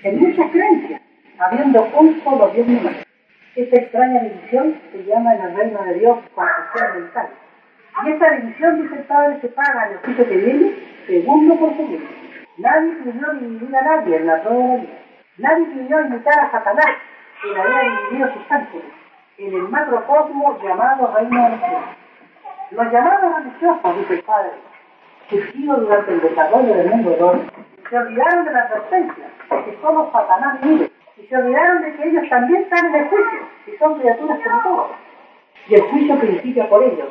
[0.03, 1.01] en muchas creencias,
[1.39, 3.10] habiendo un solo Dios más.
[3.57, 7.29] Esta extraña división se llama en el reino de Dios confusión mental.
[8.05, 10.75] Y esta división, dice el Padre, se paga en el juicio que viene,
[11.07, 12.07] segundo por segundo.
[12.59, 14.93] Nadie pidió dividir a nadie en la prueba de la vida.
[15.39, 16.87] Nadie pidió imitar a Satanás,
[17.43, 18.85] que había dividido sus ángeles,
[19.39, 21.83] en el macrocosmo llamado reino de Dios.
[22.71, 24.51] Los llamados religiosos, dice el Padre,
[25.29, 27.51] surgido durante el desarrollo del mundo de hoy,
[27.89, 30.91] se olvidaron de la advertencia de que solo Satanás vive,
[31.21, 34.91] y se olvidaron de que ellos también están el juicio, y son criaturas como todos.
[35.69, 37.09] Y el juicio principia por ellos,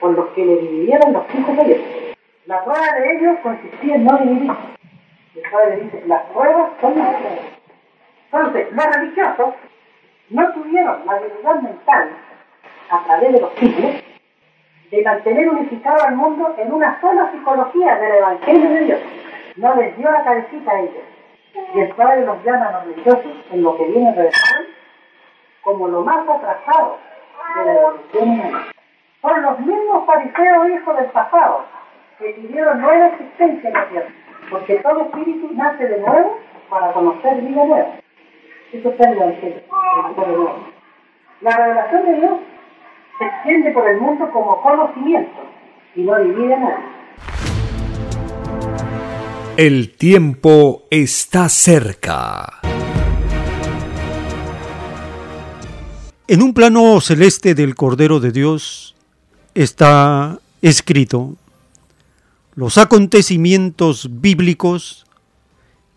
[0.00, 2.16] por los que le dividieron los hijos de ellos.
[2.46, 4.52] La prueba de ellos consistía en no dividir.
[5.34, 7.40] El padre dice, las pruebas son las pruebas.
[8.30, 9.54] Entonces, los religiosos
[10.30, 12.10] no tuvieron la habilidad mental,
[12.90, 14.02] a través de los siglos,
[14.90, 19.00] de mantener unificado al mundo en una sola psicología del Evangelio de Dios.
[19.56, 21.15] No les dio la cabecita a ellos.
[21.74, 24.30] Y el Padre los llama a los religiosos en lo que viene de
[25.62, 26.98] como lo más atrasado
[27.56, 28.66] de la evolución humana.
[29.20, 31.64] Son los mismos fariseos hijos del pasado
[32.18, 34.08] que pidieron nueva existencia en la tierra,
[34.50, 36.38] porque todo espíritu nace de nuevo
[36.70, 37.88] para conocer vida nueva.
[38.72, 39.62] Eso está en el Evangelio.
[41.40, 42.40] La revelación de Dios
[43.18, 45.40] se extiende por el mundo como conocimiento
[45.94, 46.95] y no divide nada.
[49.56, 52.60] El tiempo está cerca.
[56.28, 58.94] En un plano celeste del Cordero de Dios
[59.54, 61.36] está escrito,
[62.54, 65.06] los acontecimientos bíblicos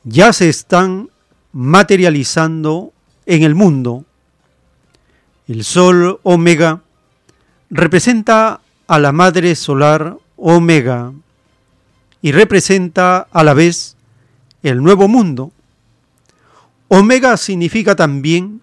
[0.06, 1.10] ya se están
[1.52, 2.94] materializando
[3.26, 4.06] en el mundo.
[5.50, 6.82] El sol omega
[7.70, 11.12] representa a la madre solar Omega
[12.22, 13.96] y representa a la vez
[14.64, 15.52] el nuevo mundo.
[16.88, 18.62] Omega significa también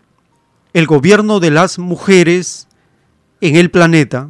[0.72, 2.68] el gobierno de las mujeres
[3.40, 4.28] en el planeta,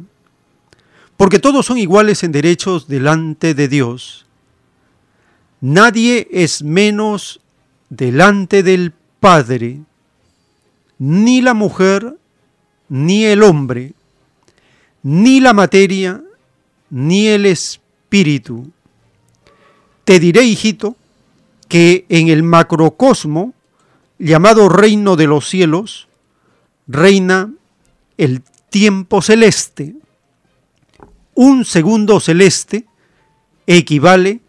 [1.17, 4.25] porque todos son iguales en derechos delante de Dios.
[5.59, 7.41] Nadie es menos
[7.89, 9.79] delante del Padre,
[10.99, 12.17] ni la mujer,
[12.87, 13.93] ni el hombre
[15.07, 16.21] ni la materia,
[16.89, 18.69] ni el espíritu.
[20.07, 20.95] Te diré, hijito,
[21.67, 23.53] que en el macrocosmo,
[24.17, 26.07] llamado reino de los cielos,
[26.87, 27.51] reina
[28.17, 29.95] el tiempo celeste.
[31.35, 32.85] Un segundo celeste
[33.65, 34.39] equivale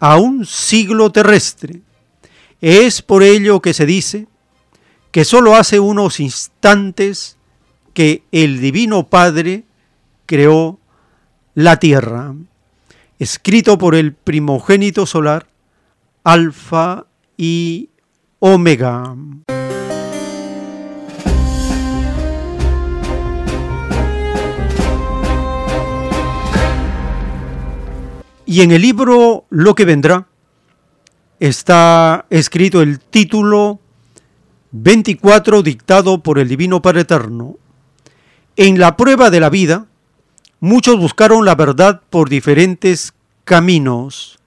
[0.00, 1.82] a un siglo terrestre.
[2.62, 4.26] Es por ello que se dice
[5.10, 7.36] que sólo hace unos instantes
[7.92, 9.64] que el Divino Padre
[10.24, 10.78] creó
[11.54, 12.34] la tierra,
[13.18, 15.48] escrito por el primogénito solar,
[16.24, 17.90] Alfa y
[18.38, 19.16] Omega.
[28.46, 30.26] Y en el libro Lo que vendrá
[31.38, 33.80] está escrito el título
[34.70, 37.56] 24 dictado por el Divino Padre Eterno.
[38.56, 39.86] En la prueba de la vida,
[40.60, 43.14] muchos buscaron la verdad por diferentes
[43.44, 44.38] caminos.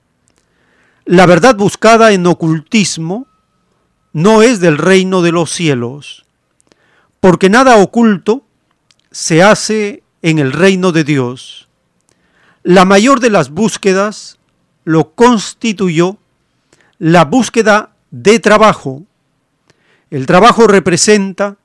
[1.05, 3.27] La verdad buscada en ocultismo
[4.13, 6.25] no es del reino de los cielos,
[7.19, 8.43] porque nada oculto
[9.11, 11.67] se hace en el reino de Dios.
[12.63, 14.38] La mayor de las búsquedas
[14.83, 16.17] lo constituyó
[16.99, 19.03] la búsqueda de trabajo.
[20.11, 21.57] El trabajo representa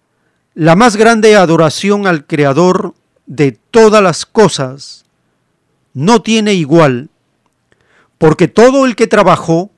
[0.54, 2.94] la más grande adoración al Creador
[3.26, 5.04] de todas las cosas.
[5.94, 7.10] No tiene igual,
[8.18, 9.70] porque todo el que trabajó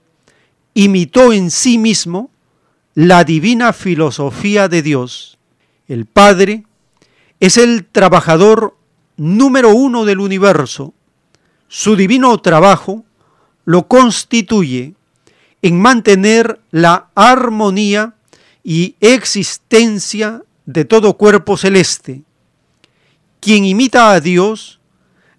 [0.75, 2.31] imitó en sí mismo
[2.95, 5.39] la divina filosofía de Dios.
[5.87, 6.65] El Padre
[7.41, 8.77] es el trabajador
[9.17, 10.95] número uno del universo
[11.69, 13.05] su divino trabajo
[13.67, 14.95] lo constituye
[15.61, 18.15] en mantener la armonía
[18.65, 22.23] y existencia de todo cuerpo celeste.
[23.41, 24.81] Quien imita a Dios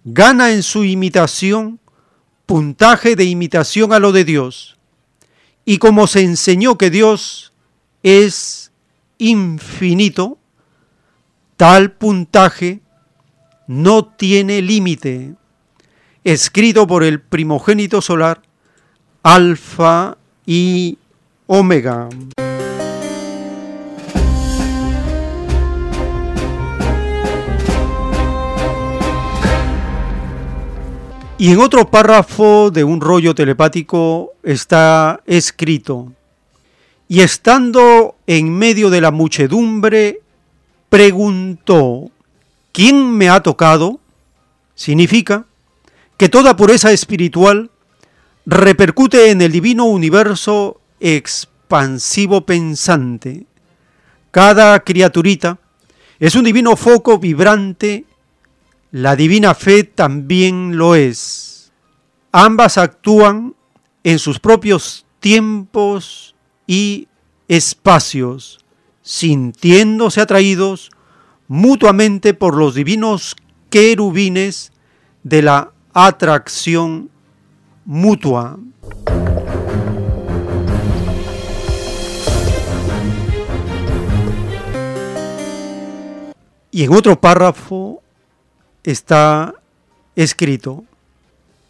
[0.04, 1.80] gana en su imitación
[2.46, 4.78] puntaje de imitación a lo de Dios.
[5.64, 7.52] Y como se enseñó que Dios
[8.02, 8.72] es
[9.18, 10.38] infinito,
[11.56, 12.80] tal puntaje
[13.66, 15.34] no tiene límite
[16.24, 18.42] escrito por el primogénito solar,
[19.22, 20.98] Alfa y
[21.46, 22.08] Omega.
[31.40, 36.12] Y en otro párrafo de un rollo telepático está escrito,
[37.08, 40.20] y estando en medio de la muchedumbre,
[40.90, 42.10] preguntó,
[42.72, 44.00] ¿quién me ha tocado?
[44.74, 45.46] Significa,
[46.18, 47.70] que toda pureza espiritual
[48.44, 53.46] repercute en el divino universo expansivo pensante.
[54.30, 55.56] Cada criaturita
[56.18, 58.04] es un divino foco vibrante,
[58.92, 61.72] la divina fe también lo es.
[62.32, 63.54] Ambas actúan
[64.02, 66.34] en sus propios tiempos
[66.66, 67.06] y
[67.46, 68.64] espacios,
[69.02, 70.90] sintiéndose atraídos
[71.46, 73.36] mutuamente por los divinos
[73.70, 74.72] querubines
[75.22, 77.10] de la atracción
[77.84, 78.58] mutua.
[86.72, 88.00] Y en otro párrafo
[88.84, 89.54] está
[90.16, 90.84] escrito,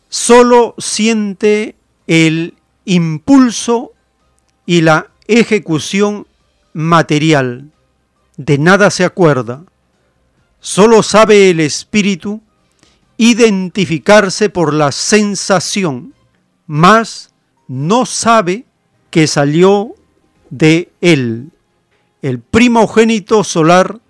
[0.08, 1.76] solo siente
[2.06, 2.54] el
[2.84, 3.92] impulso
[4.66, 6.26] y la ejecución
[6.72, 7.70] material,
[8.36, 9.64] de nada se acuerda,
[10.60, 12.40] solo sabe el espíritu
[13.16, 16.14] identificarse por la sensación,
[16.66, 17.34] mas
[17.68, 18.64] no sabe
[19.10, 19.94] que salió
[20.50, 21.50] de él.
[22.22, 24.00] El primogénito solar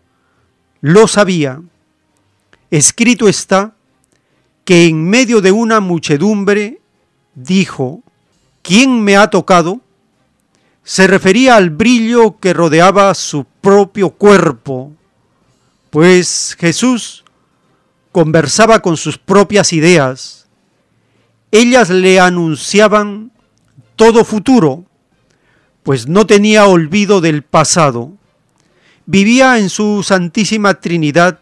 [0.80, 1.60] lo sabía.
[2.70, 3.74] Escrito está
[4.64, 6.80] que en medio de una muchedumbre
[7.34, 8.02] dijo,
[8.62, 9.80] ¿quién me ha tocado?
[10.84, 14.92] Se refería al brillo que rodeaba su propio cuerpo,
[15.90, 17.24] pues Jesús
[18.12, 20.46] conversaba con sus propias ideas.
[21.50, 23.32] Ellas le anunciaban
[23.96, 24.84] todo futuro,
[25.82, 28.12] pues no tenía olvido del pasado.
[29.06, 31.40] Vivía en su Santísima Trinidad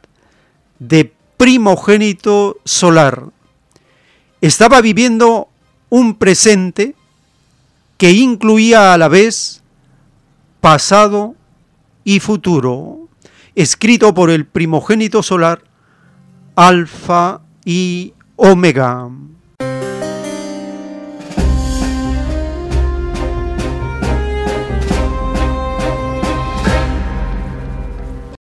[0.79, 3.31] de primogénito solar.
[4.43, 5.49] Estaba viviendo
[5.89, 6.95] un presente
[7.97, 9.63] que incluía a la vez
[10.61, 11.37] pasado
[12.05, 13.09] y futuro,
[13.55, 15.63] escrito por el primogénito solar
[16.57, 19.09] Alfa y Omega.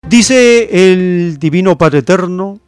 [0.08, 2.58] Dice el Divino Padre Eterno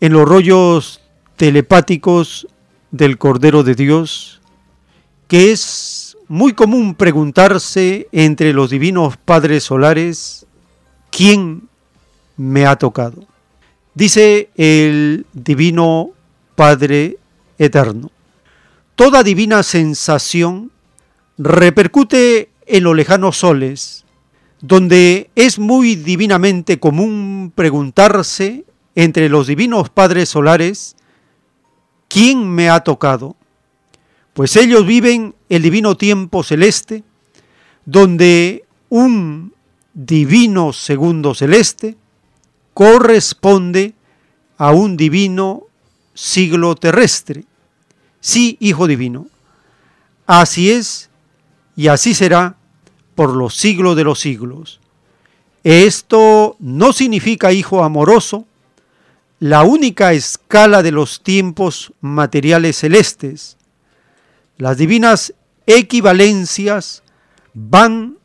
[0.00, 1.00] en los rollos
[1.36, 2.46] telepáticos
[2.90, 4.40] del Cordero de Dios
[5.30, 10.44] que es muy común preguntarse entre los divinos padres solares,
[11.12, 11.68] ¿quién
[12.36, 13.28] me ha tocado?
[13.94, 16.10] Dice el Divino
[16.56, 17.18] Padre
[17.58, 18.10] Eterno,
[18.96, 20.72] toda divina sensación
[21.38, 24.04] repercute en los lejanos soles,
[24.60, 28.64] donde es muy divinamente común preguntarse
[28.94, 30.96] entre los divinos padres solares,
[32.08, 33.36] ¿quién me ha tocado?
[34.32, 37.04] Pues ellos viven el divino tiempo celeste,
[37.84, 39.52] donde un
[39.94, 41.96] divino segundo celeste
[42.74, 43.94] corresponde
[44.56, 45.64] a un divino
[46.14, 47.44] siglo terrestre.
[48.20, 49.26] Sí, Hijo Divino.
[50.26, 51.10] Así es
[51.76, 52.56] y así será
[53.14, 54.80] por los siglos de los siglos.
[55.64, 58.46] Esto no significa, Hijo amoroso,
[59.40, 63.56] la única escala de los tiempos materiales celestes.
[64.58, 65.32] Las divinas
[65.66, 67.02] equivalencias
[67.54, 68.18] van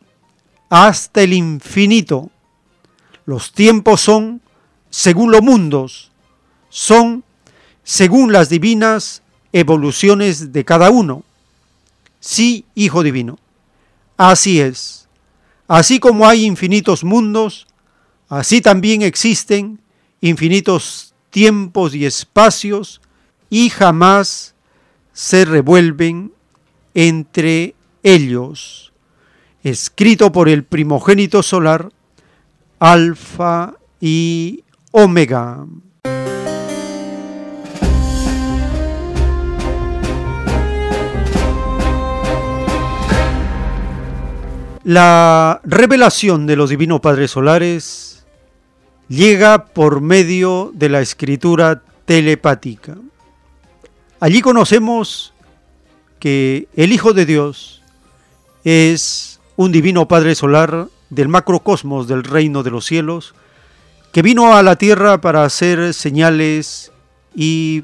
[0.69, 2.29] hasta el infinito.
[3.25, 4.41] Los tiempos son
[4.89, 6.11] según los mundos,
[6.69, 7.23] son
[7.83, 9.21] según las divinas
[9.53, 11.23] evoluciones de cada uno.
[12.19, 13.39] Sí, Hijo Divino.
[14.17, 15.07] Así es.
[15.67, 17.67] Así como hay infinitos mundos,
[18.27, 19.79] así también existen
[20.29, 22.99] infinitos tiempos y espacios
[23.49, 24.55] y jamás
[25.13, 26.33] se revuelven
[26.95, 28.91] entre ellos.
[29.63, 31.89] Escrito por el primogénito solar,
[32.79, 35.65] Alfa y Omega.
[44.83, 48.14] La revelación de los divinos padres solares
[49.07, 52.97] llega por medio de la escritura telepática.
[54.19, 55.33] Allí conocemos
[56.19, 57.81] que el Hijo de Dios
[58.63, 63.35] es un divino Padre Solar del macrocosmos del reino de los cielos,
[64.11, 66.91] que vino a la tierra para hacer señales
[67.35, 67.83] y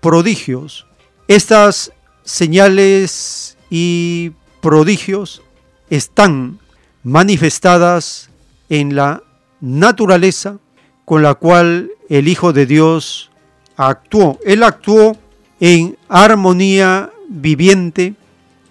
[0.00, 0.86] prodigios.
[1.26, 5.42] Estas señales y prodigios
[5.90, 6.60] están
[7.02, 8.30] manifestadas
[8.68, 9.22] en la
[9.64, 10.58] naturaleza
[11.06, 13.30] con la cual el Hijo de Dios
[13.76, 14.38] actuó.
[14.44, 15.16] Él actuó
[15.58, 18.14] en armonía viviente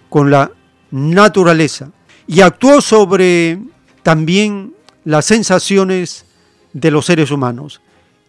[0.08, 0.52] con la
[0.92, 1.90] naturaleza
[2.28, 3.58] y actuó sobre
[4.04, 4.72] también
[5.04, 6.26] las sensaciones
[6.72, 7.80] de los seres humanos.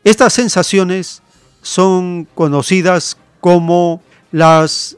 [0.04, 1.22] Estas sensaciones
[1.62, 4.02] son conocidas como
[4.32, 4.98] las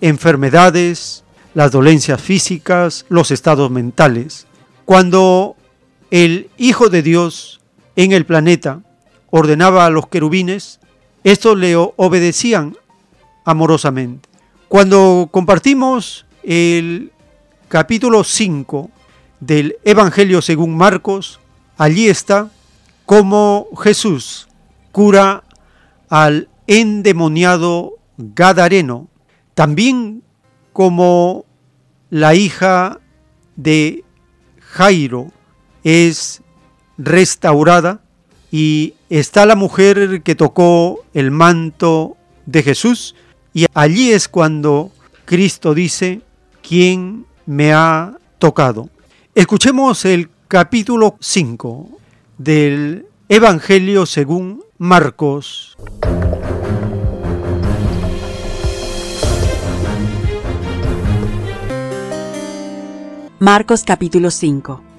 [0.00, 1.24] enfermedades,
[1.54, 4.46] las dolencias físicas, los estados mentales.
[4.84, 5.56] Cuando
[6.10, 7.60] el Hijo de Dios
[7.96, 8.82] en el planeta
[9.30, 10.80] ordenaba a los querubines,
[11.22, 12.76] estos le obedecían
[13.44, 14.28] amorosamente.
[14.68, 17.12] Cuando compartimos el
[17.68, 18.90] capítulo 5
[19.40, 21.40] del Evangelio según Marcos,
[21.76, 22.50] allí está
[23.06, 24.48] cómo Jesús
[24.92, 25.44] cura
[26.08, 29.08] al endemoniado Gadareno,
[29.54, 30.22] también
[30.72, 31.44] como
[32.10, 33.00] la hija
[33.56, 34.04] de
[34.60, 35.32] Jairo
[35.84, 36.42] es
[36.98, 38.00] restaurada
[38.50, 42.16] y está la mujer que tocó el manto
[42.46, 43.14] de Jesús
[43.52, 44.90] y allí es cuando
[45.24, 46.20] Cristo dice,
[46.66, 48.90] ¿quién me ha tocado?
[49.34, 51.88] Escuchemos el capítulo 5
[52.38, 55.76] del Evangelio según Marcos.
[63.38, 64.89] Marcos capítulo 5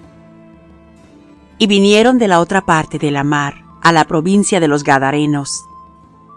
[1.61, 5.63] Y vinieron de la otra parte de la mar, a la provincia de los Gadarenos.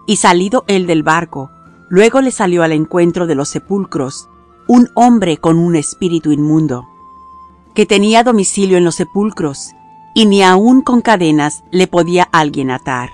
[0.07, 1.49] Y salido él del barco,
[1.89, 4.29] luego le salió al encuentro de los sepulcros
[4.69, 6.87] un hombre con un espíritu inmundo,
[7.75, 9.71] que tenía domicilio en los sepulcros,
[10.15, 13.09] y ni aun con cadenas le podía alguien atar,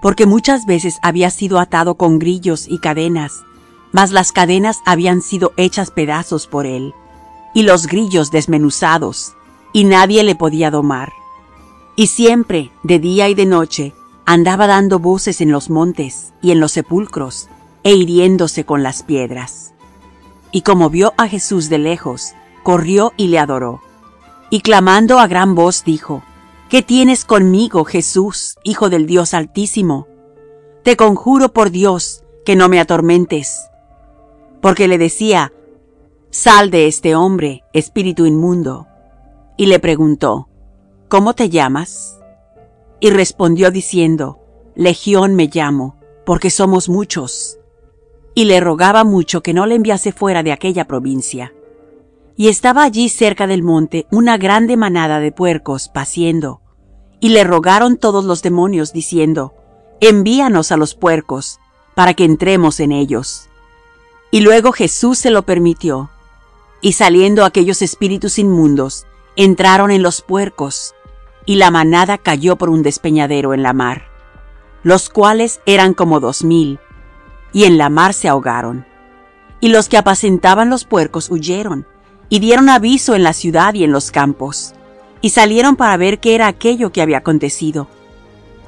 [0.00, 3.44] porque muchas veces había sido atado con grillos y cadenas,
[3.92, 6.94] mas las cadenas habían sido hechas pedazos por él
[7.54, 9.34] y los grillos desmenuzados,
[9.74, 11.17] y nadie le podía domar.
[11.98, 13.92] Y siempre, de día y de noche,
[14.24, 17.48] andaba dando voces en los montes y en los sepulcros,
[17.82, 19.74] e hiriéndose con las piedras.
[20.52, 23.82] Y como vio a Jesús de lejos, corrió y le adoró.
[24.48, 26.22] Y clamando a gran voz dijo,
[26.68, 30.06] ¿Qué tienes conmigo, Jesús, Hijo del Dios Altísimo?
[30.84, 33.68] Te conjuro por Dios que no me atormentes.
[34.62, 35.52] Porque le decía,
[36.30, 38.86] Sal de este hombre, espíritu inmundo.
[39.56, 40.47] Y le preguntó,
[41.08, 42.18] ¿Cómo te llamas?
[43.00, 44.40] Y respondió diciendo,
[44.74, 47.58] Legión me llamo, porque somos muchos.
[48.34, 51.52] Y le rogaba mucho que no le enviase fuera de aquella provincia.
[52.36, 56.60] Y estaba allí cerca del monte una grande manada de puercos paciendo.
[57.20, 59.54] Y le rogaron todos los demonios, diciendo,
[60.00, 61.58] Envíanos a los puercos,
[61.96, 63.48] para que entremos en ellos.
[64.30, 66.10] Y luego Jesús se lo permitió
[66.80, 69.06] y saliendo aquellos espíritus inmundos,
[69.36, 70.94] entraron en los puercos,
[71.48, 74.02] y la manada cayó por un despeñadero en la mar,
[74.82, 76.78] los cuales eran como dos mil,
[77.54, 78.84] y en la mar se ahogaron.
[79.58, 81.86] Y los que apacentaban los puercos huyeron,
[82.28, 84.74] y dieron aviso en la ciudad y en los campos,
[85.22, 87.88] y salieron para ver qué era aquello que había acontecido.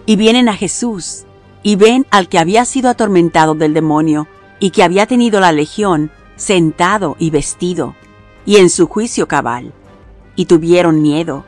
[0.06, 1.26] Y vienen a Jesús,
[1.62, 4.26] y ven al que había sido atormentado del demonio,
[4.58, 7.94] y que había tenido la legión, sentado y vestido,
[8.46, 9.74] y en su juicio cabal.
[10.34, 11.44] Y tuvieron miedo.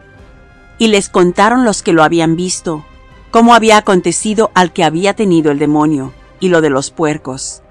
[0.82, 2.84] Y les contaron los que lo habían visto,
[3.30, 7.62] cómo había acontecido al que había tenido el demonio, y lo de los puercos.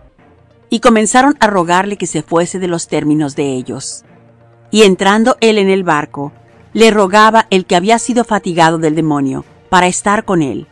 [0.69, 4.05] Y comenzaron a rogarle que se fuese de los términos de ellos.
[4.71, 6.31] Y entrando él en el barco,
[6.71, 10.67] le rogaba el que había sido fatigado del demonio, para estar con él.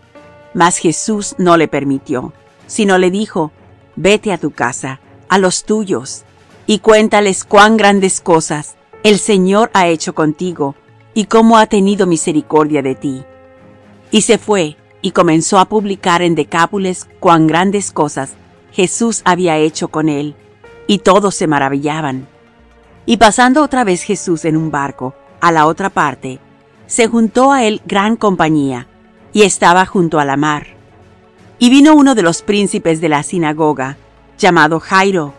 [0.54, 2.32] Mas Jesús no le permitió,
[2.68, 3.52] sino le dijo,
[3.98, 6.24] Vete a tu casa, a los tuyos,
[6.68, 10.76] y cuéntales cuán grandes cosas el Señor ha hecho contigo,
[11.20, 13.26] y cómo ha tenido misericordia de ti.
[14.10, 18.36] Y se fue, y comenzó a publicar en Decápules cuán grandes cosas
[18.72, 20.34] Jesús había hecho con él,
[20.88, 22.26] y todos se maravillaban.
[23.06, 26.40] Y pasando otra vez Jesús en un barco, a la otra parte,
[26.88, 28.88] se juntó a él gran compañía,
[29.34, 30.68] y estaba junto a la mar.
[31.60, 33.98] Y vino uno de los príncipes de la sinagoga,
[34.38, 35.34] llamado Jairo,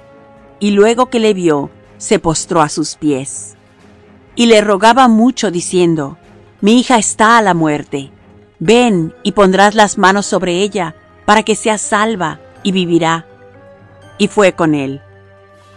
[0.58, 3.56] y luego que le vio, se postró a sus pies.
[4.34, 6.16] Y le rogaba mucho, diciendo,
[6.60, 8.10] Mi hija está a la muerte,
[8.58, 10.94] ven y pondrás las manos sobre ella,
[11.24, 13.26] para que sea salva y vivirá.
[14.18, 15.00] Y fue con él.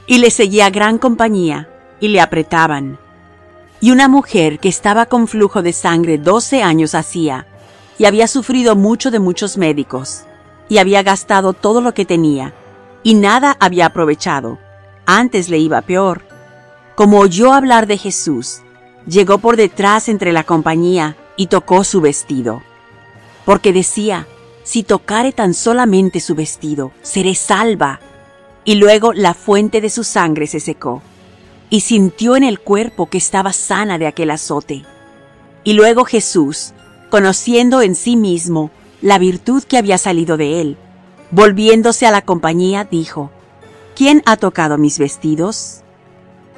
[0.08, 1.70] Y le seguía gran compañía,
[2.00, 3.00] y le apretaban.
[3.80, 7.48] Y una mujer que estaba con flujo de sangre doce años hacía,
[7.98, 10.24] y había sufrido mucho de muchos médicos,
[10.70, 12.54] y había gastado todo lo que tenía,
[13.04, 14.60] y nada había aprovechado,
[15.06, 16.33] antes le iba peor.
[16.96, 18.62] Como oyó hablar de Jesús,
[19.08, 22.62] llegó por detrás entre la compañía y tocó su vestido.
[23.46, 24.28] Porque decía,
[24.64, 28.00] si tocare tan solamente su vestido, seré salva.
[28.64, 31.02] Y luego la fuente de su sangre se secó,
[31.70, 34.86] y sintió en el cuerpo que estaba sana de aquel azote.
[35.64, 36.74] Y luego Jesús,
[37.10, 38.72] conociendo en sí mismo
[39.02, 40.78] la virtud que había salido de él,
[41.32, 43.32] volviéndose a la compañía, dijo,
[43.96, 45.83] ¿Quién ha tocado mis vestidos?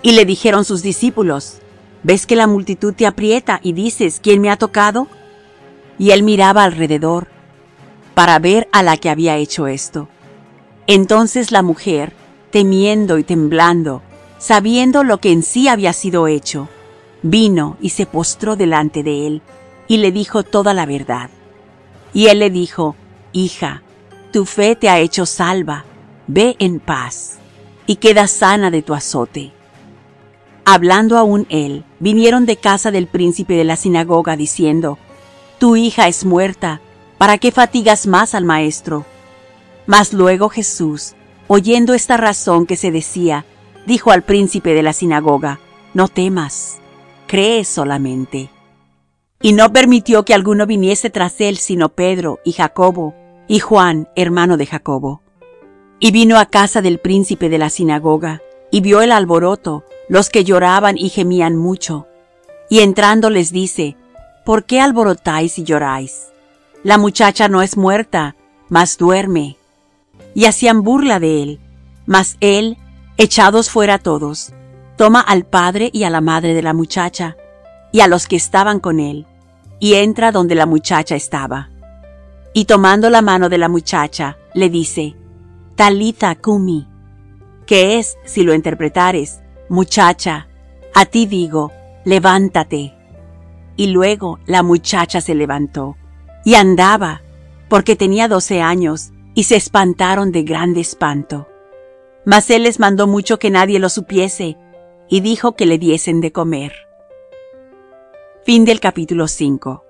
[0.06, 1.58] Y le dijeron sus discípulos,
[2.04, 5.08] ¿ves que la multitud te aprieta y dices, ¿quién me ha tocado?
[5.98, 7.28] Y él miraba alrededor
[8.14, 10.08] para ver a la que había hecho esto.
[10.86, 12.14] Entonces la mujer,
[12.52, 14.04] temiendo y temblando,
[14.38, 16.70] sabiendo lo que en sí había sido hecho,
[17.24, 19.42] vino y se postró delante de él
[19.88, 21.32] y le dijo toda la verdad.
[22.14, 22.96] Y él le dijo,
[23.34, 23.82] Hija,
[24.32, 25.84] tu fe te ha hecho salva,
[26.28, 27.40] ve en paz,
[27.88, 29.55] y queda sana de tu azote.
[30.66, 34.98] Hablando aún él, vinieron de casa del príncipe de la sinagoga diciendo,
[35.60, 36.82] Tu hija es muerta,
[37.18, 39.06] ¿para qué fatigas más al maestro?
[39.86, 41.14] Mas luego Jesús,
[41.48, 43.46] oyendo esta razón que se decía,
[43.86, 45.60] dijo al príncipe de la sinagoga,
[45.94, 46.78] No temas,
[47.28, 48.50] cree solamente
[49.46, 53.14] y no permitió que alguno viniese tras él sino Pedro y Jacobo
[53.48, 55.22] y Juan, hermano de Jacobo.
[56.00, 60.44] Y vino a casa del príncipe de la sinagoga, y vio el alboroto, los que
[60.44, 62.08] lloraban y gemían mucho.
[62.70, 63.96] Y entrando les dice,
[64.46, 66.28] ¿Por qué alborotáis y lloráis?
[66.84, 68.36] La muchacha no es muerta,
[68.70, 69.58] mas duerme.
[70.36, 71.60] Y hacían burla de él.
[72.06, 72.78] Mas él,
[73.18, 74.54] echados fuera todos,
[74.98, 77.36] toma al padre y a la madre de la muchacha,
[77.92, 79.26] y a los que estaban con él,
[79.80, 81.72] y entra donde la muchacha estaba.
[82.54, 85.16] Y tomando la mano de la muchacha, le dice,
[85.76, 86.88] Talitha Kumi,
[87.66, 90.48] que es, si lo interpretares, muchacha,
[90.94, 91.72] a ti digo,
[92.04, 92.94] levántate.
[93.76, 95.98] Y luego la muchacha se levantó,
[96.44, 97.22] y andaba,
[97.70, 101.48] porque tenía doce años, y se espantaron de grande espanto.
[102.26, 104.58] Mas él les mandó mucho que nadie lo supiese,
[105.10, 106.74] y dijo que le diesen de comer.
[108.46, 109.84] Fin del capítulo 5.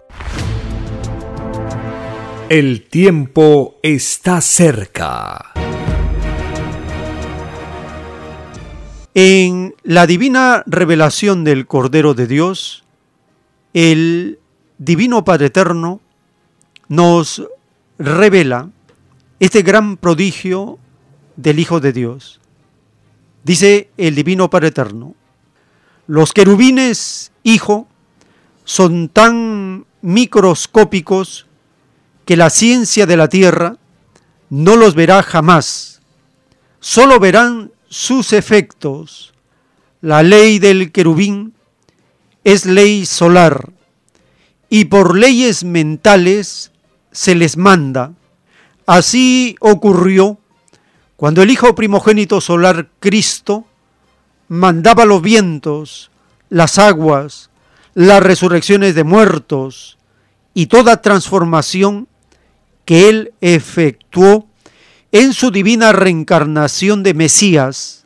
[2.49, 5.54] El tiempo está cerca.
[9.17, 12.83] En la divina revelación del Cordero de Dios,
[13.73, 14.39] el
[14.77, 16.01] Divino Padre Eterno
[16.89, 17.41] nos
[17.97, 18.71] revela
[19.39, 20.79] este gran prodigio
[21.37, 22.41] del Hijo de Dios.
[23.45, 25.15] Dice el Divino Padre Eterno,
[26.07, 27.87] los querubines, Hijo,
[28.65, 31.47] son tan microscópicos
[32.25, 33.77] que la ciencia de la Tierra
[34.49, 36.01] no los verá jamás.
[36.81, 39.33] Solo verán sus efectos,
[40.01, 41.53] la ley del querubín,
[42.43, 43.71] es ley solar
[44.69, 46.73] y por leyes mentales
[47.13, 48.11] se les manda.
[48.85, 50.37] Así ocurrió
[51.15, 53.63] cuando el Hijo primogénito solar Cristo
[54.49, 56.11] mandaba los vientos,
[56.49, 57.49] las aguas,
[57.93, 59.97] las resurrecciones de muertos
[60.53, 62.09] y toda transformación
[62.83, 64.49] que Él efectuó
[65.17, 68.03] en su divina reencarnación de Mesías.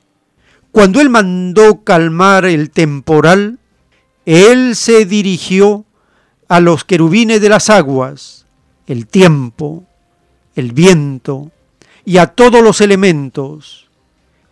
[0.72, 3.58] Cuando Él mandó calmar el temporal,
[4.28, 5.86] Él se dirigió
[6.48, 8.46] a los querubines de las aguas,
[8.86, 9.86] el tiempo,
[10.56, 11.52] el viento
[12.06, 13.90] y a todos los elementos.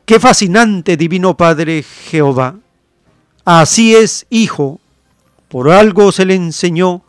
[0.07, 2.55] Qué fascinante, Divino Padre Jehová.
[3.45, 4.79] Así es, Hijo,
[5.47, 7.03] por algo se le enseñó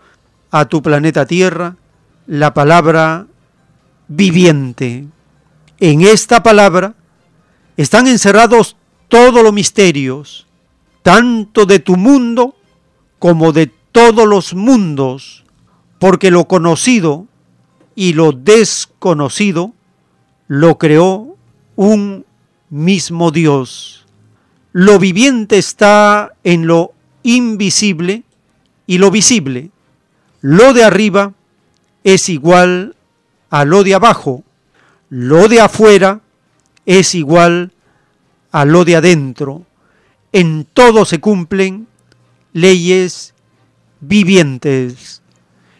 [0.50, 1.76] a tu planeta Tierra
[2.26, 3.26] la palabra
[4.08, 5.06] viviente.
[5.80, 6.94] En esta palabra
[7.76, 8.76] están encerrados
[9.08, 10.46] todos los misterios,
[11.02, 12.56] tanto de tu mundo
[13.18, 15.44] como de todos los mundos,
[15.98, 17.26] porque lo conocido
[17.94, 19.72] y lo desconocido
[20.48, 21.36] lo creó
[21.76, 22.24] un
[22.70, 24.06] mismo Dios.
[24.72, 26.92] Lo viviente está en lo
[27.22, 28.24] invisible
[28.86, 29.70] y lo visible.
[30.40, 31.32] Lo de arriba
[32.04, 32.96] es igual
[33.50, 34.44] a lo de abajo.
[35.10, 36.20] Lo de afuera
[36.84, 37.72] es igual
[38.52, 39.64] a lo de adentro.
[40.32, 41.88] En todo se cumplen
[42.52, 43.32] leyes
[44.00, 45.22] vivientes,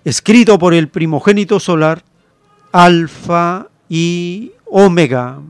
[0.04, 2.04] escrito por el primogénito solar,
[2.72, 5.42] Alfa y Omega.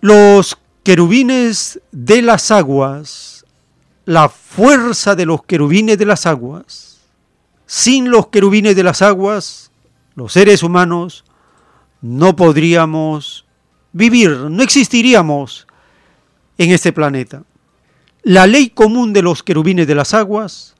[0.00, 3.44] Los querubines de las aguas,
[4.06, 7.00] la fuerza de los querubines de las aguas.
[7.66, 9.70] Sin los querubines de las aguas,
[10.14, 11.24] los seres humanos
[12.02, 13.46] no podríamos
[13.92, 15.66] vivir, no existiríamos
[16.58, 17.44] en este planeta.
[18.22, 20.74] La ley común de los querubines de las aguas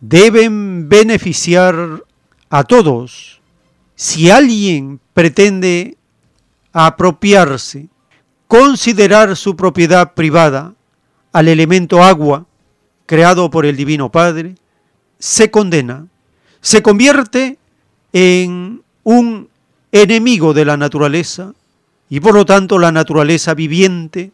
[0.00, 2.04] deben beneficiar
[2.50, 3.40] a todos.
[3.94, 5.96] Si alguien pretende
[6.72, 7.88] apropiarse,
[8.48, 10.74] considerar su propiedad privada
[11.32, 12.46] al elemento agua
[13.06, 14.54] creado por el Divino Padre,
[15.18, 16.06] se condena,
[16.60, 17.58] se convierte
[18.12, 19.48] en un
[19.92, 21.54] enemigo de la naturaleza
[22.08, 24.32] y por lo tanto la naturaleza viviente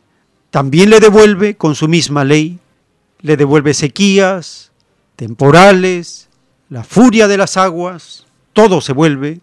[0.50, 2.58] también le devuelve con su misma ley,
[3.20, 4.72] le devuelve sequías,
[5.16, 6.28] temporales,
[6.68, 9.40] la furia de las aguas, todo se vuelve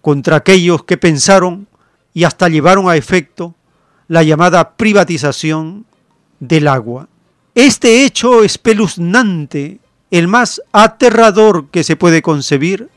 [0.00, 1.68] contra aquellos que pensaron
[2.14, 3.54] y hasta llevaron a efecto
[4.08, 5.86] la llamada privatización
[6.40, 7.08] del agua.
[7.62, 9.80] Este hecho espeluznante,
[10.10, 12.88] el más aterrador que se puede concebir,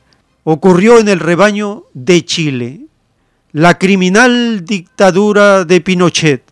[0.45, 2.85] ocurrió en el rebaño de Chile.
[3.51, 6.45] La criminal dictadura de Pinochet,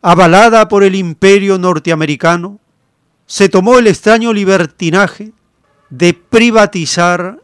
[0.00, 2.58] avalada por el imperio norteamericano,
[3.26, 5.32] se tomó el extraño libertinaje
[5.90, 7.42] de privatizar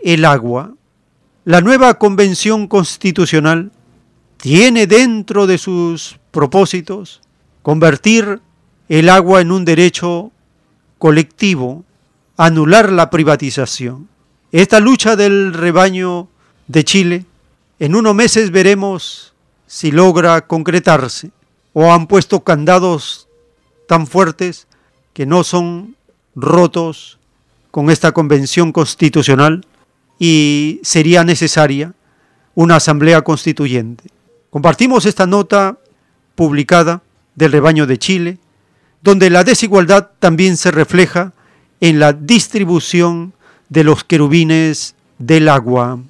[0.00, 0.74] el agua.
[1.46, 3.72] La nueva convención constitucional
[4.36, 7.22] tiene dentro de sus propósitos
[7.62, 8.42] convertir
[8.88, 10.30] el agua en un derecho
[10.98, 11.84] colectivo,
[12.36, 14.08] anular la privatización.
[14.52, 16.28] Esta lucha del rebaño
[16.68, 17.24] de Chile,
[17.78, 19.34] en unos meses veremos
[19.66, 21.30] si logra concretarse
[21.72, 23.28] o han puesto candados
[23.88, 24.66] tan fuertes
[25.12, 25.96] que no son
[26.34, 27.18] rotos
[27.70, 29.66] con esta convención constitucional
[30.18, 31.94] y sería necesaria
[32.54, 34.04] una asamblea constituyente.
[34.50, 35.78] Compartimos esta nota
[36.36, 37.02] publicada
[37.34, 38.38] del rebaño de Chile,
[39.04, 41.34] donde la desigualdad también se refleja
[41.80, 43.34] en la distribución
[43.68, 46.00] de los querubines del agua.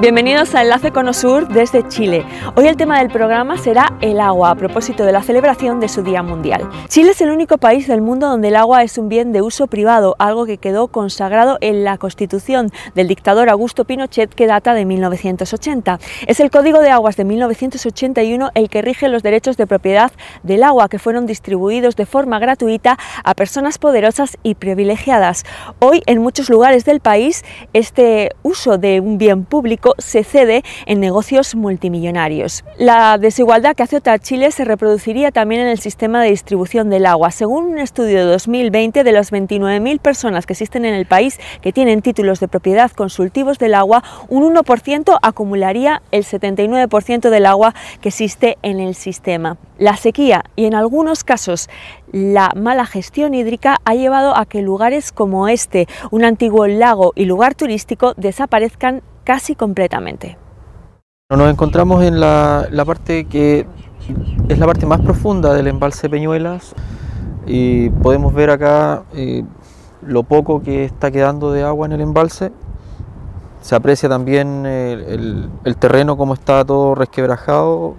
[0.00, 2.24] Bienvenidos a Enlace con Osur desde Chile.
[2.56, 6.02] Hoy el tema del programa será el agua a propósito de la celebración de su
[6.02, 6.66] Día Mundial.
[6.88, 9.66] Chile es el único país del mundo donde el agua es un bien de uso
[9.66, 14.86] privado, algo que quedó consagrado en la Constitución del dictador Augusto Pinochet que data de
[14.86, 15.98] 1980.
[16.26, 20.12] Es el Código de Aguas de 1981 el que rige los derechos de propiedad
[20.42, 25.44] del agua que fueron distribuidos de forma gratuita a personas poderosas y privilegiadas.
[25.78, 27.44] Hoy en muchos lugares del país
[27.74, 32.64] este uso de un bien público se cede en negocios multimillonarios.
[32.78, 37.06] La desigualdad que azota a Chile se reproduciría también en el sistema de distribución del
[37.06, 37.30] agua.
[37.30, 41.72] Según un estudio de 2020, de las 29.000 personas que existen en el país que
[41.72, 48.08] tienen títulos de propiedad consultivos del agua, un 1% acumularía el 79% del agua que
[48.08, 49.56] existe en el sistema.
[49.78, 51.68] La sequía y en algunos casos
[52.12, 57.24] la mala gestión hídrica ha llevado a que lugares como este, un antiguo lago y
[57.24, 60.36] lugar turístico, desaparezcan casi completamente.
[61.30, 63.66] Nos encontramos en la, parte que
[64.48, 66.74] es la parte más profunda del embalse Peñuelas
[67.46, 69.44] y podemos ver acá eh,
[70.02, 72.50] lo poco que está quedando de agua en el embalse.
[73.60, 77.94] Se aprecia también el, el terreno como está todo resquebrajado,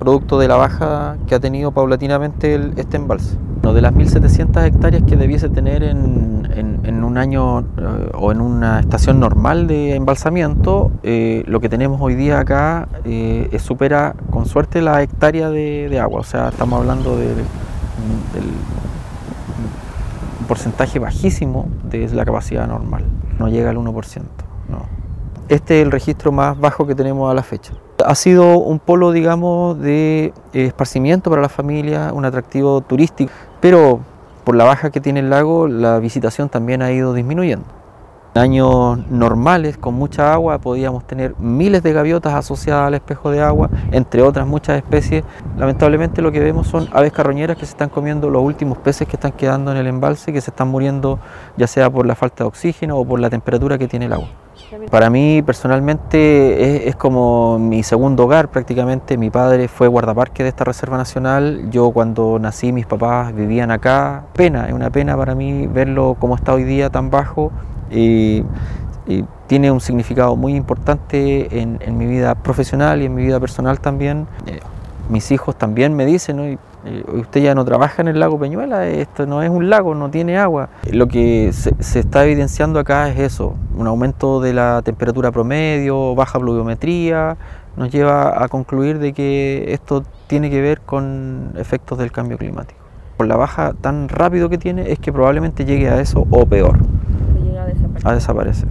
[0.00, 3.36] producto de la baja que ha tenido paulatinamente este embalse.
[3.62, 9.20] de las 1.700 hectáreas que debiese tener en, un año eh, o en una estación
[9.20, 15.02] normal de embalsamiento, eh, lo que tenemos hoy día acá eh, supera con suerte la
[15.02, 16.20] hectárea de, agua.
[16.20, 17.26] O sea, estamos hablando de,
[20.40, 23.04] un porcentaje bajísimo de la capacidad normal.
[23.38, 24.22] No llega al 1%.
[25.48, 27.74] Este es el registro más bajo que tenemos a la fecha.
[28.04, 34.00] Ha sido un polo, digamos, de esparcimiento para la familia, un atractivo turístico, pero
[34.44, 37.66] por la baja que tiene el lago, la visitación también ha ido disminuyendo.
[38.34, 43.42] En años normales, con mucha agua, podíamos tener miles de gaviotas asociadas al espejo de
[43.42, 45.24] agua, entre otras muchas especies.
[45.58, 49.16] Lamentablemente lo que vemos son aves carroñeras que se están comiendo los últimos peces que
[49.16, 51.18] están quedando en el embalse, que se están muriendo
[51.56, 54.28] ya sea por la falta de oxígeno o por la temperatura que tiene el agua.
[54.90, 59.16] Para mí personalmente es, como mi segundo hogar prácticamente.
[59.16, 61.70] Mi padre fue guardaparque de esta Reserva Nacional.
[61.70, 64.24] Yo cuando nací mis papás vivían acá.
[64.34, 67.50] Pena, es una pena para mí verlo como está hoy día tan bajo.
[67.90, 68.44] Y,
[69.48, 74.28] tiene un significado muy importante en, mi vida profesional y en mi vida personal también.
[75.10, 76.58] Mis hijos también me dicen, eh,
[77.12, 80.38] usted ya no trabaja en el lago Peñuela, esto no es un lago, no tiene
[80.38, 80.68] agua.
[80.92, 86.38] Lo que se, está evidenciando acá es eso, un aumento de la temperatura promedio, baja
[86.38, 87.36] pluviometría,
[87.76, 92.78] nos lleva a concluir de que esto tiene que ver con efectos del cambio climático.
[93.16, 96.78] Por la baja tan rápido que tiene es que probablemente llegue a eso o peor.
[98.04, 98.68] A desaparecer.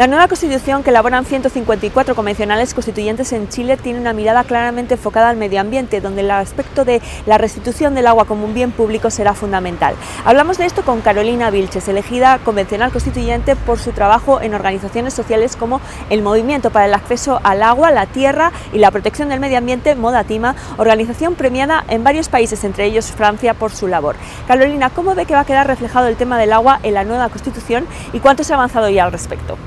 [0.00, 5.28] La nueva constitución que elaboran 154 convencionales constituyentes en Chile tiene una mirada claramente enfocada
[5.28, 9.10] al medio ambiente, donde el aspecto de la restitución del agua como un bien público
[9.10, 9.94] será fundamental.
[10.24, 15.54] Hablamos de esto con Carolina Vilches, elegida convencional constituyente por su trabajo en organizaciones sociales
[15.54, 19.58] como el Movimiento para el Acceso al Agua, la Tierra y la Protección del Medio
[19.58, 24.16] Ambiente, Modatima, organización premiada en varios países, entre ellos Francia, por su labor.
[24.48, 27.28] Carolina, ¿cómo ve que va a quedar reflejado el tema del agua en la nueva
[27.28, 29.58] constitución y cuánto se ha avanzado ya al respecto?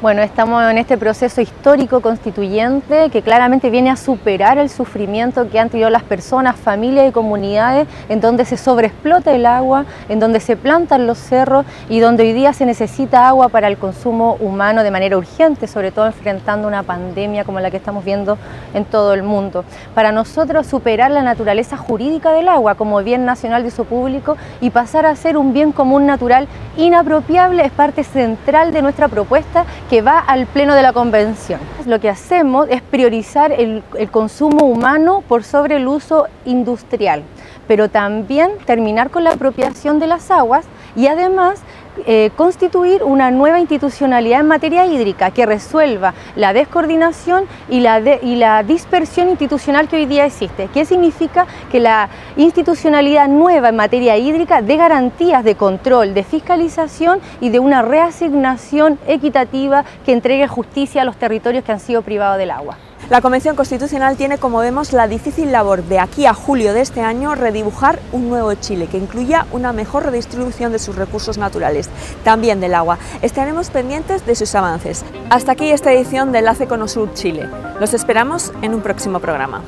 [0.00, 5.58] Bueno, estamos en este proceso histórico constituyente que claramente viene a superar el sufrimiento que
[5.58, 10.38] han tenido las personas, familias y comunidades en donde se sobreexplota el agua, en donde
[10.38, 14.84] se plantan los cerros y donde hoy día se necesita agua para el consumo humano
[14.84, 18.38] de manera urgente, sobre todo enfrentando una pandemia como la que estamos viendo
[18.74, 19.64] en todo el mundo.
[19.96, 24.70] Para nosotros superar la naturaleza jurídica del agua como bien nacional de uso público y
[24.70, 26.46] pasar a ser un bien común natural
[26.76, 31.60] inapropiable es parte central de nuestra propuesta que va al pleno de la convención.
[31.86, 37.22] Lo que hacemos es priorizar el, consumo humano por sobre el uso industrial,
[37.66, 41.60] pero también terminar con la apropiación de las aguas y además
[42.06, 48.36] eh, constituir una nueva institucionalidad en materia hídrica que resuelva la descoordinación y la, y
[48.36, 50.68] la dispersión institucional que hoy día existe.
[50.72, 51.46] ¿Qué significa?
[51.70, 57.58] Que la institucionalidad nueva en materia hídrica dé garantías de control, de fiscalización y de
[57.58, 62.87] una reasignación equitativa que entregue justicia a los territorios que han sido privados del agua.
[63.10, 67.00] La Convención Constitucional tiene, como vemos, la difícil labor de aquí a julio de este
[67.00, 71.88] año redibujar un nuevo Chile que incluya una mejor redistribución de sus recursos naturales,
[72.22, 72.98] también del agua.
[73.22, 75.06] Estaremos pendientes de sus avances.
[75.30, 77.48] Hasta aquí esta edición de Enlace con Osur Chile.
[77.80, 79.62] Los esperamos en un próximo programa.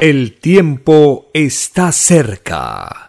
[0.00, 3.08] El tiempo está cerca.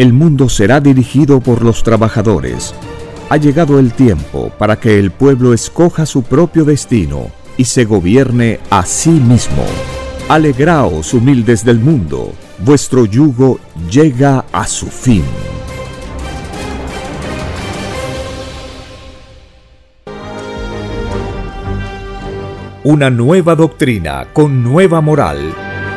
[0.00, 2.74] el mundo será dirigido por los trabajadores.
[3.28, 8.60] Ha llegado el tiempo para que el pueblo escoja su propio destino y se gobierne
[8.70, 9.62] a sí mismo.
[10.26, 13.60] Alegraos, humildes del mundo, vuestro yugo
[13.90, 15.22] llega a su fin.
[22.84, 25.69] Una nueva doctrina con nueva moral,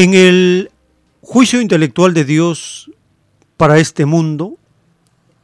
[0.00, 0.70] En el
[1.20, 2.90] juicio intelectual de Dios
[3.58, 4.56] para este mundo,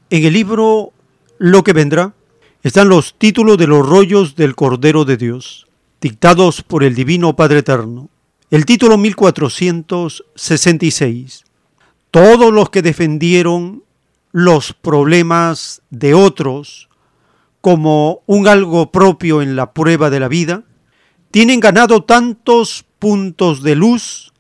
[0.08, 0.94] en el libro
[1.36, 2.14] Lo que vendrá,
[2.62, 5.66] están los títulos de los rollos del Cordero de Dios,
[6.00, 8.08] dictados por el Divino Padre Eterno.
[8.50, 11.44] El título 1466.
[12.10, 13.82] Todos los que defendieron
[14.32, 16.88] los problemas de otros
[17.60, 20.62] como un algo propio en la prueba de la vida,
[21.30, 24.32] tienen ganado tantos puntos de luz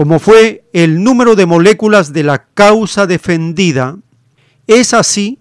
[0.00, 3.98] como fue el número de moléculas de la causa defendida,
[4.66, 5.40] es así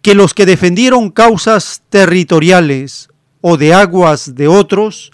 [0.00, 3.10] que los que defendieron causas territoriales
[3.42, 5.10] o de aguas de otros,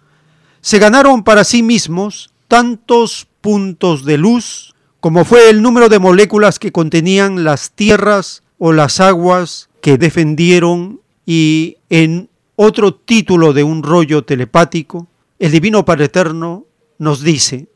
[0.60, 6.60] se ganaron para sí mismos tantos puntos de luz como fue el número de moléculas
[6.60, 13.82] que contenían las tierras o las aguas que defendieron y en otro título de un
[13.82, 15.08] rollo telepático,
[15.40, 16.66] el Divino Padre Eterno
[16.98, 17.66] nos dice,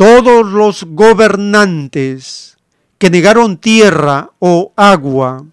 [0.00, 2.56] todos los gobernantes
[2.96, 5.44] que negaron tierra o agua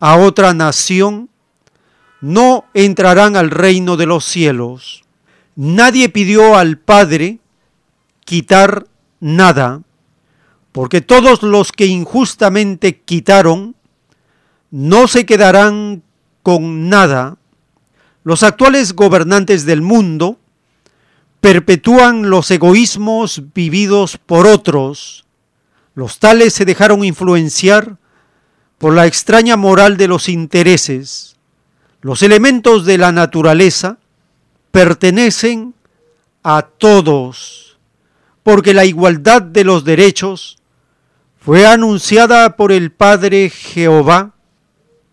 [0.00, 1.30] a otra nación
[2.20, 5.04] no entrarán al reino de los cielos.
[5.54, 7.38] Nadie pidió al Padre
[8.24, 8.88] quitar
[9.20, 9.82] nada,
[10.72, 13.76] porque todos los que injustamente quitaron
[14.72, 16.02] no se quedarán
[16.42, 17.36] con nada.
[18.24, 20.36] Los actuales gobernantes del mundo
[21.40, 25.24] perpetúan los egoísmos vividos por otros.
[25.94, 27.96] Los tales se dejaron influenciar
[28.78, 31.36] por la extraña moral de los intereses.
[32.00, 33.98] Los elementos de la naturaleza
[34.70, 35.74] pertenecen
[36.42, 37.78] a todos,
[38.42, 40.58] porque la igualdad de los derechos
[41.38, 44.34] fue anunciada por el Padre Jehová.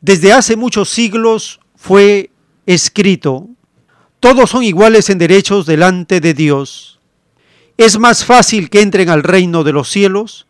[0.02, 2.30] Desde hace muchos siglos fue
[2.65, 3.47] escrito
[4.19, 6.99] todos son iguales en derechos delante de Dios.
[7.77, 10.47] Es más fácil que entren al reino de los cielos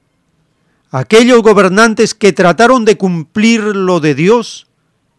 [0.92, 4.68] aquellos gobernantes que trataron de cumplir lo de Dios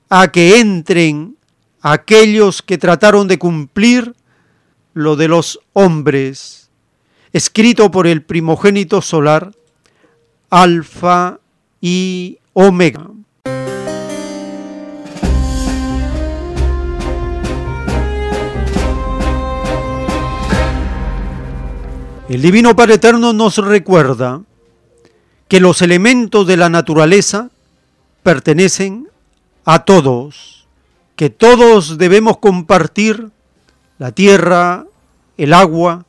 [0.09, 1.37] a que entren
[1.83, 4.15] aquellos que trataron de cumplir
[4.95, 6.71] lo de los hombres,
[7.33, 9.53] escrito por el primogénito solar,
[10.49, 11.41] Alfa
[11.83, 13.11] y Omega.
[22.29, 24.43] El Divino Padre Eterno nos recuerda
[25.47, 27.51] que los elementos de la naturaleza
[28.25, 29.09] pertenecen
[29.65, 30.67] a todos,
[31.15, 33.31] que todos debemos compartir
[33.99, 34.87] la tierra,
[35.37, 36.05] el agua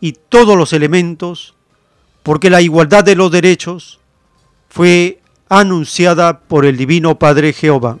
[0.00, 1.56] y todos los elementos
[2.22, 3.98] porque la igualdad de los derechos
[4.68, 7.98] fue anunciada por el Divino Padre Jehová.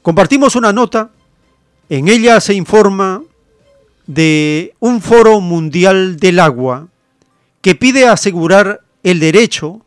[0.00, 1.10] Compartimos una nota,
[1.88, 3.22] en ella se informa
[4.06, 6.88] de un foro mundial del agua
[7.60, 9.84] que pide asegurar el derecho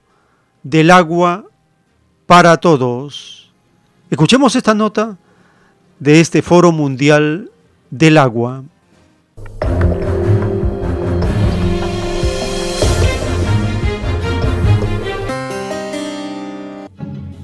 [0.64, 1.46] del agua
[2.26, 3.52] para todos.
[4.10, 5.18] Escuchemos esta nota
[6.00, 7.52] de este foro mundial
[7.90, 8.64] del agua.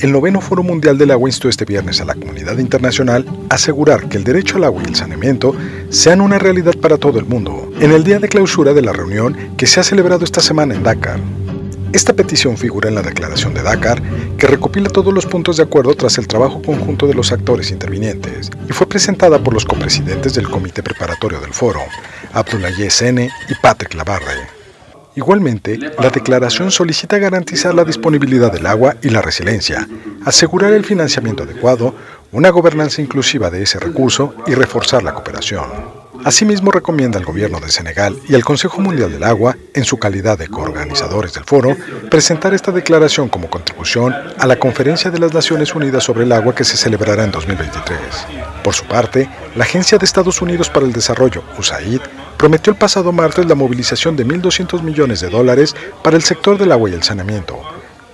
[0.01, 4.09] El noveno Foro Mundial del Agua instó este viernes a la comunidad internacional a asegurar
[4.09, 5.55] que el derecho al agua y el saneamiento
[5.91, 9.37] sean una realidad para todo el mundo, en el día de clausura de la reunión
[9.57, 11.19] que se ha celebrado esta semana en Dakar.
[11.93, 14.01] Esta petición figura en la declaración de Dakar,
[14.39, 18.49] que recopila todos los puntos de acuerdo tras el trabajo conjunto de los actores intervinientes,
[18.67, 21.81] y fue presentada por los copresidentes del comité preparatorio del foro,
[22.33, 24.60] Abdoulaye Sene y Patrick Labarre.
[25.21, 29.87] Igualmente, la declaración solicita garantizar la disponibilidad del agua y la resiliencia,
[30.25, 31.93] asegurar el financiamiento adecuado,
[32.31, 36.01] una gobernanza inclusiva de ese recurso y reforzar la cooperación.
[36.23, 40.39] Asimismo, recomienda al gobierno de Senegal y al Consejo Mundial del Agua, en su calidad
[40.39, 41.77] de coorganizadores del foro,
[42.09, 46.55] presentar esta declaración como contribución a la Conferencia de las Naciones Unidas sobre el Agua
[46.55, 47.99] que se celebrará en 2023.
[48.63, 52.01] Por su parte, la Agencia de Estados Unidos para el Desarrollo, USAID,
[52.41, 56.71] prometió el pasado martes la movilización de 1.200 millones de dólares para el sector del
[56.71, 57.61] agua y el saneamiento,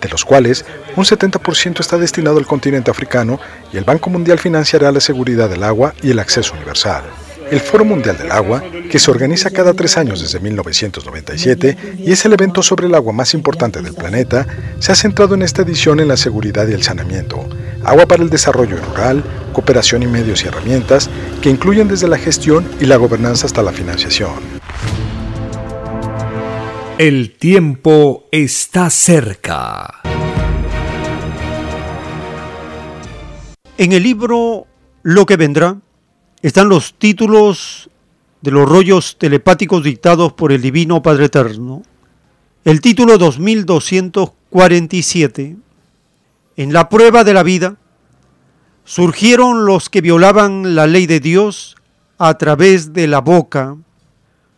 [0.01, 0.65] de los cuales
[0.97, 3.39] un 70% está destinado al continente africano
[3.71, 7.05] y el Banco Mundial financiará la seguridad del agua y el acceso universal.
[7.49, 12.25] El Foro Mundial del Agua, que se organiza cada tres años desde 1997 y es
[12.25, 14.45] el evento sobre el agua más importante del planeta,
[14.79, 17.47] se ha centrado en esta edición en la seguridad y el saneamiento,
[17.81, 19.23] agua para el desarrollo rural,
[19.57, 21.09] cooperación y medios y herramientas,
[21.41, 24.35] que incluyen desde la gestión y la gobernanza hasta la financiación.
[26.99, 30.01] El tiempo está cerca.
[33.79, 34.67] En el libro
[35.01, 35.77] Lo que vendrá,
[36.43, 37.89] están los títulos
[38.41, 41.81] de los rollos telepáticos dictados por el Divino Padre Eterno.
[42.63, 45.55] El título 2247.
[46.57, 47.77] En la prueba de la vida
[48.87, 51.75] surgieron los que violaban la ley de Dios
[52.17, 53.77] a través de la boca.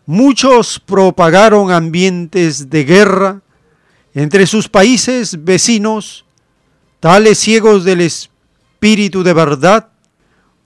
[0.05, 3.41] Muchos propagaron ambientes de guerra
[4.13, 6.23] entre sus países vecinos,
[7.01, 9.89] tales ciegos del espíritu de verdad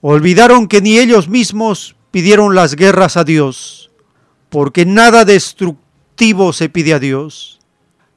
[0.06, 3.90] Olvidaron que ni ellos mismos pidieron las guerras a Dios,
[4.50, 7.58] porque nada destructivo se pide a Dios.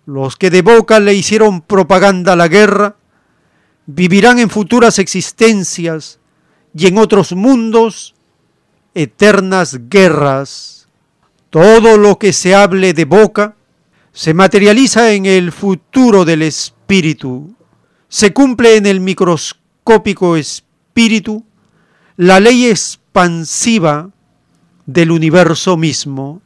[0.06, 2.98] Los que de boca le hicieron propaganda la guerra
[3.88, 6.20] vivirán en futuras existencias
[6.76, 8.14] y en otros mundos
[8.94, 10.88] eternas guerras.
[11.50, 13.56] Todo lo que se hable de boca
[14.12, 17.56] se materializa en el futuro del espíritu,
[18.10, 21.46] se cumple en el microscópico espíritu
[22.18, 24.10] la ley expansiva
[24.86, 26.42] del universo mismo,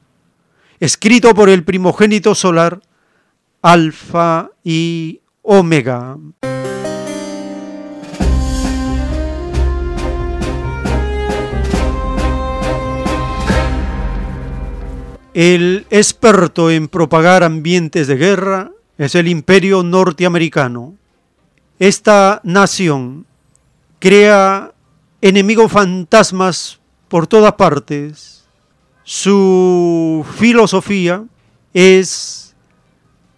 [0.80, 2.82] escrito por el primogénito solar,
[3.62, 6.18] Alfa y Omega.
[15.34, 20.96] El experto en propagar ambientes de guerra es el imperio norteamericano.
[21.80, 23.26] Esta nación
[24.00, 24.74] crea
[25.22, 28.44] enemigos fantasmas por todas partes.
[29.04, 31.24] Su filosofía
[31.74, 32.54] es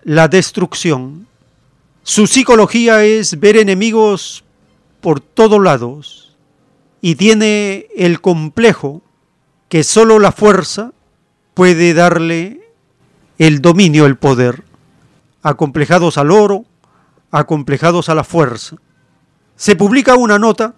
[0.02, 1.28] la destrucción.
[2.02, 4.44] Su psicología es ver enemigos
[5.00, 6.36] por todos lados
[7.02, 9.04] y tiene el complejo
[9.70, 10.92] que solo la fuerza
[11.54, 12.62] puede darle
[13.38, 14.64] el dominio, el poder.
[15.42, 16.66] Acomplejados al oro,
[17.32, 18.78] acomplejados a la fuerza.
[19.56, 20.76] Se publica una nota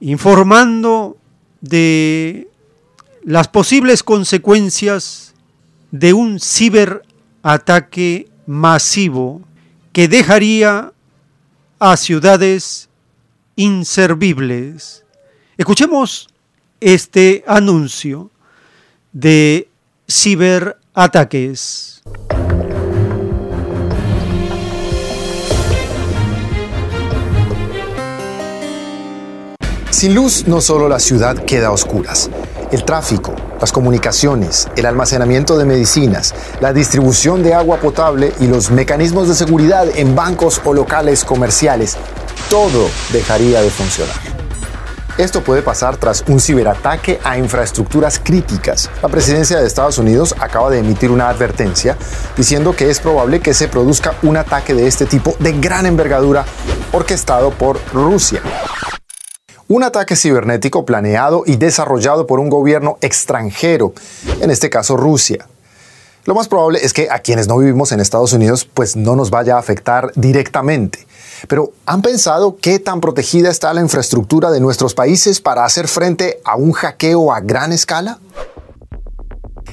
[0.00, 1.16] informando
[1.60, 2.48] de
[3.22, 5.34] las posibles consecuencias
[5.90, 9.42] de un ciberataque masivo
[9.92, 10.92] que dejaría
[11.78, 12.88] a ciudades
[13.56, 15.04] inservibles.
[15.56, 16.28] Escuchemos
[16.80, 18.30] este anuncio
[19.12, 19.69] de
[20.10, 22.02] ciberataques.
[29.90, 32.30] Sin luz, no solo la ciudad queda a oscuras.
[32.72, 38.70] El tráfico, las comunicaciones, el almacenamiento de medicinas, la distribución de agua potable y los
[38.70, 41.96] mecanismos de seguridad en bancos o locales comerciales,
[42.48, 44.29] todo dejaría de funcionar.
[45.18, 48.90] Esto puede pasar tras un ciberataque a infraestructuras críticas.
[49.02, 51.96] La presidencia de Estados Unidos acaba de emitir una advertencia
[52.36, 56.44] diciendo que es probable que se produzca un ataque de este tipo de gran envergadura
[56.92, 58.40] orquestado por Rusia.
[59.68, 63.92] Un ataque cibernético planeado y desarrollado por un gobierno extranjero,
[64.40, 65.46] en este caso Rusia.
[66.24, 69.30] Lo más probable es que a quienes no vivimos en Estados Unidos pues no nos
[69.30, 71.06] vaya a afectar directamente.
[71.48, 76.40] Pero ¿han pensado qué tan protegida está la infraestructura de nuestros países para hacer frente
[76.44, 78.18] a un hackeo a gran escala?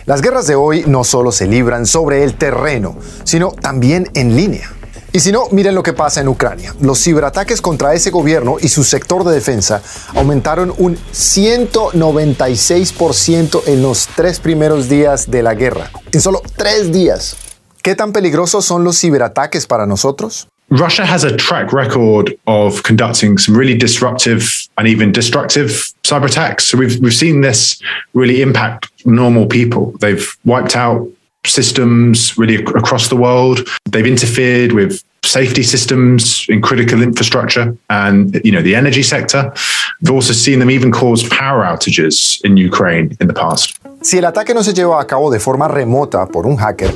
[0.06, 2.95] Las guerras de hoy no solo se libran sobre el terreno,
[3.26, 4.72] sino también en línea.
[5.11, 6.76] Y si no, miren lo que pasa en Ucrania.
[6.80, 9.81] Los ciberataques contra ese gobierno y su sector de defensa
[10.14, 15.89] aumentaron un 196% en los tres primeros días de la guerra.
[16.11, 17.35] En solo tres días.
[17.81, 20.49] ¿Qué tan peligrosos son los ciberataques para nosotros?
[20.69, 26.65] Russia has a track record of conducting some really disruptive and even destructive cyber attacks.
[26.65, 27.81] So we've we've seen this
[28.14, 29.94] really impact normal people.
[29.99, 31.07] They've wiped out
[31.45, 33.65] systems really ac- across the world.
[33.85, 39.53] They've interfered with safety systems in critical infrastructure and you know the energy sector.
[40.02, 43.77] We've also seen them even cause power outages in Ukraine in the past.
[44.02, 46.91] Si el ataque no se lleva a cabo de forma remota por un hacker,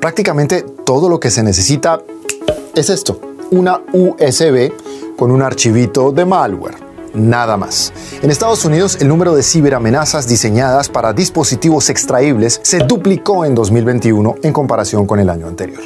[0.00, 2.00] prácticamente todo lo que se necesita
[2.74, 3.20] es esto,
[3.50, 4.72] una USB
[5.16, 6.90] con un archivito de malware.
[7.12, 7.92] Nada más.
[8.22, 14.36] En Estados Unidos, el número de ciberamenazas diseñadas para dispositivos extraíbles se duplicó en 2021
[14.42, 15.80] en comparación con el año anterior.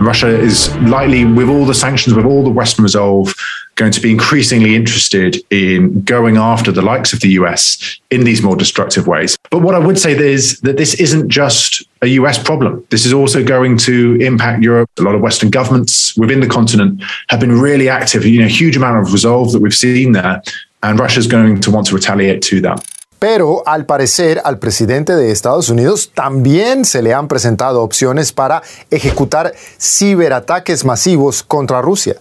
[0.00, 3.34] Russia is likely, with all the sanctions, with all the Western resolve,
[3.74, 8.42] going to be increasingly interested in going after the likes of the US in these
[8.42, 9.36] more destructive ways.
[9.50, 12.84] But what I would say is that this isn't just a US problem.
[12.90, 14.90] This is also going to impact Europe.
[14.98, 18.76] A lot of Western governments within the continent have been really active, you know, huge
[18.76, 20.42] amount of resolve that we've seen there.
[20.82, 22.84] And Russia's going to want to retaliate to that.
[23.18, 28.62] Pero al parecer al presidente de Estados Unidos también se le han presentado opciones para
[28.90, 32.16] ejecutar ciberataques masivos contra Rusia.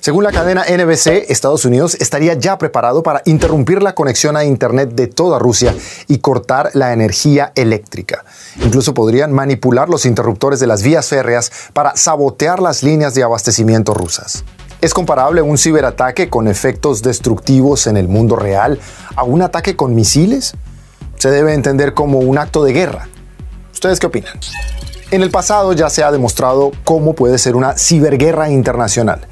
[0.00, 4.90] Según la cadena NBC, Estados Unidos estaría ya preparado para interrumpir la conexión a Internet
[4.90, 5.74] de toda Rusia
[6.06, 8.24] y cortar la energía eléctrica.
[8.62, 13.92] Incluso podrían manipular los interruptores de las vías férreas para sabotear las líneas de abastecimiento
[13.92, 14.44] rusas.
[14.80, 18.78] ¿Es comparable un ciberataque con efectos destructivos en el mundo real
[19.16, 20.54] a un ataque con misiles?
[21.16, 23.08] Se debe entender como un acto de guerra.
[23.72, 24.38] ¿Ustedes qué opinan?
[25.10, 29.26] En el pasado ya se ha demostrado cómo puede ser una ciberguerra internacional.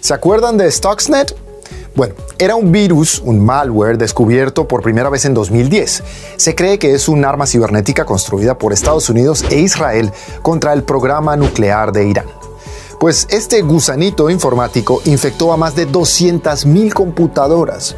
[0.00, 1.36] ¿Se acuerdan de Stuxnet?
[1.94, 6.02] Bueno, era un virus, un malware descubierto por primera vez en 2010.
[6.36, 10.10] Se cree que es un arma cibernética construida por Estados Unidos e Israel
[10.40, 12.26] contra el programa nuclear de Irán.
[12.98, 17.94] Pues este gusanito informático infectó a más de 200.000 computadoras.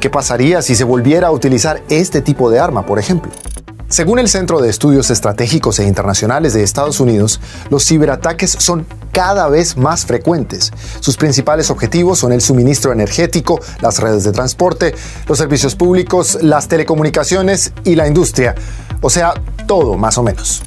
[0.00, 3.30] ¿Qué pasaría si se volviera a utilizar este tipo de arma, por ejemplo?
[3.88, 7.40] Según el Centro de Estudios Estratégicos e Internacionales de Estados Unidos,
[7.70, 10.72] los ciberataques son cada vez más frecuentes.
[10.98, 14.92] Sus principales objetivos son el suministro energético, las redes de transporte,
[15.28, 18.56] los servicios públicos, las telecomunicaciones y la industria.
[19.02, 19.34] O sea,
[19.68, 20.62] todo más o menos.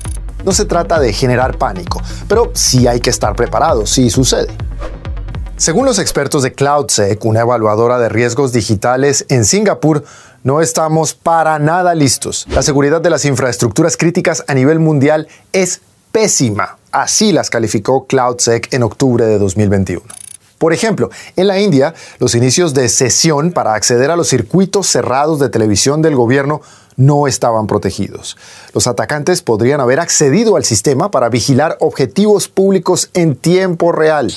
[0.46, 4.48] No se trata de generar pánico, pero sí hay que estar preparados si sucede.
[5.60, 10.06] Según los expertos de CloudSec, una evaluadora de riesgos digitales en Singapur,
[10.44, 12.46] no estamos para nada listos.
[12.50, 16.78] La seguridad de las infraestructuras críticas a nivel mundial es pésima.
[16.92, 20.02] Así las calificó CloudSec en octubre de 2021.
[20.58, 25.40] Por ejemplo, en la India, los inicios de sesión para acceder a los circuitos cerrados
[25.40, 26.62] de televisión del gobierno
[26.98, 28.36] no estaban protegidos.
[28.74, 34.34] Los atacantes podrían haber accedido al sistema para vigilar objetivos públicos en tiempo real.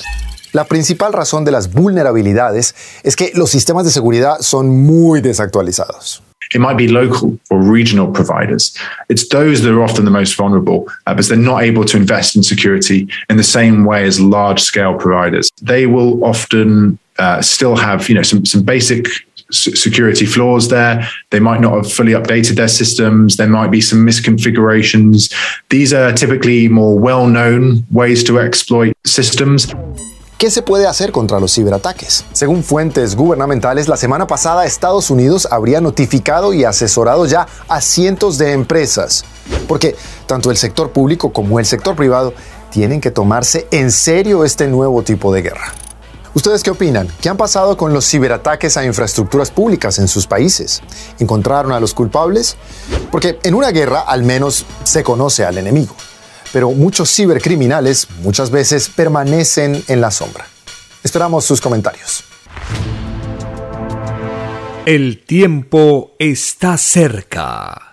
[0.53, 6.21] La principal razón de las vulnerabilidades es que los sistemas de seguridad son muy desactualizados.
[6.53, 8.75] It might be local or regional providers.
[9.09, 12.35] It's those that are often the most vulnerable uh, because they're not able to invest
[12.35, 15.49] in security in the same way as large scale providers.
[15.59, 19.07] They will often uh, still have, you know, some, some basic
[19.49, 21.09] security flaws there.
[21.31, 23.37] They might not have fully updated their systems.
[23.37, 25.33] There might be some misconfigurations.
[25.69, 29.73] These are typically more well known ways to exploit systems.
[30.43, 32.25] ¿Qué se puede hacer contra los ciberataques?
[32.33, 38.37] Según fuentes gubernamentales, la semana pasada Estados Unidos habría notificado y asesorado ya a cientos
[38.37, 39.23] de empresas,
[39.69, 39.95] porque
[40.25, 42.33] tanto el sector público como el sector privado
[42.71, 45.71] tienen que tomarse en serio este nuevo tipo de guerra.
[46.33, 47.07] ¿Ustedes qué opinan?
[47.21, 50.81] ¿Qué han pasado con los ciberataques a infraestructuras públicas en sus países?
[51.19, 52.57] ¿Encontraron a los culpables?
[53.13, 55.95] Porque en una guerra al menos se conoce al enemigo
[56.53, 60.45] pero muchos cibercriminales muchas veces permanecen en la sombra.
[61.03, 62.23] Esperamos sus comentarios.
[64.85, 67.89] El tiempo está cerca.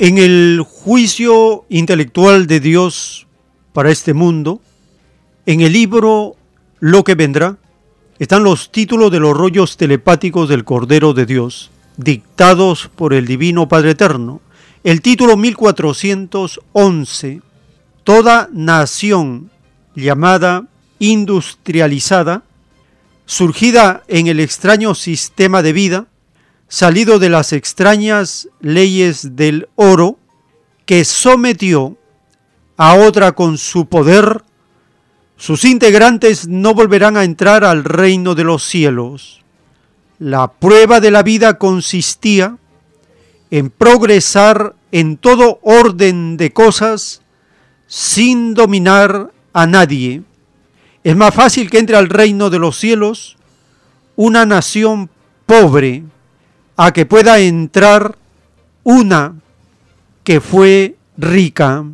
[0.00, 3.28] En el juicio intelectual de Dios
[3.72, 4.60] para este mundo,
[5.46, 6.34] en el libro
[6.80, 7.58] Lo que vendrá,
[8.18, 13.68] están los títulos de los rollos telepáticos del Cordero de Dios, dictados por el Divino
[13.68, 14.40] Padre Eterno.
[14.82, 17.42] El título 1411,
[18.02, 19.50] Toda nación
[19.94, 22.44] llamada industrializada,
[23.26, 26.06] surgida en el extraño sistema de vida,
[26.66, 30.16] salido de las extrañas leyes del oro,
[30.86, 31.98] que sometió
[32.78, 34.42] a otra con su poder,
[35.36, 39.42] sus integrantes no volverán a entrar al reino de los cielos.
[40.18, 42.56] La prueba de la vida consistía
[43.50, 47.22] en progresar en todo orden de cosas
[47.86, 50.22] sin dominar a nadie.
[51.02, 53.36] Es más fácil que entre al reino de los cielos
[54.16, 55.10] una nación
[55.46, 56.04] pobre
[56.76, 58.16] a que pueda entrar
[58.84, 59.34] una
[60.24, 61.84] que fue rica,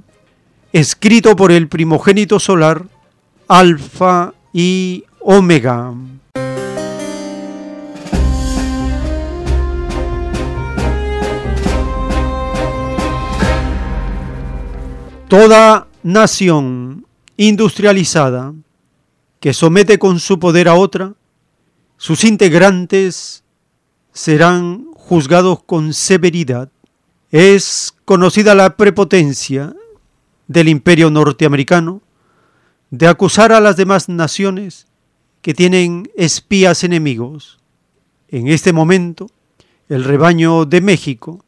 [0.73, 2.85] escrito por el primogénito solar,
[3.49, 5.95] Alfa y Omega.
[15.29, 17.05] Toda nación
[17.37, 18.55] industrializada
[19.41, 21.15] que somete con su poder a otra,
[21.97, 23.43] sus integrantes
[24.13, 26.71] serán juzgados con severidad.
[27.33, 29.75] Es conocida la prepotencia
[30.47, 32.03] del imperio norteamericano
[32.91, 34.87] de acusar a las demás naciones
[35.43, 37.59] que tienen espías enemigos.
[38.29, 39.27] En este momento,
[39.89, 41.45] el rebaño de México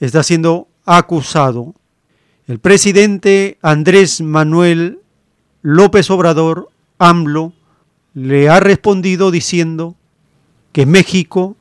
[0.00, 1.74] está siendo acusado.
[2.46, 4.98] El presidente Andrés Manuel
[5.62, 6.68] López Obrador,
[6.98, 7.54] AMLO,
[8.12, 9.96] le ha respondido diciendo
[10.72, 11.56] que México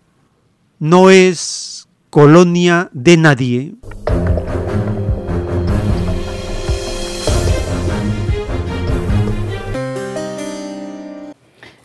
[0.79, 3.75] no es colonia de nadie.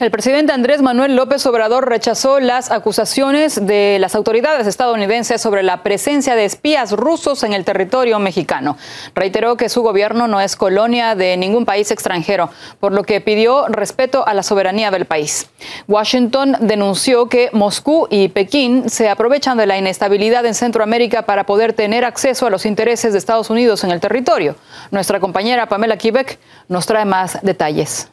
[0.01, 5.83] El presidente Andrés Manuel López Obrador rechazó las acusaciones de las autoridades estadounidenses sobre la
[5.83, 8.77] presencia de espías rusos en el territorio mexicano.
[9.17, 12.49] Reiteró que su gobierno no es colonia de ningún país extranjero,
[12.79, 15.51] por lo que pidió respeto a la soberanía del país.
[15.89, 21.73] Washington denunció que Moscú y Pekín se aprovechan de la inestabilidad en Centroamérica para poder
[21.73, 24.55] tener acceso a los intereses de Estados Unidos en el territorio.
[24.93, 26.39] Nuestra compañera Pamela Kibek
[26.69, 28.09] nos trae más detalles.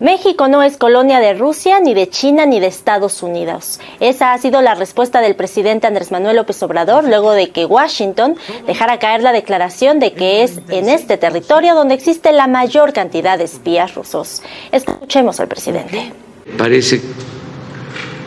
[0.00, 3.80] México no es colonia de Rusia, ni de China, ni de Estados Unidos.
[3.98, 8.36] Esa ha sido la respuesta del presidente Andrés Manuel López Obrador luego de que Washington
[8.68, 13.38] dejara caer la declaración de que es en este territorio donde existe la mayor cantidad
[13.38, 14.40] de espías rusos.
[14.70, 16.12] Escuchemos al presidente.
[16.56, 17.00] Parece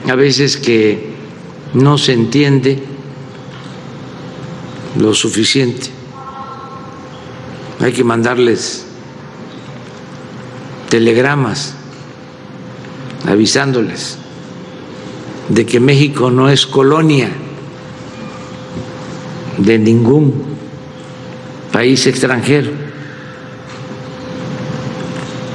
[0.09, 1.13] a veces que
[1.73, 2.83] no se entiende
[4.97, 5.87] lo suficiente.
[7.79, 8.90] Hay que mandarles
[10.91, 11.73] telegramas
[13.25, 14.17] avisándoles
[15.47, 17.29] de que México no es colonia
[19.57, 20.43] de ningún
[21.71, 22.71] país extranjero,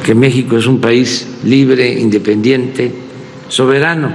[0.07, 2.95] que México es un país libre, independiente,
[3.49, 4.11] soberano,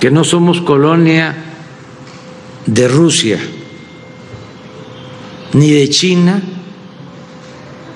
[0.00, 1.34] que no somos colonia
[2.66, 3.38] de Rusia,
[5.54, 6.42] ni de China,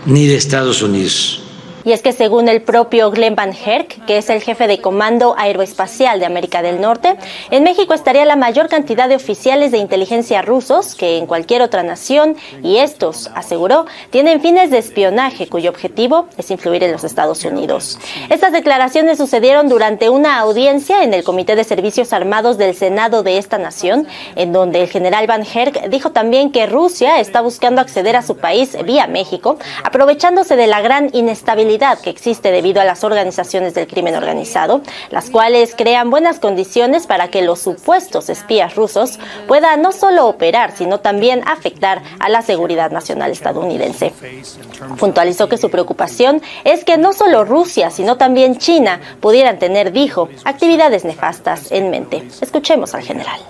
[0.06, 1.43] ni de Estados Unidos.
[1.84, 5.34] Y es que según el propio Glenn Van Herk, que es el jefe de Comando
[5.36, 7.16] Aeroespacial de América del Norte,
[7.50, 11.82] en México estaría la mayor cantidad de oficiales de inteligencia rusos que en cualquier otra
[11.82, 17.44] nación, y estos, aseguró, tienen fines de espionaje cuyo objetivo es influir en los Estados
[17.44, 17.98] Unidos.
[18.30, 23.36] Estas declaraciones sucedieron durante una audiencia en el Comité de Servicios Armados del Senado de
[23.36, 28.16] esta nación, en donde el general Van Herk dijo también que Rusia está buscando acceder
[28.16, 33.02] a su país vía México, aprovechándose de la gran inestabilidad que existe debido a las
[33.02, 34.80] organizaciones del crimen organizado,
[35.10, 39.18] las cuales crean buenas condiciones para que los supuestos espías rusos
[39.48, 44.12] puedan no solo operar, sino también afectar a la seguridad nacional estadounidense.
[44.98, 50.28] Puntualizó que su preocupación es que no solo Rusia, sino también China pudieran tener, dijo,
[50.44, 52.22] actividades nefastas en mente.
[52.40, 53.40] Escuchemos al general.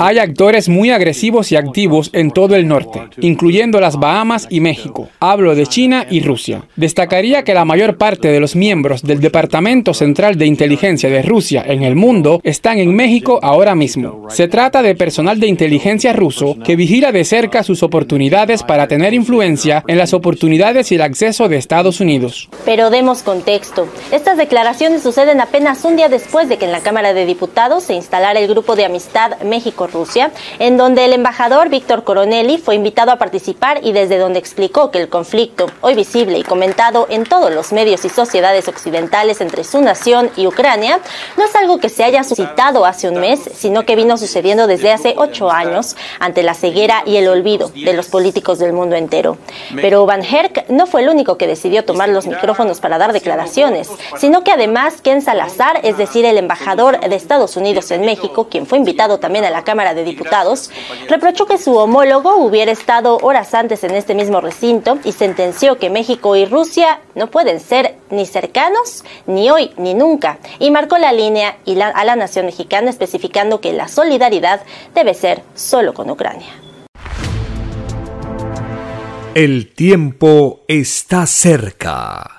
[0.00, 5.08] Hay actores muy agresivos y activos en todo el norte, incluyendo las Bahamas y México.
[5.20, 6.64] Hablo de China y Rusia.
[6.74, 11.62] Destacaría que la mayor parte de los miembros del Departamento Central de Inteligencia de Rusia
[11.64, 14.26] en el mundo están en México ahora mismo.
[14.30, 19.14] Se trata de personal de inteligencia ruso que vigila de cerca sus oportunidades para tener
[19.14, 22.48] influencia en las oportunidades y el acceso de Estados Unidos.
[22.64, 23.86] Pero demos contexto.
[24.10, 27.94] Estas declaraciones suceden apenas un día después de que en la Cámara de Diputados se
[27.94, 33.16] instalara el Grupo de Amistad México-Rusia, en donde el embajador Víctor Coronelli fue invitado a
[33.16, 37.72] participar y desde donde explicó que el conflicto, hoy visible y comentado en todos los
[37.72, 41.00] medios y sociedades occidentales entre su nación y Ucrania,
[41.36, 44.92] no es algo que se haya suscitado hace un mes, sino que vino sucediendo desde
[44.92, 49.38] hace ocho años ante la ceguera y el olvido de los políticos del mundo entero.
[49.74, 53.88] Pero Van Herk no fue el único que decidió tomar los micrófonos para dar declaraciones,
[54.18, 58.61] sino que además Ken Salazar, es decir, el embajador de Estados Unidos en México, quien
[58.66, 60.70] fue invitado también a la Cámara de Diputados,
[61.08, 65.90] reprochó que su homólogo hubiera estado horas antes en este mismo recinto y sentenció que
[65.90, 71.12] México y Rusia no pueden ser ni cercanos, ni hoy, ni nunca, y marcó la
[71.12, 71.56] línea
[71.94, 74.60] a la nación mexicana especificando que la solidaridad
[74.94, 76.48] debe ser solo con Ucrania.
[79.34, 82.38] El tiempo está cerca.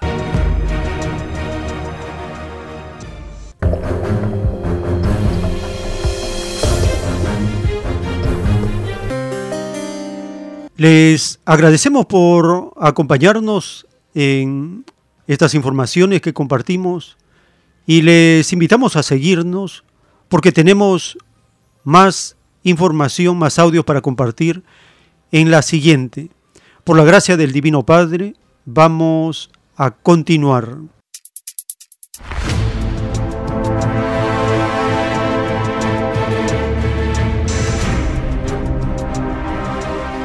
[10.76, 13.86] Les agradecemos por acompañarnos
[14.16, 14.86] en
[15.28, 17.18] estas informaciones que compartimos
[17.86, 19.84] y les invitamos a seguirnos
[20.30, 21.18] porque tenemos
[21.84, 24.64] más información, más audios para compartir
[25.32, 26.30] en la siguiente.
[26.84, 28.36] Por la gracia del Divino Padre,
[28.66, 30.78] vamos a continuar.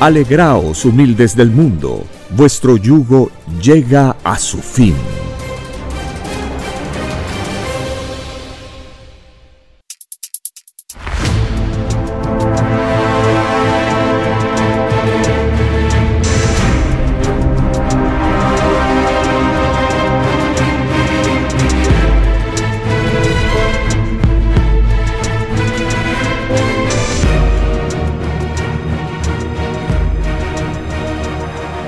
[0.00, 4.94] Alegraos humildes del mundo, vuestro yugo llega a su fin.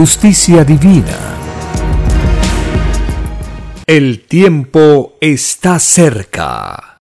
[0.00, 1.36] justicia divina.
[3.86, 6.96] El tiempo está cerca.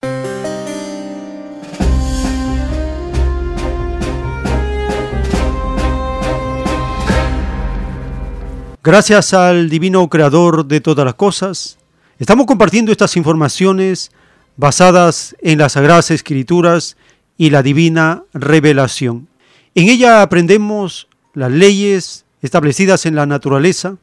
[8.83, 11.77] Gracias al divino creador de todas las cosas,
[12.17, 14.11] estamos compartiendo estas informaciones
[14.57, 16.97] basadas en las sagradas escrituras
[17.37, 19.29] y la divina revelación.
[19.73, 23.97] En ella aprendemos las leyes establecidas en la naturaleza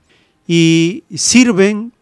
[0.47, 1.93] y sirven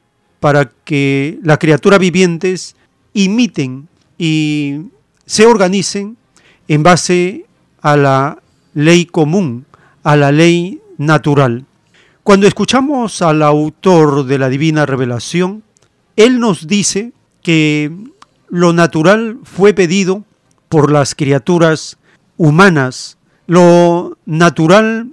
[0.41, 2.77] para que las criaturas vivientes
[3.13, 3.89] imiten
[4.19, 4.83] y
[5.27, 6.17] se organicen
[6.69, 7.47] en base
[7.81, 8.43] a la
[8.75, 9.67] ley común,
[10.03, 11.65] a la ley natural.
[12.23, 15.63] Cuando escuchamos al autor de la divina revelación,
[16.17, 17.13] él nos dice
[17.43, 17.93] que
[18.49, 20.25] lo natural fue pedido
[20.69, 21.99] por las criaturas
[22.37, 23.19] humanas.
[23.47, 25.09] Lo natural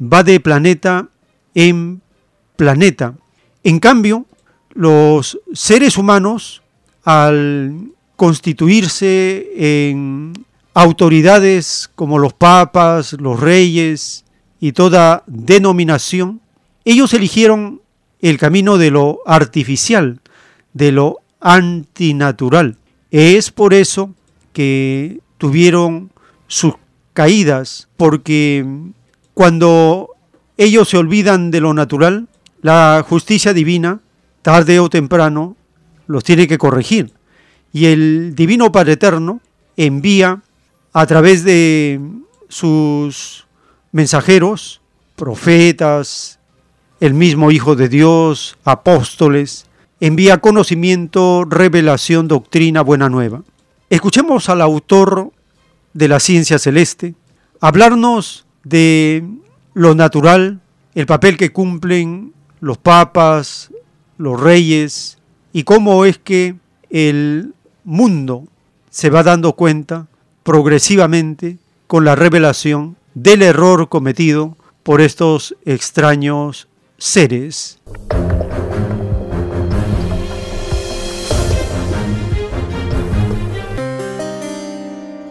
[0.00, 1.08] va de planeta
[1.54, 2.00] en
[2.56, 3.14] planeta.
[3.62, 4.26] En cambio,
[4.74, 6.62] los seres humanos,
[7.04, 10.32] al constituirse en
[10.74, 14.24] autoridades como los papas, los reyes
[14.60, 16.40] y toda denominación,
[16.84, 17.80] ellos eligieron
[18.20, 20.20] el camino de lo artificial,
[20.72, 22.76] de lo antinatural.
[23.10, 24.14] Es por eso
[24.52, 26.10] que tuvieron
[26.46, 26.74] sus
[27.12, 28.64] caídas, porque
[29.40, 30.10] cuando
[30.58, 32.28] ellos se olvidan de lo natural,
[32.60, 34.00] la justicia divina,
[34.42, 35.56] tarde o temprano,
[36.06, 37.14] los tiene que corregir.
[37.72, 39.40] Y el Divino Padre Eterno
[39.78, 40.42] envía
[40.92, 42.02] a través de
[42.50, 43.46] sus
[43.92, 44.82] mensajeros,
[45.16, 46.38] profetas,
[47.00, 49.64] el mismo Hijo de Dios, apóstoles,
[50.00, 53.42] envía conocimiento, revelación, doctrina, buena nueva.
[53.88, 55.32] Escuchemos al autor
[55.94, 57.14] de la ciencia celeste
[57.58, 59.24] hablarnos de
[59.74, 60.60] lo natural,
[60.94, 63.70] el papel que cumplen los papas,
[64.18, 65.18] los reyes
[65.52, 66.56] y cómo es que
[66.90, 67.54] el
[67.84, 68.44] mundo
[68.90, 70.06] se va dando cuenta
[70.42, 76.68] progresivamente con la revelación del error cometido por estos extraños
[76.98, 77.80] seres.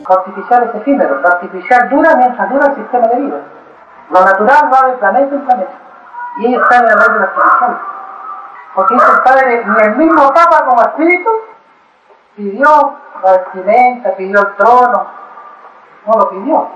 [0.09, 3.37] Lo artificial es efímero, lo artificial dura mientras dura el sistema de vida.
[4.09, 5.71] Lo natural va de planeta en planeta.
[6.39, 7.79] Y ellos están en la ley de lo artificial.
[8.73, 11.31] Porque dice el Padre, ni el mismo Papa como espíritu
[12.35, 15.07] pidió la vestimenta, pidió el trono.
[16.05, 16.67] No lo pidió.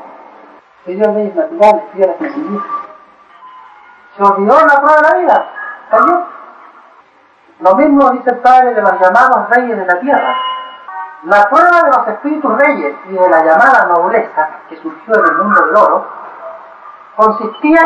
[0.85, 2.63] Pidió leyes naturales, pidió la sencillez
[4.15, 5.45] se olvidó la prueba de la vida,
[5.89, 6.23] cayó.
[7.59, 10.35] Lo mismo dice el Padre de los llamados reyes de la tierra.
[11.23, 15.35] La prueba de los espíritus reyes y de la llamada nobleza que surgió en el
[15.37, 16.05] mundo del oro
[17.15, 17.81] consistía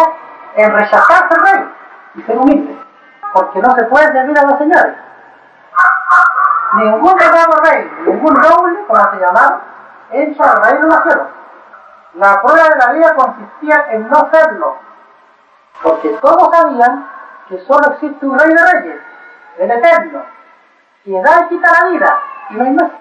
[0.55, 1.73] en rechazarse el rey
[2.15, 2.84] y ser humilde,
[3.34, 4.95] porque no se puede servir a los señores.
[6.73, 9.61] Ningún llamado rey, ningún noble, como se llamaba,
[10.11, 11.27] entra al reino de los cielos.
[12.15, 14.77] La prueba de la vida consistía en no serlo,
[15.84, 17.07] porque todos sabían
[17.49, 19.01] que solo existe un rey de reyes,
[19.59, 20.23] el eterno,
[21.03, 22.19] quien da y quita la vida,
[22.49, 22.91] y no hay más.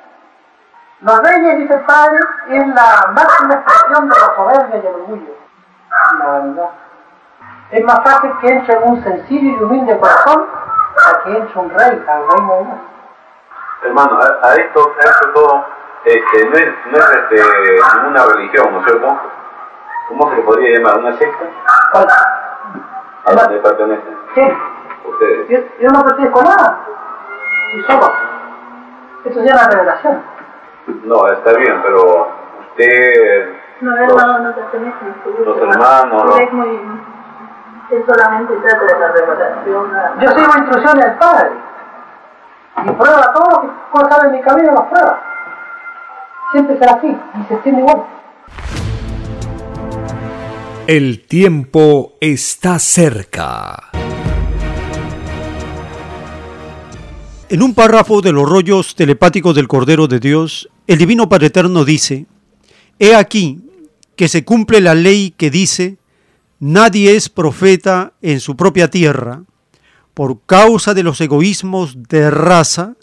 [1.01, 2.18] Los reyes, dice el Padre,
[2.48, 5.35] es la máxima expresión de la soberbia y el orgullo,
[6.18, 6.70] la vanidad.
[7.70, 10.47] Es más fácil que entre un sencillo y humilde corazón
[11.05, 12.78] a que entre un rey al reino de Dios.
[13.82, 15.66] Hermano, a, esto, a esto todo
[16.05, 19.20] este, no es, no es este, ninguna religión, ¿no es cierto?
[20.09, 20.98] ¿Cómo se le podría llamar?
[20.98, 21.44] ¿Una secta?
[23.24, 24.18] ¿A dónde pertenecen?
[24.35, 24.43] Sí.
[25.05, 25.48] ¿Ustedes?
[25.48, 26.78] Yo, yo no pertenezco a nada.
[27.73, 28.12] Soy solo.
[29.24, 30.36] Esto se llama revelación.
[31.05, 32.29] No, está bien, pero
[32.71, 33.55] usted...
[33.81, 36.39] No, él no, no pertenece a Los hermanos, ¿no?
[36.39, 36.81] Es muy...
[37.91, 39.91] Él solamente trata de la revelación.
[40.21, 41.51] Yo sigo instrucciones del Padre.
[42.85, 45.23] Y prueba todo lo que pueda saber en mi camino, las prueba.
[46.53, 48.05] Siempre será así, y se extiende igual.
[50.87, 53.77] El tiempo está cerca.
[57.49, 61.85] En un párrafo de los rollos telepáticos del Cordero de Dios, el Divino Padre Eterno
[61.85, 62.27] dice,
[62.99, 63.61] He aquí
[64.17, 65.99] que se cumple la ley que dice,
[66.59, 69.43] nadie es profeta en su propia tierra.
[70.15, 72.95] Por causa de los egoísmos de raza,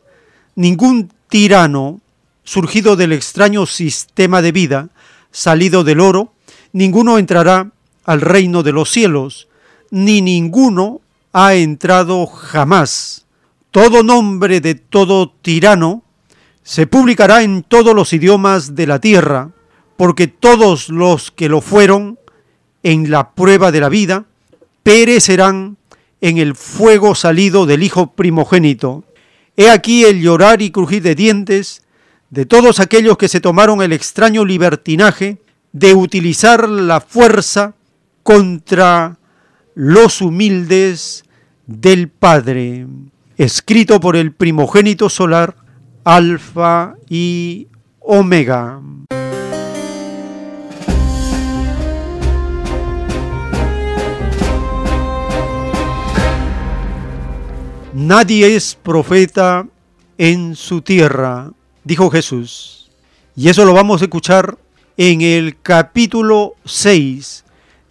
[0.56, 2.02] ningún tirano
[2.44, 4.90] surgido del extraño sistema de vida,
[5.32, 6.34] salido del oro,
[6.72, 7.72] ninguno entrará
[8.04, 9.48] al reino de los cielos,
[9.92, 11.02] ni ninguno
[11.32, 13.24] ha entrado jamás
[13.74, 16.03] todo nombre de todo tirano
[16.64, 19.52] se publicará en todos los idiomas de la tierra,
[19.98, 22.18] porque todos los que lo fueron
[22.82, 24.26] en la prueba de la vida,
[24.82, 25.78] perecerán
[26.22, 29.04] en el fuego salido del Hijo primogénito.
[29.56, 31.84] He aquí el llorar y crujir de dientes
[32.30, 35.38] de todos aquellos que se tomaron el extraño libertinaje
[35.72, 37.76] de utilizar la fuerza
[38.24, 39.18] contra
[39.76, 41.26] los humildes
[41.68, 42.88] del Padre,
[43.38, 45.56] escrito por el primogénito solar,
[46.06, 47.68] Alfa y
[48.00, 48.82] Omega.
[57.94, 59.66] Nadie es profeta
[60.18, 61.52] en su tierra,
[61.86, 62.90] dijo Jesús.
[63.36, 64.58] Y eso lo vamos a escuchar
[64.98, 67.46] en el capítulo 6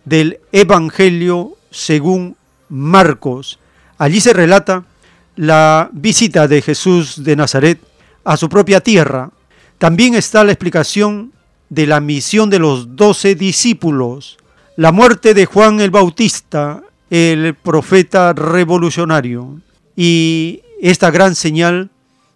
[0.04, 2.36] del Evangelio según
[2.68, 3.58] Marcos.
[3.96, 4.84] Allí se relata
[5.36, 7.80] la visita de Jesús de Nazaret
[8.24, 9.30] a su propia tierra.
[9.78, 11.32] También está la explicación
[11.68, 14.38] de la misión de los doce discípulos,
[14.76, 19.60] la muerte de Juan el Bautista, el profeta revolucionario,
[19.96, 21.90] y esta gran señal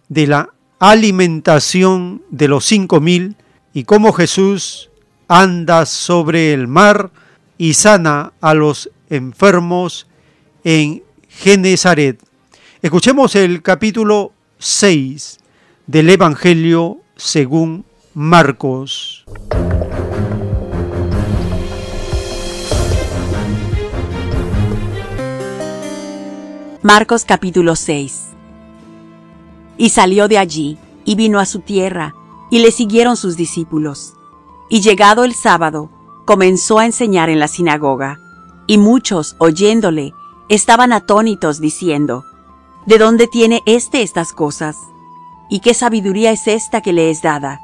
[0.09, 0.49] de la
[0.79, 3.35] alimentación de los cinco mil
[3.73, 4.89] y cómo Jesús
[5.27, 7.11] anda sobre el mar
[7.57, 10.07] y sana a los enfermos
[10.63, 12.19] en Genezaret.
[12.81, 15.39] Escuchemos el capítulo 6
[15.87, 19.23] del Evangelio según Marcos.
[26.81, 28.31] Marcos capítulo 6
[29.77, 32.13] Y salió de allí, y vino a su tierra,
[32.51, 34.13] y le siguieron sus discípulos.
[34.69, 35.89] Y llegado el sábado,
[36.25, 38.19] comenzó a enseñar en la sinagoga,
[38.67, 40.11] y muchos, oyéndole,
[40.49, 42.25] estaban atónitos, diciendo,
[42.85, 44.75] ¿De dónde tiene éste estas cosas?
[45.49, 47.61] ¿Y qué sabiduría es esta que le es dada?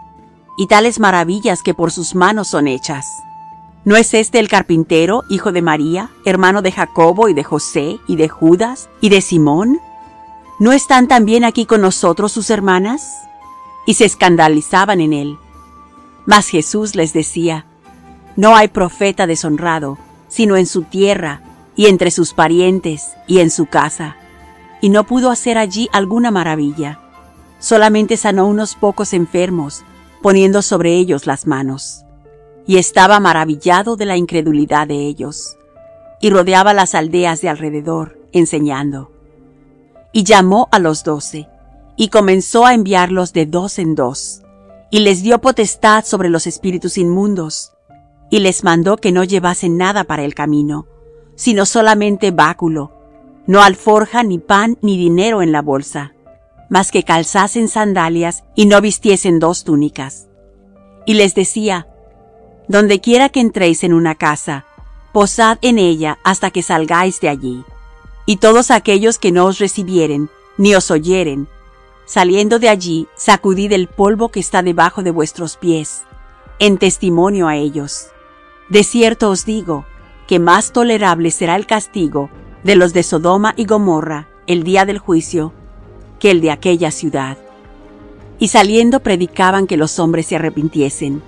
[0.57, 3.07] Y tales maravillas que por sus manos son hechas.
[3.85, 8.15] ¿No es este el carpintero, hijo de María, hermano de Jacobo y de José y
[8.15, 9.79] de Judas y de Simón?
[10.59, 13.11] ¿No están también aquí con nosotros sus hermanas?
[13.85, 15.37] Y se escandalizaban en él.
[16.25, 17.65] Mas Jesús les decía,
[18.37, 19.97] No hay profeta deshonrado,
[20.29, 21.41] sino en su tierra,
[21.75, 24.15] y entre sus parientes, y en su casa.
[24.79, 27.02] Y no pudo hacer allí alguna maravilla.
[27.63, 29.85] Solamente sanó unos pocos enfermos,
[30.21, 32.03] poniendo sobre ellos las manos
[32.65, 35.57] y estaba maravillado de la incredulidad de ellos,
[36.21, 39.11] y rodeaba las aldeas de alrededor, enseñando.
[40.13, 41.49] Y llamó a los doce,
[41.97, 44.41] y comenzó a enviarlos de dos en dos,
[44.89, 47.73] y les dio potestad sobre los espíritus inmundos,
[48.29, 50.87] y les mandó que no llevasen nada para el camino,
[51.35, 52.91] sino solamente báculo,
[53.45, 56.13] no alforja, ni pan, ni dinero en la bolsa,
[56.73, 60.27] mas que calzasen sandalias y no vistiesen dos túnicas.
[61.05, 61.87] Y les decía,
[62.67, 64.65] donde quiera que entréis en una casa,
[65.11, 67.63] posad en ella hasta que salgáis de allí.
[68.25, 71.47] Y todos aquellos que no os recibieren, ni os oyeren,
[72.05, 76.01] saliendo de allí, sacudid el polvo que está debajo de vuestros pies,
[76.57, 78.07] en testimonio a ellos.
[78.69, 79.85] De cierto os digo,
[80.25, 82.31] que más tolerable será el castigo
[82.63, 85.53] de los de Sodoma y Gomorra el día del juicio,
[86.23, 87.37] que el de aquella ciudad.
[88.39, 91.21] Y saliendo predicaban que los hombres se arrepintiesen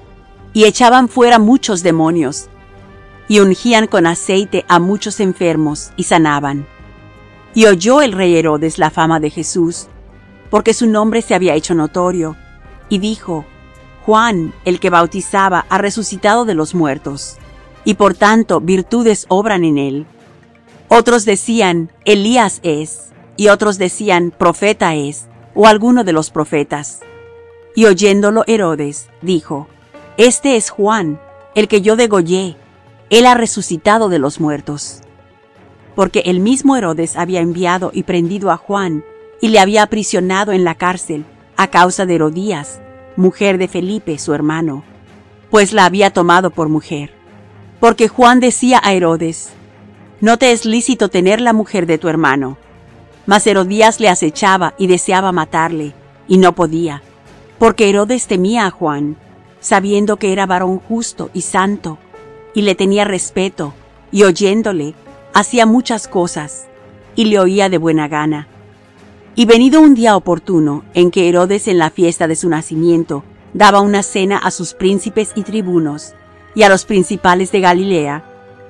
[0.53, 2.47] y echaban fuera muchos demonios,
[3.27, 6.65] y ungían con aceite a muchos enfermos y sanaban.
[7.53, 9.87] Y oyó el rey Herodes la fama de Jesús,
[10.49, 12.37] porque su nombre se había hecho notorio,
[12.87, 13.43] y dijo,
[14.05, 17.35] Juan, el que bautizaba, ha resucitado de los muertos,
[17.83, 20.05] y por tanto virtudes obran en él.
[20.87, 27.01] Otros decían, Elías es, y otros decían, profeta es, o alguno de los profetas.
[27.75, 29.67] Y oyéndolo Herodes, dijo,
[30.17, 31.19] este es Juan,
[31.55, 32.55] el que yo degollé.
[33.09, 35.01] Él ha resucitado de los muertos.
[35.95, 39.03] Porque el mismo Herodes había enviado y prendido a Juan
[39.41, 41.25] y le había aprisionado en la cárcel
[41.57, 42.79] a causa de Herodías,
[43.15, 44.83] mujer de Felipe, su hermano,
[45.49, 47.11] pues la había tomado por mujer.
[47.79, 49.49] Porque Juan decía a Herodes,
[50.21, 52.57] No te es lícito tener la mujer de tu hermano.
[53.25, 55.93] Mas Herodías le acechaba y deseaba matarle,
[56.27, 57.01] y no podía,
[57.57, 59.17] porque Herodes temía a Juan,
[59.59, 61.97] sabiendo que era varón justo y santo,
[62.53, 63.73] y le tenía respeto,
[64.11, 64.93] y oyéndole,
[65.33, 66.67] hacía muchas cosas,
[67.15, 68.47] y le oía de buena gana.
[69.35, 73.23] Y venido un día oportuno, en que Herodes en la fiesta de su nacimiento
[73.53, 76.13] daba una cena a sus príncipes y tribunos,
[76.55, 78.23] y a los principales de Galilea,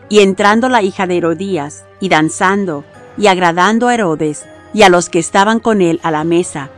[0.10, 2.84] y entrando la hija de Herodías, y danzando,
[3.18, 6.70] y agradando a Herodes, y a los que estaban con él a la mesa,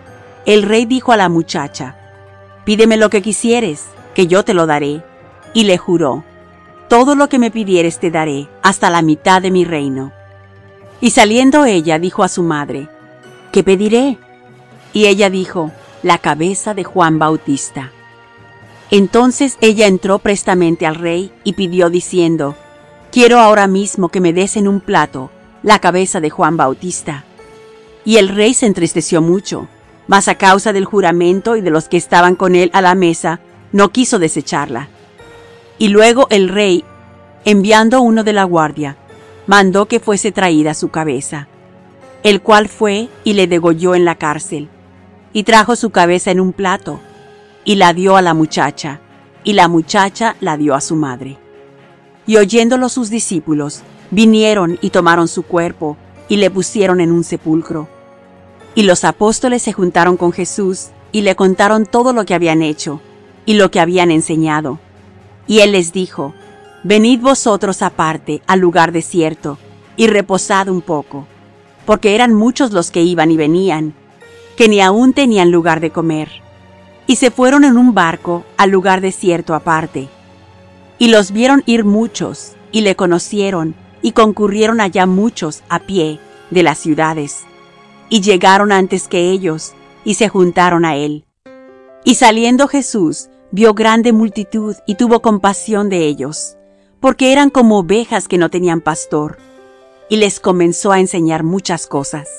[0.45, 1.95] el rey dijo a la muchacha,
[2.63, 5.03] Pídeme lo que quisieres, que yo te lo daré.
[5.53, 6.23] Y le juró,
[6.89, 10.11] todo lo que me pidieres te daré, hasta la mitad de mi reino.
[11.01, 12.87] Y saliendo ella dijo a su madre,
[13.51, 14.17] ¿qué pediré?
[14.93, 15.71] Y ella dijo,
[16.03, 17.91] la cabeza de Juan Bautista.
[18.91, 22.55] Entonces ella entró prestamente al rey y pidió diciendo,
[23.11, 25.31] Quiero ahora mismo que me des en un plato
[25.63, 27.23] la cabeza de Juan Bautista.
[28.05, 29.67] Y el rey se entristeció mucho,
[30.07, 33.39] mas a causa del juramento y de los que estaban con él a la mesa,
[33.71, 34.89] no quiso desecharla.
[35.77, 36.83] Y luego el rey,
[37.45, 38.97] enviando uno de la guardia,
[39.45, 41.47] mandó que fuese traída su cabeza,
[42.23, 44.69] el cual fue y le degolló en la cárcel,
[45.33, 46.99] y trajo su cabeza en un plato,
[47.63, 49.01] y la dio a la muchacha,
[49.43, 51.37] y la muchacha la dio a su madre.
[52.25, 55.97] Y oyéndolo sus discípulos, vinieron y tomaron su cuerpo,
[56.29, 57.87] y le pusieron en un sepulcro.
[58.75, 63.01] Y los apóstoles se juntaron con Jesús, y le contaron todo lo que habían hecho,
[63.45, 64.79] y lo que habían enseñado.
[65.47, 66.33] Y él les dijo,
[66.83, 69.57] Venid vosotros aparte al lugar desierto,
[69.95, 71.27] y reposad un poco,
[71.85, 73.93] porque eran muchos los que iban y venían,
[74.55, 76.47] que ni aún tenían lugar de comer
[77.07, 80.09] y se fueron en un barco al lugar desierto aparte.
[80.99, 86.19] Y los vieron ir muchos, y le conocieron, y concurrieron allá muchos a pie
[86.49, 87.45] de las ciudades.
[88.09, 91.25] Y llegaron antes que ellos, y se juntaron a él.
[92.05, 96.57] Y saliendo Jesús, vio grande multitud y tuvo compasión de ellos,
[96.99, 99.37] porque eran como ovejas que no tenían pastor,
[100.09, 102.29] y les comenzó a enseñar muchas cosas.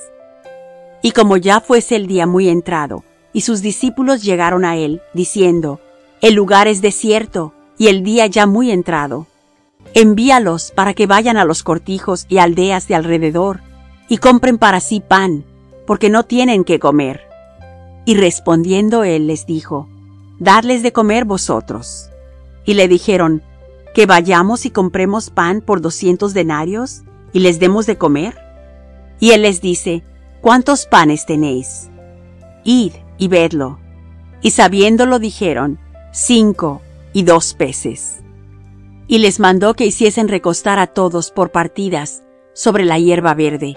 [1.03, 5.81] Y como ya fuese el día muy entrado, y sus discípulos llegaron a él, diciendo,
[6.21, 9.28] El lugar es desierto, y el día ya muy entrado.
[9.94, 13.60] Envíalos para que vayan a los cortijos y aldeas de alrededor,
[14.09, 15.44] y compren para sí pan,
[15.86, 17.23] porque no tienen que comer.
[18.05, 19.89] Y respondiendo él les dijo,
[20.39, 22.10] Dadles de comer vosotros.
[22.65, 23.43] Y le dijeron,
[23.94, 27.02] Que vayamos y compremos pan por doscientos denarios,
[27.32, 28.39] y les demos de comer.
[29.20, 30.05] Y él les dice,
[30.40, 31.90] ¿Cuántos panes tenéis?
[32.65, 33.78] Id y vedlo.
[34.40, 35.78] Y sabiéndolo dijeron,
[36.12, 36.81] cinco
[37.12, 38.20] y dos peces.
[39.09, 42.23] Y les mandó que hiciesen recostar a todos por partidas
[42.53, 43.75] sobre la hierba verde.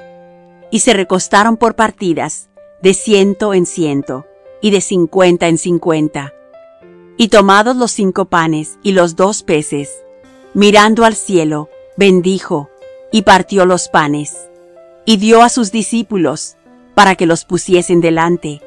[0.71, 2.49] Y se recostaron por partidas,
[2.83, 4.25] de ciento en ciento,
[4.61, 6.33] y de cincuenta en cincuenta.
[7.15, 10.03] Y tomados los cinco panes y los dos peces,
[10.53, 12.69] mirando al cielo, bendijo,
[13.11, 14.49] y partió los panes,
[15.05, 16.57] y dio a sus discípulos,
[16.93, 18.61] para que los pusiesen delante,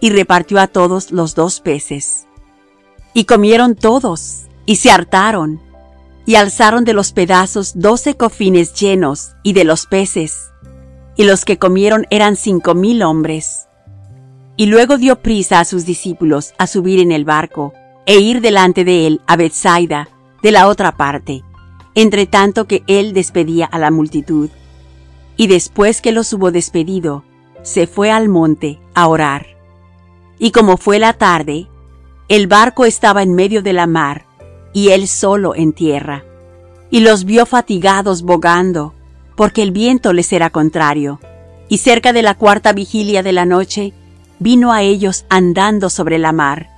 [0.00, 2.26] y repartió a todos los dos peces.
[3.12, 5.60] Y comieron todos, y se hartaron,
[6.28, 10.50] y alzaron de los pedazos doce cofines llenos, y de los peces,
[11.16, 13.66] y los que comieron eran cinco mil hombres.
[14.54, 17.72] Y luego dio prisa a sus discípulos a subir en el barco,
[18.04, 20.10] e ir delante de él a Bethsaida,
[20.42, 21.44] de la otra parte,
[21.94, 24.50] entre tanto que él despedía a la multitud.
[25.38, 27.24] Y después que los hubo despedido,
[27.62, 29.46] se fue al monte a orar.
[30.38, 31.68] Y como fue la tarde,
[32.28, 34.27] el barco estaba en medio de la mar,
[34.72, 36.24] y él solo en tierra.
[36.90, 38.94] Y los vio fatigados bogando,
[39.36, 41.20] porque el viento les era contrario.
[41.68, 43.92] Y cerca de la cuarta vigilia de la noche,
[44.38, 46.68] vino a ellos andando sobre la mar,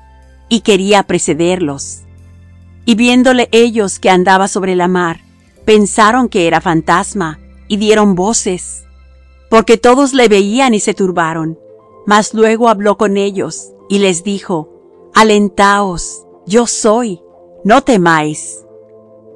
[0.49, 2.01] y quería precederlos.
[2.85, 5.21] Y viéndole ellos que andaba sobre la mar,
[5.65, 7.39] pensaron que era fantasma,
[7.69, 8.85] y dieron voces,
[9.49, 11.57] porque todos le veían y se turbaron.
[12.05, 14.69] Mas luego habló con ellos y les dijo,
[15.15, 17.21] Alentaos, yo soy,
[17.65, 18.65] no temáis.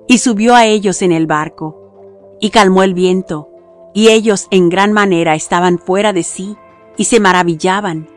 [0.07, 3.49] Y subió a ellos en el barco, y calmó el viento,
[3.95, 6.57] y ellos en gran manera estaban fuera de sí,
[6.97, 8.09] y se maravillaban,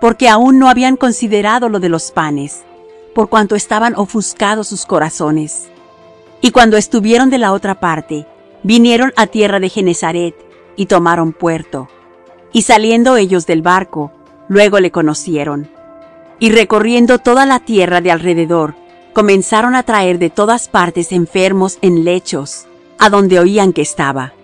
[0.00, 2.64] porque aún no habían considerado lo de los panes,
[3.14, 5.68] por cuanto estaban ofuscados sus corazones.
[6.40, 8.26] Y cuando estuvieron de la otra parte,
[8.62, 10.34] vinieron a tierra de Genezaret,
[10.76, 11.88] y tomaron puerto
[12.56, 14.12] y saliendo ellos del barco,
[14.48, 15.68] luego le conocieron.
[16.38, 18.74] Y recorriendo toda la tierra de alrededor,
[19.16, 22.66] comenzaron a traer de todas partes enfermos en lechos,
[22.98, 24.34] a donde oían que estaba.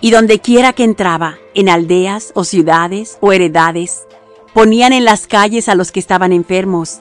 [0.00, 4.06] Y donde quiera que entraba, en aldeas o ciudades o heredades,
[4.54, 7.00] ponían en las calles a los que estaban enfermos,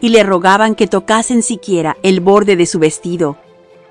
[0.00, 3.36] y le rogaban que tocasen siquiera el borde de su vestido,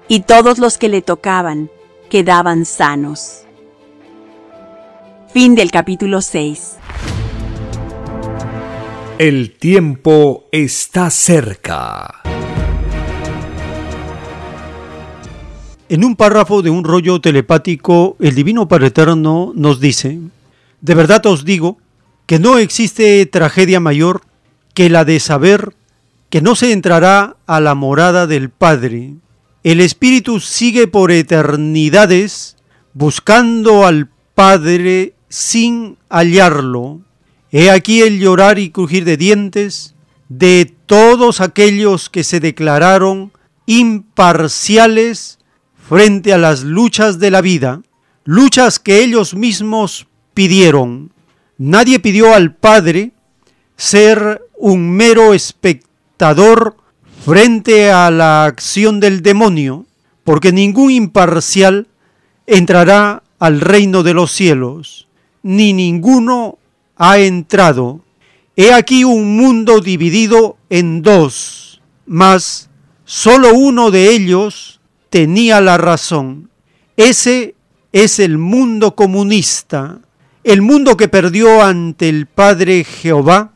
[0.10, 1.70] y todos los que le tocaban
[2.10, 3.44] quedaban sanos.
[5.30, 6.74] Fin del capítulo 6.
[9.18, 12.23] El tiempo está cerca.
[15.94, 20.22] En un párrafo de un rollo telepático, el Divino Padre Eterno nos dice,
[20.82, 21.78] de verdad os digo
[22.26, 24.22] que no existe tragedia mayor
[24.74, 25.76] que la de saber
[26.32, 29.14] que no se entrará a la morada del Padre
[29.61, 32.57] el Espíritu sigue por eternidades
[32.95, 37.02] buscando al Padre sin hallarlo.
[37.52, 39.94] He aquí el llorar y crujir de dientes
[40.28, 43.32] de todos aquellos que se declararon
[43.68, 45.38] imparciales
[45.94, 47.84] frente a las luchas de la vida,
[48.24, 51.11] luchas que ellos mismos pidieron.
[51.60, 53.11] Nadie pidió al Padre
[53.78, 56.78] ser un mero espectador
[57.24, 59.86] frente a la acción del demonio,
[60.24, 61.86] porque ningún imparcial
[62.48, 65.07] entrará al reino de los cielos,
[65.44, 66.57] ni ninguno
[66.95, 68.02] ha entrado.
[68.56, 72.72] He aquí un mundo dividido en dos, mas
[73.06, 74.80] solo uno de ellos
[75.14, 76.49] tenía la razón.
[76.98, 77.53] Ese
[77.91, 79.99] es el mundo comunista,
[80.44, 83.53] el mundo que perdió ante el Padre Jehová,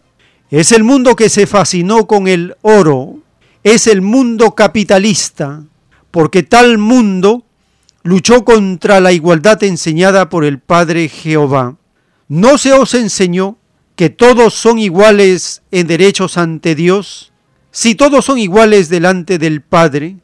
[0.52, 3.22] es el mundo que se fascinó con el oro,
[3.64, 5.64] es el mundo capitalista,
[6.12, 7.44] porque tal mundo
[8.04, 11.76] luchó contra la igualdad enseñada por el Padre Jehová.
[12.28, 13.58] ¿No se os enseñó
[13.96, 17.32] que todos son iguales en derechos ante Dios?
[17.72, 20.18] Si todos son iguales delante del Padre,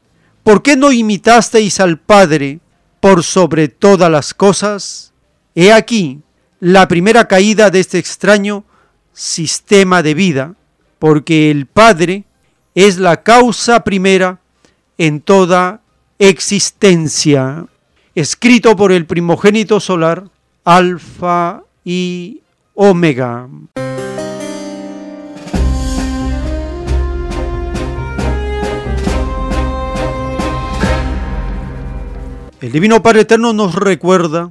[0.44, 2.60] ¿por qué no imitasteis al Padre
[3.00, 5.14] por sobre todas las cosas?
[5.56, 6.22] He aquí
[6.60, 8.64] la primera caída de este extraño
[9.14, 10.56] sistema de vida,
[11.00, 12.26] porque el Padre
[12.76, 14.40] es la causa primera
[14.98, 15.82] en toda
[16.20, 17.66] existencia.
[18.16, 20.30] Escrito por el primogénito solar,
[20.64, 22.42] Alfa y
[22.74, 23.50] Omega.
[32.64, 34.50] El Divino Padre Eterno nos recuerda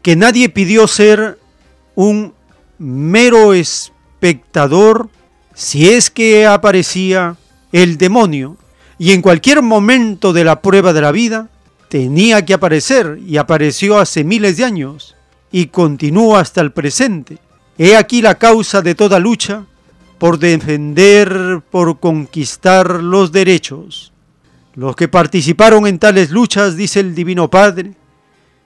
[0.00, 1.38] que nadie pidió ser
[1.94, 2.32] un
[2.78, 5.10] mero espectador
[5.52, 7.36] si es que aparecía
[7.70, 8.56] el demonio
[8.98, 11.50] y en cualquier momento de la prueba de la vida
[11.90, 15.14] tenía que aparecer y apareció hace miles de años
[15.52, 17.40] y continúa hasta el presente.
[17.76, 19.66] He aquí la causa de toda lucha
[20.16, 24.14] por defender, por conquistar los derechos.
[24.74, 27.94] Los que participaron en tales luchas, dice el Divino Padre,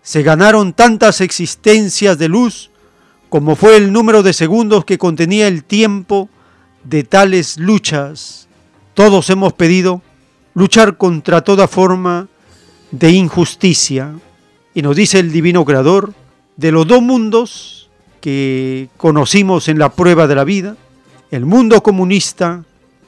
[0.02, 2.70] se ganaron tantas existencias de luz
[3.30, 6.28] como fue el número de segundos que contenía el tiempo
[6.84, 8.46] de tales luchas.
[8.94, 10.02] Todos hemos pedido
[10.54, 12.28] luchar contra toda forma
[12.92, 14.14] de injusticia.
[14.72, 16.14] Y nos dice el Divino Creador,
[16.56, 20.76] de los dos mundos que conocimos en la prueba de la vida,
[21.32, 22.64] el mundo comunista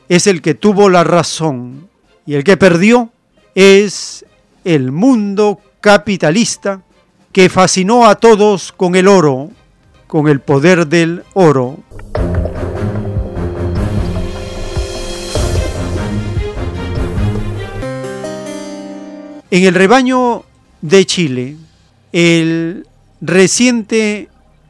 [0.08, 1.85] es el que tuvo la razón
[2.26, 3.10] y el que perdió
[3.54, 4.26] es
[4.64, 6.82] el mundo capitalista
[7.32, 9.50] que fascinó a todos con el oro,
[10.06, 11.78] con el poder del oro.
[19.48, 20.44] En el rebaño
[20.82, 21.56] de Chile,
[22.12, 22.86] el
[23.20, 24.28] reciente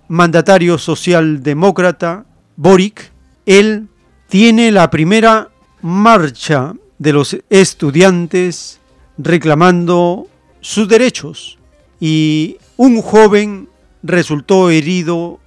[0.09, 2.27] mandatario socialdemócrata
[2.57, 3.11] Boric,
[3.47, 3.89] él
[4.29, 5.49] tiene la primera
[5.81, 8.81] marcha de los estudiantes
[9.19, 10.29] reclamando
[10.61, 11.59] sus derechos
[12.01, 13.69] y un joven
[14.03, 15.41] resultó herido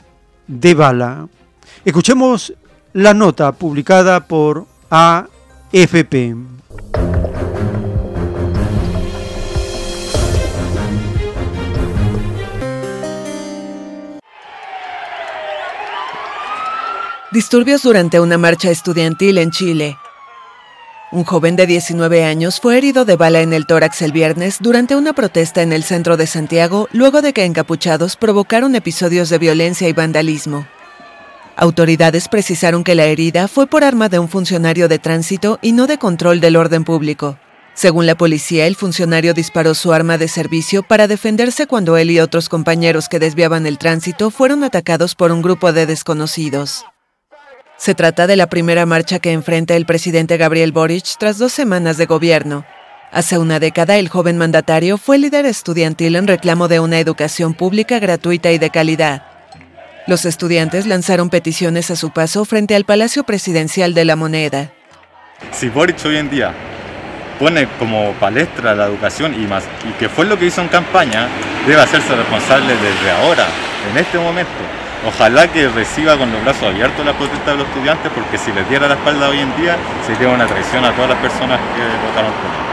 [0.48, 1.28] de bala.
[1.86, 2.54] Escuchemos
[2.94, 6.36] la nota publicada por AFP.
[17.32, 19.98] Disturbios durante una marcha estudiantil en Chile.
[21.12, 24.96] Un joven de 19 años fue herido de bala en el tórax el viernes durante
[24.96, 29.90] una protesta en el centro de Santiago luego de que encapuchados provocaron episodios de violencia
[29.90, 30.68] y vandalismo.
[31.56, 35.88] Autoridades precisaron que la herida fue por arma de un funcionario de tránsito y no
[35.88, 37.40] de control del orden público.
[37.74, 42.20] Según la policía, el funcionario disparó su arma de servicio para defenderse cuando él y
[42.20, 46.86] otros compañeros que desviaban el tránsito fueron atacados por un grupo de desconocidos.
[47.80, 51.96] Se trata de la primera marcha que enfrenta el presidente Gabriel Boric tras dos semanas
[51.96, 52.66] de gobierno.
[53.10, 58.00] Hace una década, el joven mandatario fue líder estudiantil en reclamo de una educación pública
[58.00, 59.24] gratuita y de calidad.
[60.08, 64.74] Los estudiantes lanzaron peticiones a su paso frente al Palacio Presidencial de la Moneda.
[65.54, 66.54] Si Boric hoy en día
[67.40, 71.30] pone como palestra la educación y que fue lo que hizo en campaña,
[71.66, 73.48] debe hacerse responsable desde ahora,
[73.90, 74.79] en este momento.
[75.08, 78.68] Ojalá que reciba con los brazos abiertos la protesta de los estudiantes, porque si les
[78.68, 82.32] diera la espalda hoy en día, sería una traición a todas las personas que votaron
[82.32, 82.70] por él.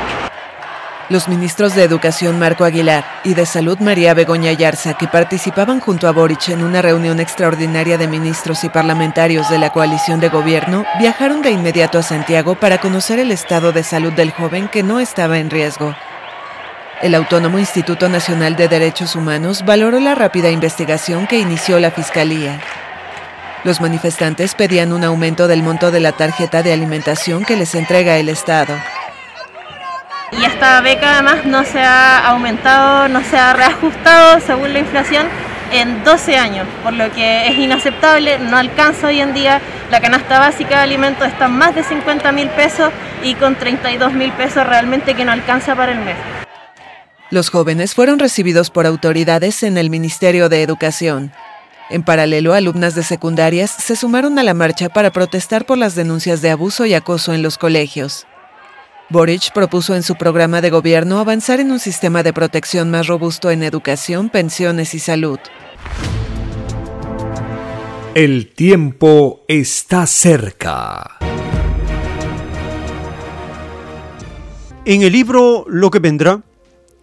[1.09, 6.09] Los ministros de Educación Marco Aguilar y de Salud María Begoña Yarza, que participaban junto
[6.09, 10.85] a Boric en una reunión extraordinaria de ministros y parlamentarios de la coalición de gobierno,
[10.99, 14.99] viajaron de inmediato a Santiago para conocer el estado de salud del joven que no
[14.99, 15.95] estaba en riesgo.
[17.03, 22.59] El Autónomo Instituto Nacional de Derechos Humanos valoró la rápida investigación que inició la Fiscalía.
[23.65, 28.17] Los manifestantes pedían un aumento del monto de la tarjeta de alimentación que les entrega
[28.17, 28.75] el Estado.
[30.33, 35.27] Y esta beca además no se ha aumentado, no se ha reajustado según la inflación
[35.73, 39.61] en 12 años, por lo que es inaceptable, no alcanza hoy en día,
[39.91, 42.91] la canasta básica de alimentos está en más de 50 mil pesos
[43.23, 46.17] y con 32 mil pesos realmente que no alcanza para el mes.
[47.31, 51.33] Los jóvenes fueron recibidos por autoridades en el Ministerio de Educación.
[51.91, 56.41] En paralelo, alumnas de secundarias se sumaron a la marcha para protestar por las denuncias
[56.41, 58.27] de abuso y acoso en los colegios.
[59.09, 63.51] Boric propuso en su programa de gobierno avanzar en un sistema de protección más robusto
[63.51, 65.39] en educación, pensiones y salud.
[68.15, 71.19] El tiempo está cerca.
[74.85, 76.46] En el libro Lo que vendrá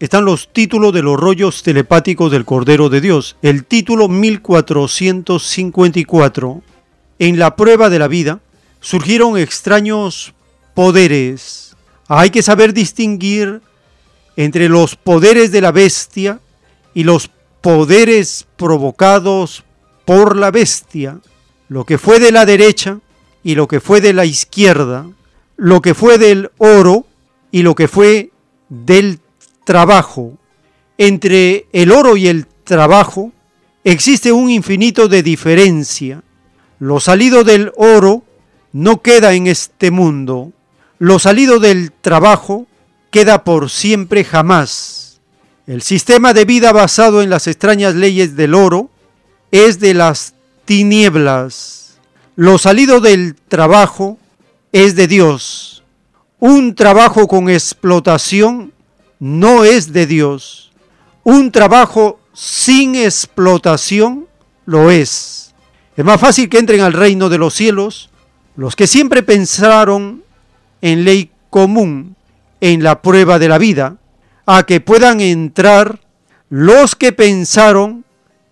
[0.03, 3.35] están los títulos de los rollos telepáticos del Cordero de Dios.
[3.41, 6.61] El título 1454.
[7.19, 8.39] En la prueba de la vida
[8.81, 10.33] surgieron extraños
[10.73, 11.73] poderes
[12.07, 13.61] hay que saber distinguir
[14.35, 16.39] entre los poderes de la bestia
[16.93, 17.29] y los
[17.61, 19.63] poderes provocados
[20.05, 21.19] por la bestia,
[21.69, 22.99] lo que fue de la derecha
[23.43, 25.07] y lo que fue de la izquierda,
[25.55, 27.05] lo que fue del oro
[27.51, 28.31] y lo que fue
[28.69, 29.19] del
[29.63, 30.37] trabajo.
[30.97, 33.31] Entre el oro y el trabajo
[33.83, 36.23] existe un infinito de diferencia.
[36.79, 38.23] Lo salido del oro
[38.71, 40.51] no queda en este mundo,
[40.99, 42.65] lo salido del trabajo
[43.11, 45.21] queda por siempre jamás.
[45.67, 48.89] El sistema de vida basado en las extrañas leyes del oro
[49.51, 50.33] es de las
[50.65, 51.99] tinieblas.
[52.35, 54.17] Lo salido del trabajo
[54.71, 55.83] es de Dios.
[56.39, 58.72] Un trabajo con explotación
[59.23, 60.69] no es de Dios.
[61.23, 64.27] Un trabajo sin explotación
[64.65, 65.55] lo es.
[65.95, 68.09] Es más fácil que entren al reino de los cielos
[68.57, 70.25] los que siempre pensaron
[70.81, 72.17] en ley común
[72.59, 73.95] en la prueba de la vida,
[74.45, 76.01] a que puedan entrar
[76.49, 78.03] los que pensaron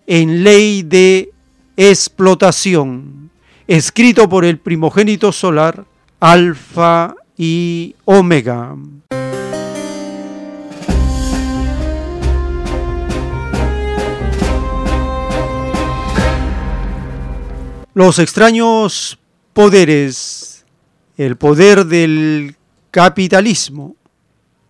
[0.06, 1.32] en ley de
[1.76, 3.30] explotación,
[3.66, 5.84] escrito por el primogénito solar,
[6.18, 8.74] Alfa y Omega.
[17.94, 19.18] Los extraños
[19.52, 20.64] poderes
[21.18, 22.56] el poder del
[22.90, 23.96] capitalismo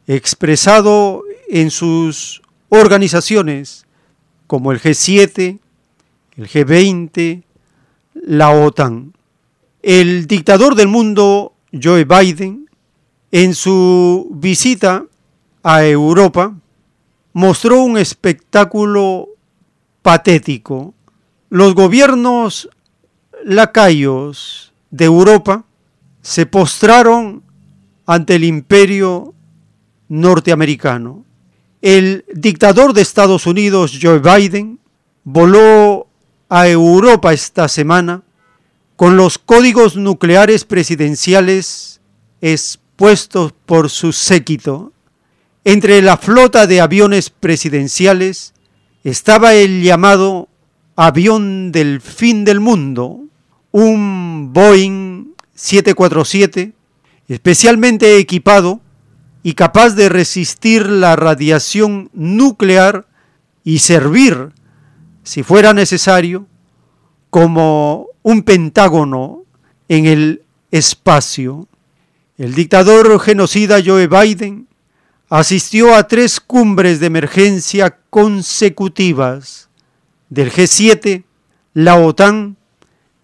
[0.07, 3.86] expresado en sus organizaciones
[4.47, 5.60] como el G7,
[6.36, 7.44] el G20,
[8.15, 9.15] la OTAN.
[9.83, 12.68] El dictador del mundo, Joe Biden,
[13.31, 15.05] en su visita
[15.62, 16.55] a Europa,
[17.33, 19.28] mostró un espectáculo
[20.02, 20.94] patético.
[21.49, 22.68] Los gobiernos
[23.45, 25.65] lacayos de Europa
[26.23, 27.43] se postraron
[28.07, 29.35] ante el imperio
[30.09, 31.25] norteamericano.
[31.81, 34.79] El dictador de Estados Unidos, Joe Biden,
[35.25, 36.07] voló
[36.49, 38.23] a Europa esta semana
[38.97, 42.01] con los códigos nucleares presidenciales
[42.41, 44.93] expuestos por su séquito.
[45.65, 48.53] Entre la flota de aviones presidenciales
[49.03, 50.49] estaba el llamado
[50.95, 53.22] avión del fin del mundo,
[53.73, 56.73] un Boeing 747,
[57.28, 58.81] especialmente equipado
[59.42, 63.07] y capaz de resistir la radiación nuclear
[63.65, 64.52] y servir,
[65.25, 66.47] si fuera necesario,
[67.31, 69.44] como un pentágono
[69.89, 71.67] en el espacio.
[72.39, 74.68] El dictador genocida Joe Biden
[75.28, 79.70] asistió a tres cumbres de emergencia consecutivas
[80.28, 81.25] del G7,
[81.75, 82.57] la OTAN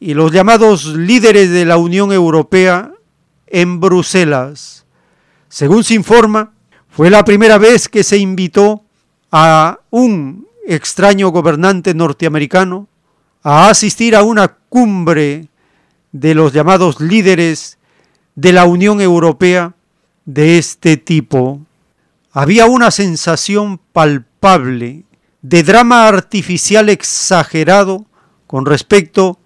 [0.00, 2.92] y los llamados líderes de la Unión Europea
[3.46, 4.86] en Bruselas.
[5.48, 6.52] Según se informa,
[6.88, 8.84] fue la primera vez que se invitó
[9.32, 12.88] a un extraño gobernante norteamericano
[13.42, 15.48] a asistir a una cumbre
[16.12, 17.78] de los llamados líderes
[18.34, 19.74] de la Unión Europea
[20.24, 21.60] de este tipo.
[22.32, 25.04] Había una sensación palpable
[25.42, 28.06] de drama artificial exagerado
[28.46, 29.38] con respecto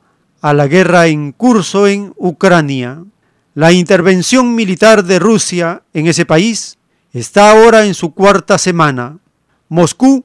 [0.42, 3.04] a la guerra en curso en Ucrania.
[3.54, 6.78] La intervención militar de Rusia en ese país
[7.12, 9.18] está ahora en su cuarta semana.
[9.68, 10.24] Moscú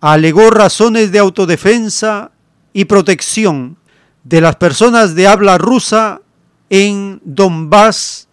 [0.00, 2.30] alegó razones de autodefensa
[2.72, 3.76] y protección
[4.22, 6.20] de las personas de habla rusa
[6.70, 8.28] en Donbass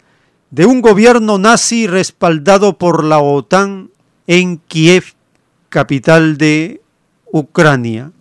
[0.52, 3.90] de un gobierno nazi respaldado por la OTAN
[4.28, 5.16] en Kiev,
[5.70, 6.82] capital de
[7.32, 8.12] Ucrania.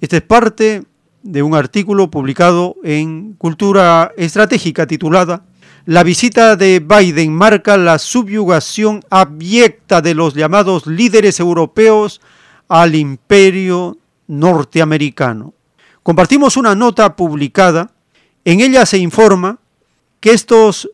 [0.00, 0.84] Esta es parte
[1.28, 5.44] de un artículo publicado en Cultura Estratégica titulada
[5.84, 12.22] La visita de Biden marca la subyugación abyecta de los llamados líderes europeos
[12.66, 15.52] al imperio norteamericano.
[16.02, 17.90] Compartimos una nota publicada,
[18.46, 19.58] en ella se informa
[20.20, 20.90] que estos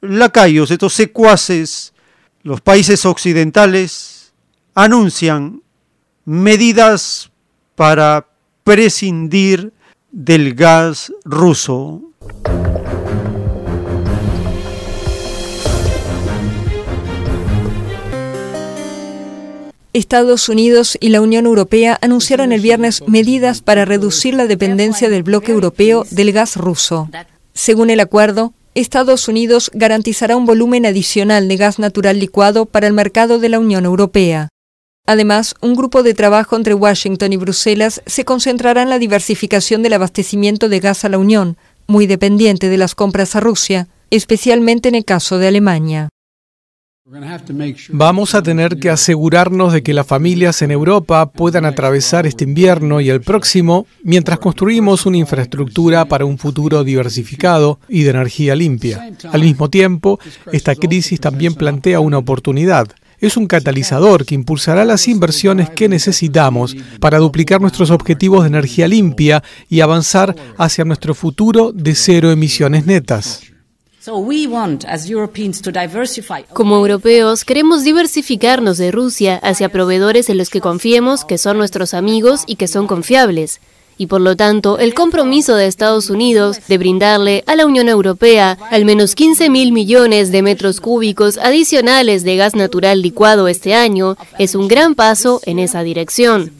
[0.00, 1.94] lacayos, estos secuaces,
[2.44, 4.32] los países occidentales,
[4.74, 5.62] anuncian
[6.24, 7.32] medidas
[7.74, 8.28] para
[8.64, 9.74] prescindir
[10.10, 12.00] del gas ruso.
[19.92, 25.22] Estados Unidos y la Unión Europea anunciaron el viernes medidas para reducir la dependencia del
[25.22, 27.10] bloque europeo del gas ruso.
[27.52, 32.94] Según el acuerdo, Estados Unidos garantizará un volumen adicional de gas natural licuado para el
[32.94, 34.48] mercado de la Unión Europea.
[35.06, 39.92] Además, un grupo de trabajo entre Washington y Bruselas se concentrará en la diversificación del
[39.92, 44.94] abastecimiento de gas a la Unión, muy dependiente de las compras a Rusia, especialmente en
[44.94, 46.08] el caso de Alemania.
[47.90, 53.02] Vamos a tener que asegurarnos de que las familias en Europa puedan atravesar este invierno
[53.02, 59.06] y el próximo mientras construimos una infraestructura para un futuro diversificado y de energía limpia.
[59.30, 60.18] Al mismo tiempo,
[60.50, 62.88] esta crisis también plantea una oportunidad.
[63.20, 68.88] Es un catalizador que impulsará las inversiones que necesitamos para duplicar nuestros objetivos de energía
[68.88, 73.42] limpia y avanzar hacia nuestro futuro de cero emisiones netas.
[76.52, 81.94] Como europeos, queremos diversificarnos de Rusia hacia proveedores en los que confiemos, que son nuestros
[81.94, 83.60] amigos y que son confiables.
[83.96, 88.58] Y por lo tanto, el compromiso de Estados Unidos de brindarle a la Unión Europea
[88.70, 94.16] al menos 15 mil millones de metros cúbicos adicionales de gas natural licuado este año
[94.38, 96.52] es un gran paso en esa dirección.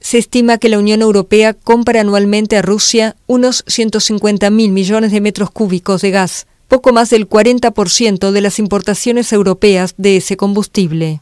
[0.00, 5.20] Se estima que la Unión Europea compra anualmente a Rusia unos 150 mil millones de
[5.20, 11.20] metros cúbicos de gas, poco más del 40% de las importaciones europeas de ese combustible.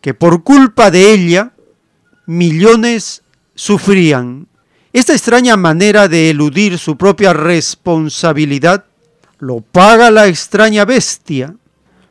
[0.00, 1.52] que por culpa de ella
[2.26, 3.22] millones
[3.54, 4.48] sufrían.
[4.96, 8.86] Esta extraña manera de eludir su propia responsabilidad
[9.38, 11.54] lo paga la extraña bestia,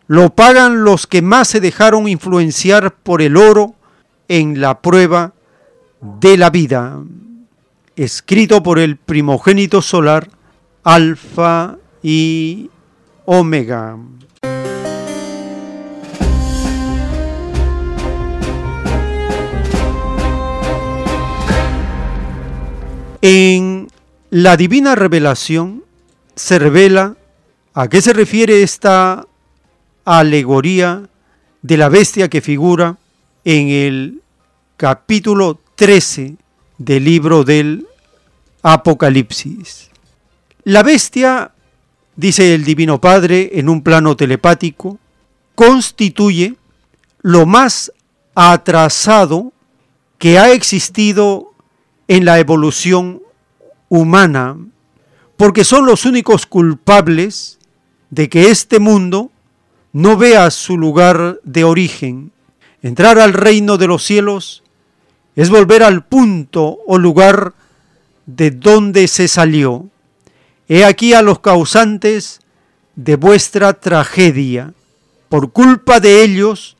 [0.05, 3.73] lo pagan los que más se dejaron influenciar por el oro
[4.27, 5.33] en la prueba
[5.99, 6.99] de la vida.
[7.95, 10.29] Escrito por el primogénito solar,
[10.83, 12.69] Alfa y
[13.25, 13.97] Omega.
[23.27, 23.87] En
[24.29, 25.83] la divina revelación
[26.35, 27.17] se revela
[27.73, 29.25] a qué se refiere esta
[30.05, 31.09] alegoría
[31.63, 32.99] de la bestia que figura
[33.43, 34.21] en el
[34.77, 36.35] capítulo 13
[36.77, 37.87] del libro del
[38.61, 39.89] Apocalipsis.
[40.63, 41.51] La bestia,
[42.15, 44.99] dice el Divino Padre en un plano telepático,
[45.55, 46.53] constituye
[47.23, 47.91] lo más
[48.35, 49.51] atrasado
[50.19, 51.54] que ha existido
[52.07, 53.21] en la evolución
[53.89, 54.57] humana,
[55.37, 57.59] porque son los únicos culpables
[58.09, 59.31] de que este mundo
[59.91, 62.31] no vea su lugar de origen.
[62.81, 64.63] Entrar al reino de los cielos
[65.35, 67.53] es volver al punto o lugar
[68.25, 69.89] de donde se salió.
[70.67, 72.39] He aquí a los causantes
[72.95, 74.73] de vuestra tragedia.
[75.29, 76.77] Por culpa de ellos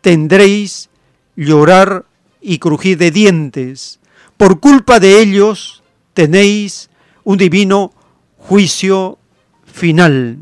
[0.00, 0.88] tendréis
[1.34, 2.04] llorar
[2.40, 3.98] y crujir de dientes.
[4.36, 5.82] Por culpa de ellos
[6.12, 6.90] tenéis
[7.24, 7.92] un divino
[8.36, 9.18] juicio
[9.64, 10.38] final.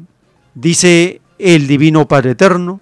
[0.55, 2.81] Dice el Divino Padre Eterno,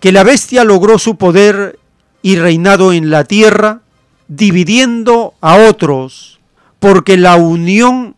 [0.00, 1.78] que la bestia logró su poder
[2.22, 3.82] y reinado en la tierra,
[4.28, 6.40] dividiendo a otros,
[6.78, 8.16] porque la unión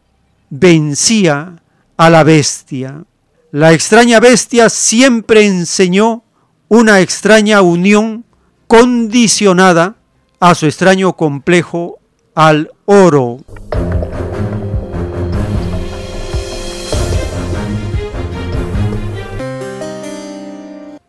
[0.51, 1.63] vencía
[1.97, 3.05] a la bestia.
[3.51, 6.23] La extraña bestia siempre enseñó
[6.69, 8.25] una extraña unión
[8.67, 9.97] condicionada
[10.41, 11.98] a su extraño complejo
[12.39, 13.41] al oro.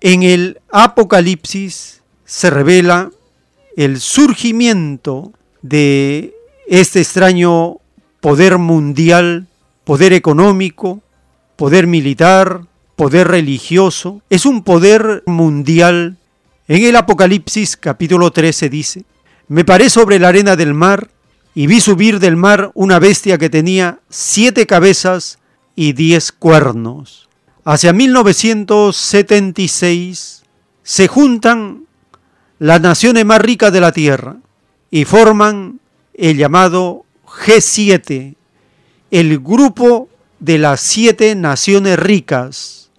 [0.02, 3.12] En el Apocalipsis se revela
[3.78, 6.34] el surgimiento de
[6.68, 7.78] este extraño
[8.22, 9.46] poder mundial,
[9.84, 11.04] poder económico,
[11.58, 12.62] poder militar,
[12.96, 14.24] poder religioso.
[14.32, 16.18] Es un poder mundial.
[16.68, 19.04] En el Apocalipsis capítulo 13 dice,
[19.48, 21.08] me paré sobre la arena del mar
[21.60, 25.40] y vi subir del mar una bestia que tenía siete cabezas
[25.76, 27.28] y diez cuernos
[27.66, 30.44] hacia 1976
[30.84, 31.84] se juntan
[32.60, 34.38] las naciones más ricas de la Tierra
[34.90, 35.82] y forman
[36.14, 38.36] el llamado G7,
[39.12, 40.08] el grupo
[40.40, 42.90] de las siete naciones ricas.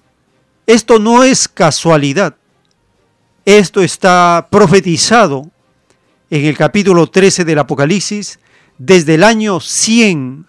[0.67, 2.37] Esto no es casualidad,
[3.47, 5.51] esto está profetizado
[6.29, 8.39] en el capítulo 13 del Apocalipsis
[8.81, 10.47] desde el año 100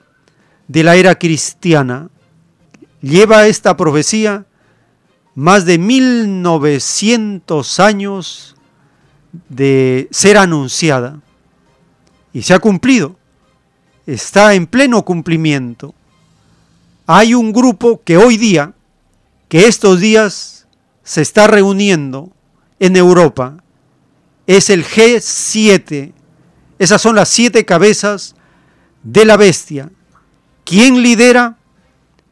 [0.70, 2.08] de la era cristiana
[3.02, 4.46] lleva esta profecía
[5.36, 8.56] más de 1900 años
[9.50, 11.20] de ser anunciada
[12.32, 13.18] y se ha cumplido,
[14.06, 15.94] está en pleno cumplimiento.
[17.08, 18.72] Hay un grupo que hoy día,
[19.50, 20.68] que estos días
[21.04, 22.30] se está reuniendo
[22.80, 23.62] en Europa,
[24.48, 26.14] es el G7.
[26.82, 28.34] Esas son las siete cabezas
[29.04, 29.92] de la bestia.
[30.64, 31.58] ¿Quién lidera?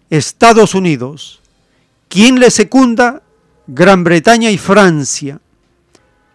[0.10, 1.40] Estados Unidos.
[2.08, 3.22] ¿Quién le secunda?
[3.68, 5.40] Gran Bretaña y Francia.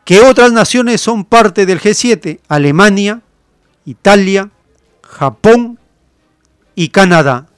[0.05, 2.39] ¿Qué otras naciones son parte del G7?
[2.47, 3.20] Alemania,
[3.84, 4.49] Italia,
[5.02, 5.81] Japón
[6.76, 7.49] y Canadá.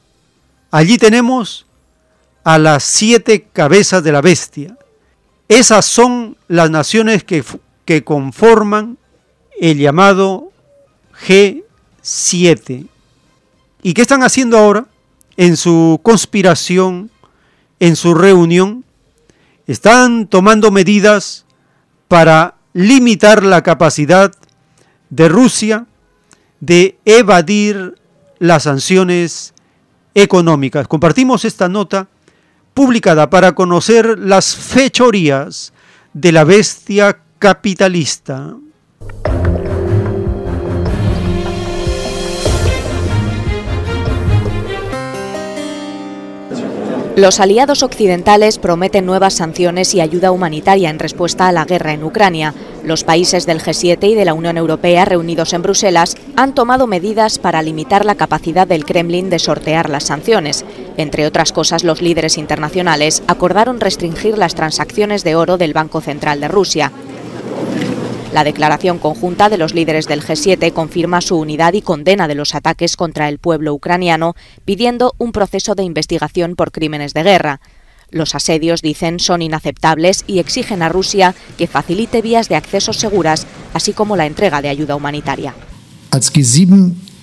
[0.71, 1.67] Allí tenemos
[2.45, 4.79] a las siete cabezas de la bestia.
[5.49, 7.45] Esas son las naciones que,
[7.85, 8.97] que conforman
[9.61, 10.53] el llamado
[11.27, 12.87] G7.
[13.83, 14.87] ¿Y qué están haciendo ahora?
[15.37, 17.11] en su conspiración,
[17.79, 18.85] en su reunión,
[19.67, 21.45] están tomando medidas
[22.09, 24.33] para limitar la capacidad
[25.11, 25.87] de Rusia
[26.61, 27.97] de evadir
[28.39, 29.55] las sanciones
[30.15, 30.89] económicas.
[30.89, 32.09] Compartimos esta nota
[32.75, 35.73] publicada para conocer las fechorías
[36.13, 38.57] de la bestia capitalista.
[47.17, 52.05] Los aliados occidentales prometen nuevas sanciones y ayuda humanitaria en respuesta a la guerra en
[52.05, 52.53] Ucrania.
[52.85, 57.39] Los países del G7 y de la Unión Europea reunidos en Bruselas han tomado medidas
[57.39, 60.67] para limitar la capacidad del Kremlin de sortear las sanciones.
[60.99, 66.39] Entre otras cosas, los líderes internacionales acordaron restringir las transacciones de oro del Banco Central
[66.41, 66.93] de Rusia.
[68.37, 72.55] La declaración conjunta de los líderes del G7 confirma su unidad y condena de los
[72.55, 77.61] ataques contra el pueblo ucraniano, pidiendo un proceso de investigación por crímenes de guerra.
[78.11, 83.47] Los asedios, dicen, son inaceptables y exigen a Rusia que facilite vías de acceso seguras,
[83.73, 85.55] así como la entrega de ayuda humanitaria.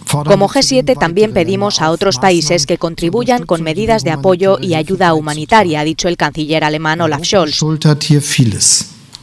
[0.09, 5.13] Como G7 también pedimos a otros países que contribuyan con medidas de apoyo y ayuda
[5.13, 7.59] humanitaria, ha dicho el canciller alemán Olaf Scholz.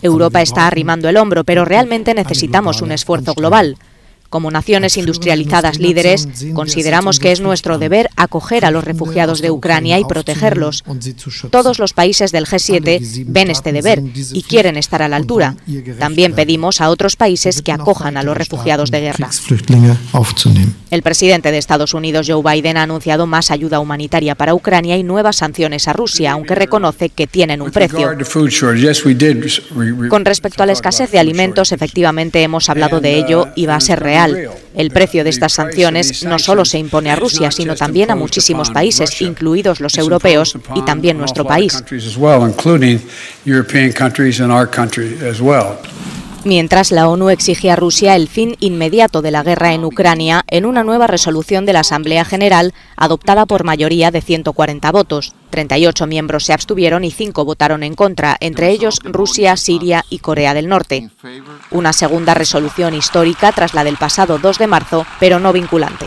[0.02, 3.76] Europa está arrimando el hombro, pero realmente necesitamos un esfuerzo global.
[4.30, 9.98] Como naciones industrializadas líderes, consideramos que es nuestro deber acoger a los refugiados de Ucrania
[9.98, 10.84] y protegerlos.
[11.50, 14.00] Todos los países del G7 ven este deber
[14.32, 15.56] y quieren estar a la altura.
[15.98, 19.30] También pedimos a otros países que acojan a los refugiados de guerra.
[20.92, 25.02] El presidente de Estados Unidos, Joe Biden, ha anunciado más ayuda humanitaria para Ucrania y
[25.02, 28.10] nuevas sanciones a Rusia, aunque reconoce que tienen un precio.
[30.08, 33.80] Con respecto a la escasez de alimentos, efectivamente hemos hablado de ello y va a
[33.80, 34.19] ser real.
[34.74, 38.70] El precio de estas sanciones no solo se impone a Rusia, sino también a muchísimos
[38.70, 41.82] países, incluidos los europeos y también nuestro país.
[46.42, 50.64] Mientras la ONU exige a Rusia el fin inmediato de la guerra en Ucrania en
[50.64, 55.34] una nueva resolución de la Asamblea General adoptada por mayoría de 140 votos.
[55.50, 60.54] 38 miembros se abstuvieron y 5 votaron en contra, entre ellos Rusia, Siria y Corea
[60.54, 61.10] del Norte.
[61.70, 66.06] Una segunda resolución histórica tras la del pasado 2 de marzo, pero no vinculante.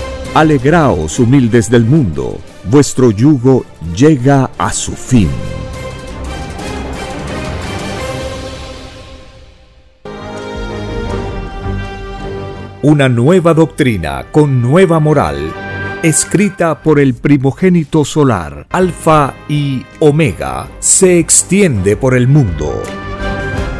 [0.33, 5.27] Alegraos humildes del mundo, vuestro yugo llega a su fin.
[12.81, 15.51] Una nueva doctrina con nueva moral,
[16.01, 22.81] escrita por el primogénito solar, Alfa y Omega, se extiende por el mundo.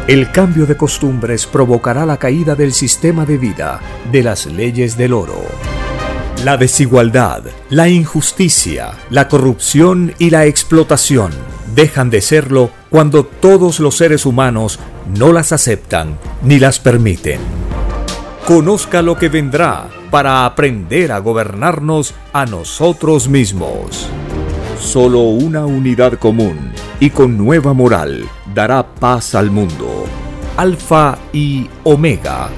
[0.06, 3.80] El cambio de costumbres provocará la caída del sistema de vida,
[4.12, 5.81] de las leyes del oro.
[6.44, 11.30] La desigualdad, la injusticia, la corrupción y la explotación
[11.72, 14.80] dejan de serlo cuando todos los seres humanos
[15.16, 17.38] no las aceptan ni las permiten.
[18.44, 24.08] Conozca lo que vendrá para aprender a gobernarnos a nosotros mismos.
[24.80, 30.06] Solo una unidad común y con nueva moral dará paz al mundo.
[30.56, 32.50] Alfa y Omega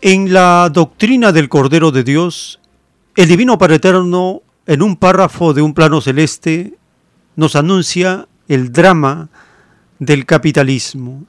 [0.00, 2.60] En la doctrina del Cordero de Dios,
[3.16, 6.74] el Divino Padre Eterno, en un párrafo de un plano celeste,
[7.34, 9.30] nos anuncia el drama
[9.98, 11.24] del capitalismo.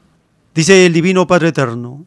[0.54, 2.06] Dice el Divino Padre Eterno,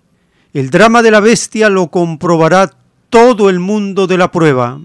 [0.53, 2.71] el drama de la bestia lo comprobará
[3.11, 4.81] todo el mundo de la prueba,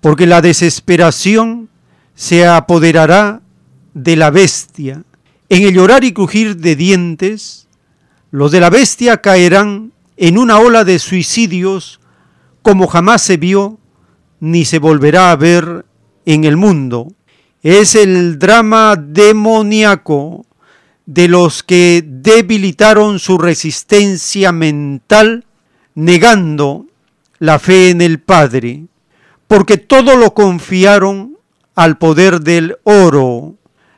[0.00, 1.68] porque la desesperación
[2.14, 3.40] se apoderará
[3.94, 5.02] de la bestia.
[5.48, 7.68] En el llorar y crujir de dientes,
[8.30, 12.00] los de la bestia caerán en una ola de suicidios
[12.62, 13.78] como jamás se vio
[14.40, 15.86] ni se volverá a ver
[16.26, 17.12] en el mundo.
[17.62, 20.44] Es el drama demoníaco
[21.08, 25.46] de los que debilitaron su resistencia mental
[25.94, 26.84] negando
[27.38, 28.84] la fe en el Padre,
[29.46, 31.38] porque todo lo confiaron
[31.74, 33.54] al poder del oro.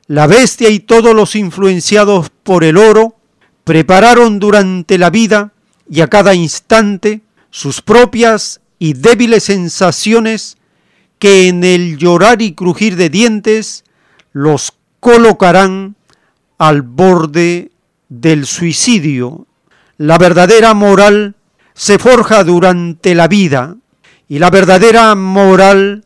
[0.07, 3.17] La bestia y todos los influenciados por el oro
[3.65, 5.53] prepararon durante la vida
[5.91, 10.59] y a cada instante sus propias y débiles sensaciones
[11.19, 13.83] que en el llorar y crujir de dientes
[14.33, 15.97] los colocarán
[16.61, 17.73] al borde
[18.11, 19.47] del suicidio.
[19.97, 21.35] La verdadera moral
[21.73, 23.77] se forja durante la vida
[24.29, 26.05] y la verdadera moral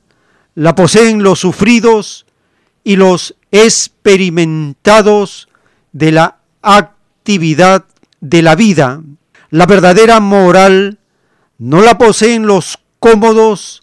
[0.55, 2.25] la poseen los sufridos
[2.85, 5.49] y los experimentados
[5.91, 7.87] de la actividad
[8.21, 9.03] de la vida.
[9.51, 11.01] La verdadera moral
[11.59, 13.83] no la poseen los cómodos,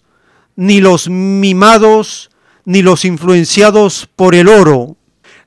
[0.56, 2.30] ni los mimados,
[2.64, 4.96] ni los influenciados por el oro.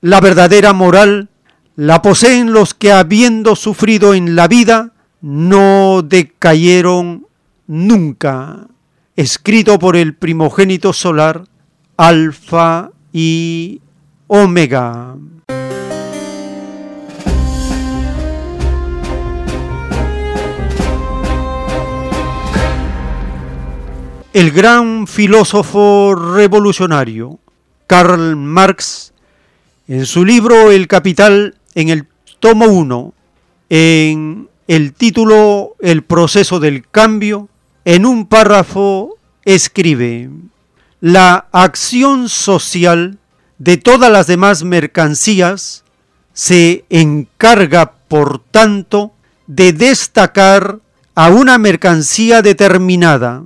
[0.06, 1.30] La verdadera moral
[1.76, 7.26] la poseen los que habiendo sufrido en la vida no decayeron
[7.66, 8.68] nunca.
[9.16, 11.46] escrito por el primogénito solar,
[11.98, 13.82] Alfa y
[14.28, 15.16] Omega.
[24.34, 27.40] El gran filósofo revolucionario
[27.88, 29.15] Karl Marx,
[29.88, 32.08] en su libro El Capital, en el
[32.40, 33.14] tomo 1,
[33.70, 37.50] en el título El proceso del cambio,
[37.84, 40.30] en un párrafo escribe,
[41.02, 43.20] la acción social
[43.60, 45.84] de todas las demás mercancías
[46.34, 49.14] se encarga, por tanto,
[49.48, 50.80] de destacar
[51.14, 53.46] a una mercancía determinada,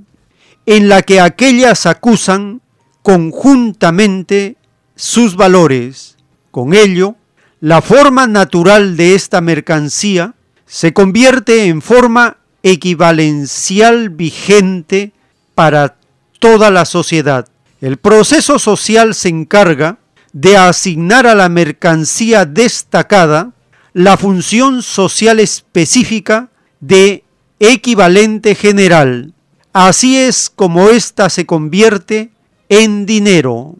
[0.66, 2.62] en la que aquellas acusan
[3.02, 4.56] conjuntamente
[4.96, 6.16] sus valores.
[6.50, 7.16] Con ello,
[7.60, 10.34] la forma natural de esta mercancía
[10.66, 15.12] se convierte en forma equivalencial vigente
[15.54, 15.96] para
[16.38, 17.48] toda la sociedad.
[17.80, 19.98] El proceso social se encarga
[20.32, 23.52] de asignar a la mercancía destacada
[23.92, 27.24] la función social específica de
[27.58, 29.34] equivalente general,
[29.72, 32.30] Así es como ésta se convierte
[32.68, 33.76] en dinero.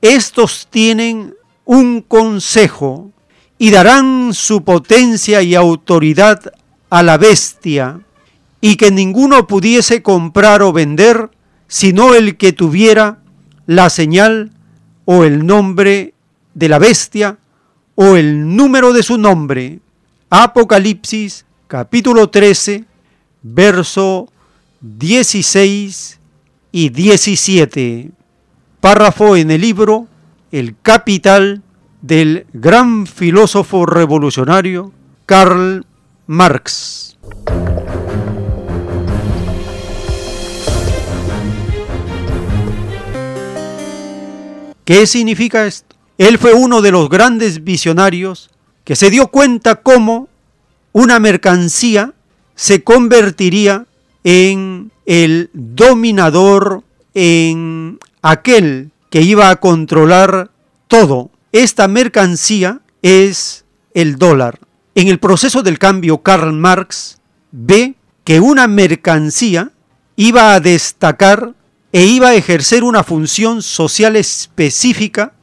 [0.00, 1.34] Estos tienen
[1.64, 3.10] un consejo
[3.58, 6.52] y darán su potencia y autoridad
[6.90, 8.00] a la bestia,
[8.60, 11.30] y que ninguno pudiese comprar o vender
[11.68, 13.18] sino el que tuviera
[13.66, 14.52] la señal
[15.04, 16.14] o el nombre
[16.54, 17.38] de la bestia
[17.94, 19.80] o el número de su nombre.
[20.30, 22.84] Apocalipsis capítulo 13,
[23.42, 24.28] verso
[24.80, 26.20] 16
[26.72, 28.10] y 17.
[28.80, 30.06] Párrafo en el libro
[30.54, 31.62] El Capital
[32.00, 34.92] del gran filósofo revolucionario
[35.26, 35.84] Karl
[36.28, 37.18] Marx.
[44.84, 45.96] ¿Qué significa esto?
[46.18, 48.48] Él fue uno de los grandes visionarios
[48.84, 50.28] que se dio cuenta cómo
[50.92, 52.12] una mercancía
[52.54, 53.86] se convertiría
[54.22, 60.50] en el dominador, en aquel que iba a controlar
[60.88, 61.30] todo.
[61.52, 64.58] Esta mercancía es el dólar.
[64.96, 67.20] En el proceso del cambio, Karl Marx
[67.52, 67.94] ve
[68.24, 69.70] que una mercancía
[70.16, 71.54] iba a destacar
[71.92, 75.34] e iba a ejercer una función social específica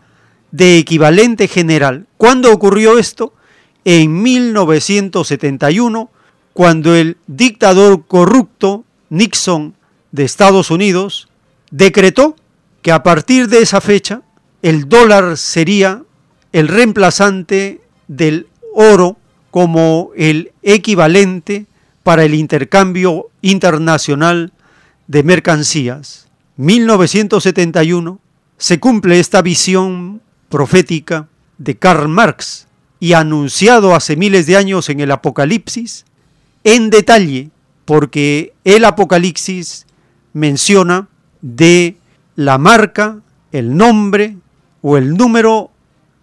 [0.52, 2.08] de equivalente general.
[2.18, 3.34] ¿Cuándo ocurrió esto?
[3.86, 6.10] En 1971,
[6.52, 9.76] cuando el dictador corrupto Nixon
[10.12, 11.30] de Estados Unidos
[11.70, 12.36] decretó
[12.82, 14.22] que a partir de esa fecha
[14.62, 16.04] el dólar sería
[16.52, 19.18] el reemplazante del oro
[19.50, 21.66] como el equivalente
[22.04, 24.54] para el intercambio internacional
[25.08, 26.28] de mercancías.
[26.58, 28.20] 1971
[28.58, 31.28] se cumple esta visión profética
[31.58, 32.68] de Karl Marx
[33.00, 36.06] y anunciado hace miles de años en el Apocalipsis,
[36.64, 37.50] en detalle,
[37.86, 39.88] porque el Apocalipsis
[40.34, 41.08] menciona
[41.42, 41.98] de
[42.36, 43.20] la marca,
[43.52, 44.38] el nombre
[44.82, 45.72] o el número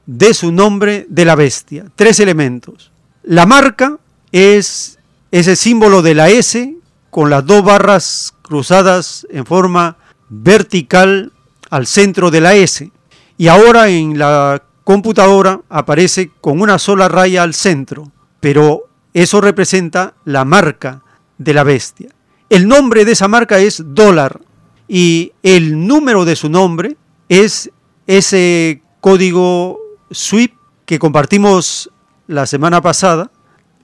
[0.07, 1.87] de su nombre de la bestia.
[1.95, 2.91] Tres elementos.
[3.23, 3.99] La marca
[4.33, 4.99] es
[5.31, 6.77] ese símbolo de la S
[7.11, 9.97] con las dos barras cruzadas en forma
[10.29, 11.33] vertical
[11.71, 12.91] al centro de la S.
[13.37, 20.15] Y ahora en la computadora aparece con una sola raya al centro, pero eso representa
[20.25, 21.03] la marca
[21.37, 22.09] de la bestia.
[22.49, 24.41] El nombre de esa marca es dólar
[24.89, 26.97] y el número de su nombre
[27.29, 27.71] es
[28.07, 29.79] ese código
[30.13, 30.55] SWIFT
[30.87, 31.91] que compartimos
[32.27, 33.31] la semana pasada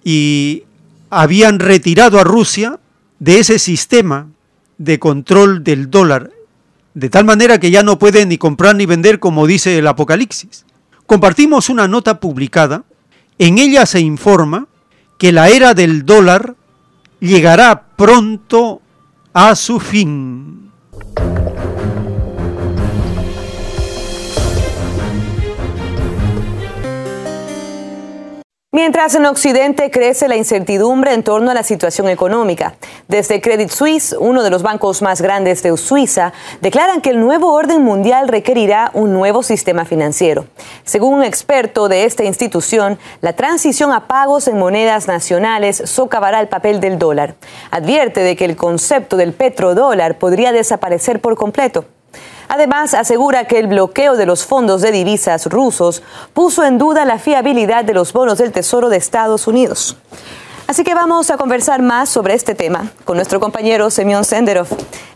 [0.02, 0.64] y
[1.10, 2.80] habían retirado a Rusia
[3.18, 4.28] de ese sistema
[4.78, 6.30] de control del dólar,
[6.94, 10.64] de tal manera que ya no puede ni comprar ni vender como dice el Apocalipsis.
[11.06, 12.84] Compartimos una nota publicada,
[13.38, 14.66] en ella se informa
[15.18, 16.56] que la era del dólar
[17.20, 18.80] llegará pronto
[19.32, 20.63] a su fin.
[21.34, 21.73] Thank you.
[28.74, 32.74] Mientras en Occidente crece la incertidumbre en torno a la situación económica,
[33.06, 37.52] desde Credit Suisse, uno de los bancos más grandes de Suiza, declaran que el nuevo
[37.52, 40.46] orden mundial requerirá un nuevo sistema financiero.
[40.82, 46.48] Según un experto de esta institución, la transición a pagos en monedas nacionales socavará el
[46.48, 47.36] papel del dólar.
[47.70, 51.84] Advierte de que el concepto del petrodólar podría desaparecer por completo.
[52.48, 57.18] Además, asegura que el bloqueo de los fondos de divisas rusos puso en duda la
[57.18, 59.96] fiabilidad de los bonos del Tesoro de Estados Unidos.
[60.66, 64.66] Así que vamos a conversar más sobre este tema con nuestro compañero Semyon Senderov.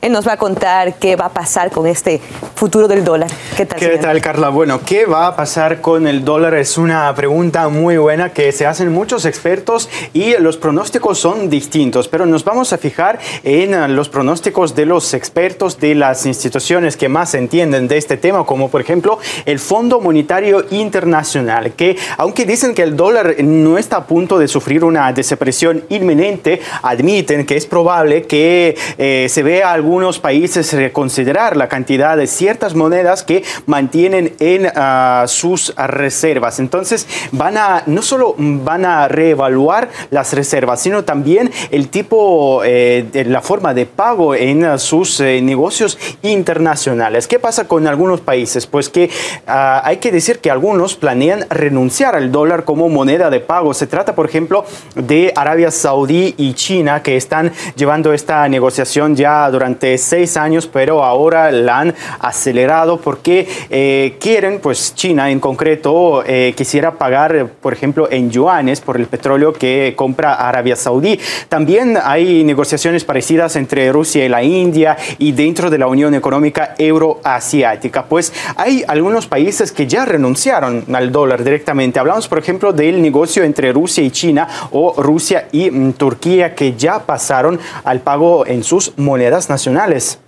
[0.03, 2.21] Él nos va a contar qué va a pasar con este
[2.55, 3.31] futuro del dólar.
[3.57, 4.51] ¿Qué tal, ¿Qué tal Carla?
[4.51, 6.55] Bueno, ¿qué va a pasar con el dólar?
[6.55, 12.09] Es una pregunta muy buena que se hacen muchos expertos y los pronósticos son distintos,
[12.09, 17.09] pero nos vamos a fijar en los pronósticos de los expertos de las instituciones que
[17.09, 22.75] más entienden de este tema, como por ejemplo el Fondo Monetario Internacional, que aunque dicen
[22.75, 27.57] que el dólar no está a punto de sufrir una decepción, presión inminente, admiten que
[27.57, 33.23] es probable que eh, se vea a algunos países reconsiderar la cantidad de ciertas monedas
[33.23, 36.59] que mantienen en ah, sus reservas.
[36.59, 43.07] Entonces, van a, no solo van a reevaluar las reservas, sino también el tipo, eh,
[43.11, 47.27] de la forma de pago en sus eh, negocios internacionales.
[47.27, 48.67] ¿Qué pasa con algunos países?
[48.67, 49.11] Pues que
[49.47, 53.75] ah, hay que decir que algunos planean renunciar al dólar como moneda de pago.
[53.75, 59.51] Se trata, por ejemplo, de Arabia Saudí y China que están llevando esta negociación ya
[59.51, 66.23] durante seis años, pero ahora la han acelerado porque eh, quieren, pues China en concreto,
[66.27, 71.19] eh, quisiera pagar, por ejemplo, en yuanes por el petróleo que compra Arabia Saudí.
[71.49, 76.75] También hay negociaciones parecidas entre Rusia y la India y dentro de la Unión Económica
[76.79, 78.05] Euroasiática.
[78.05, 81.99] Pues hay algunos países que ya renunciaron al dólar directamente.
[81.99, 85.18] Hablamos, por ejemplo, del negocio entre Rusia y China o Rusia
[85.53, 90.19] y mm, Turquía que ya pasaron al pago en sus monedas nacionales.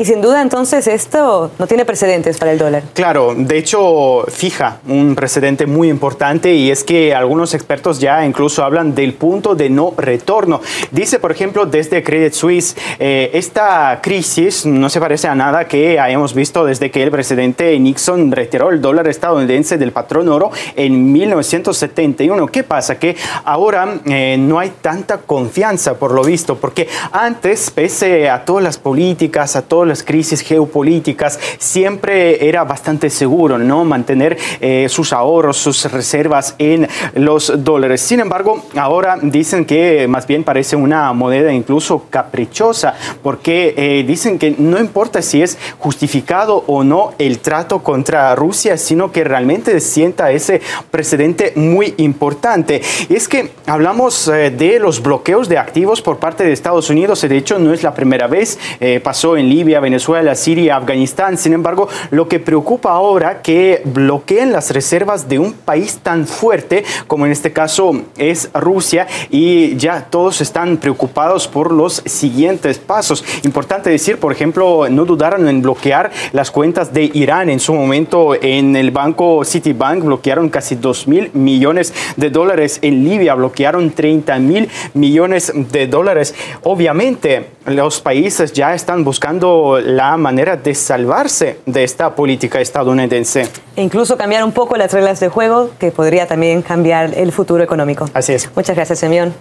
[0.00, 2.84] Y sin duda entonces esto no tiene precedentes para el dólar.
[2.94, 8.64] Claro, de hecho fija un precedente muy importante y es que algunos expertos ya incluso
[8.64, 10.62] hablan del punto de no retorno.
[10.90, 16.00] Dice, por ejemplo, desde Credit Suisse, eh, esta crisis no se parece a nada que
[16.00, 21.12] hayamos visto desde que el presidente Nixon retiró el dólar estadounidense del patrón oro en
[21.12, 22.46] 1971.
[22.46, 22.98] ¿Qué pasa?
[22.98, 28.64] Que ahora eh, no hay tanta confianza por lo visto, porque antes, pese a todas
[28.64, 35.12] las políticas, a todas las crisis geopolíticas, siempre era bastante seguro no mantener eh, sus
[35.12, 38.00] ahorros, sus reservas en los dólares.
[38.00, 44.38] Sin embargo, ahora dicen que más bien parece una moneda incluso caprichosa, porque eh, dicen
[44.38, 49.80] que no importa si es justificado o no el trato contra Rusia, sino que realmente
[49.80, 50.60] sienta ese
[50.90, 52.80] precedente muy importante.
[53.08, 57.36] Es que hablamos eh, de los bloqueos de activos por parte de Estados Unidos, de
[57.36, 58.58] hecho no es la primera vez,
[59.02, 61.36] pasó en Libia, Venezuela, Siria, Afganistán.
[61.36, 66.84] Sin embargo, lo que preocupa ahora que bloqueen las reservas de un país tan fuerte
[67.06, 73.24] como en este caso es Rusia y ya todos están preocupados por los siguientes pasos.
[73.44, 78.34] Importante decir, por ejemplo, no dudaron en bloquear las cuentas de Irán en su momento
[78.40, 82.78] en el banco Citibank, bloquearon casi 2 mil millones de dólares.
[82.82, 86.34] En Libia bloquearon 30 mil millones de dólares.
[86.62, 87.46] Obviamente,
[87.76, 93.48] los países ya están buscando la manera de salvarse de esta política estadounidense.
[93.76, 97.62] E incluso cambiar un poco las reglas de juego, que podría también cambiar el futuro
[97.62, 98.06] económico.
[98.14, 98.50] Así es.
[98.54, 99.34] Muchas gracias, Semión.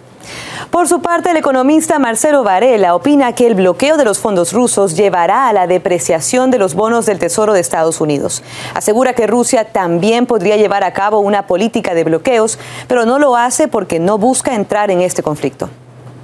[0.69, 4.95] Por su parte, el economista Marcelo Varela opina que el bloqueo de los fondos rusos
[4.95, 8.43] llevará a la depreciación de los bonos del Tesoro de Estados Unidos.
[8.75, 13.35] Asegura que Rusia también podría llevar a cabo una política de bloqueos, pero no lo
[13.35, 15.69] hace porque no busca entrar en este conflicto.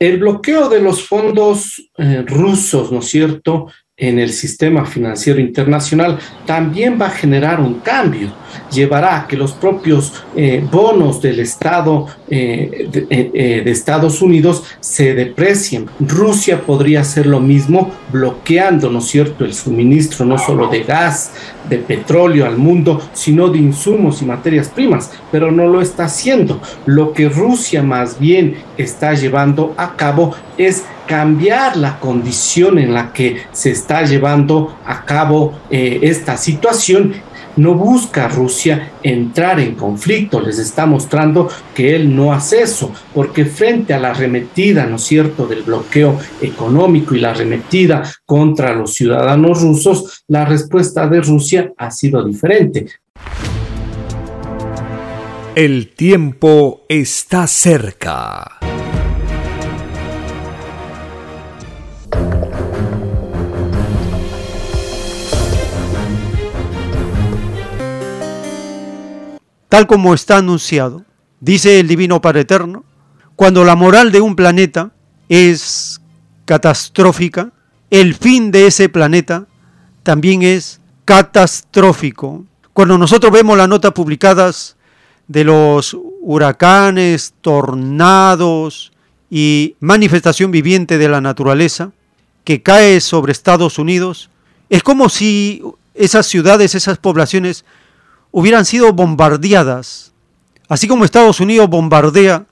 [0.06, 3.68] El bloqueo de los fondos eh, rusos, ¿no es cierto?,
[3.98, 8.32] en el sistema financiero internacional también va a generar un cambio
[8.72, 15.14] llevará a que los propios eh, bonos del Estado eh, eh, de, Estados Unidos se
[15.14, 15.88] deprecien.
[16.00, 21.34] Rusia podría hacer lo mismo bloqueando, ¿no cierto?, el suministro no solo de gas,
[21.70, 26.62] de petróleo al mundo, sino de insumos y materias primas, pero no lo está haciendo.
[26.86, 33.14] Lo que Rusia más bien está llevando a cabo es cambiar la condición en la
[33.14, 37.14] que se está llevando a cabo esta situación
[37.58, 43.46] no busca Rusia entrar en conflicto, les está mostrando que él no hace eso, porque
[43.46, 48.94] frente a la arremetida, ¿no es cierto?, del bloqueo económico y la arremetida contra los
[48.94, 52.88] ciudadanos rusos, la respuesta de Rusia ha sido diferente.
[55.56, 58.55] El tiempo está cerca.
[69.76, 71.04] Tal como está anunciado.
[71.42, 72.86] Dice el Divino Padre Eterno,
[73.36, 74.92] cuando la moral de un planeta
[75.28, 76.00] es
[76.46, 77.52] catastrófica,
[77.90, 79.48] el fin de ese planeta
[80.02, 82.46] también es catastrófico.
[82.72, 84.78] Cuando nosotros vemos las notas publicadas
[85.28, 88.94] de los huracanes, tornados
[89.30, 91.92] y manifestación viviente de la naturaleza
[92.46, 94.30] que cae sobre Estados Unidos,
[94.70, 95.62] es como si
[95.94, 97.66] esas ciudades, esas poblaciones
[98.38, 100.12] hubieran sido bombardeadas,
[100.68, 102.46] así como Estados Unidos bombardea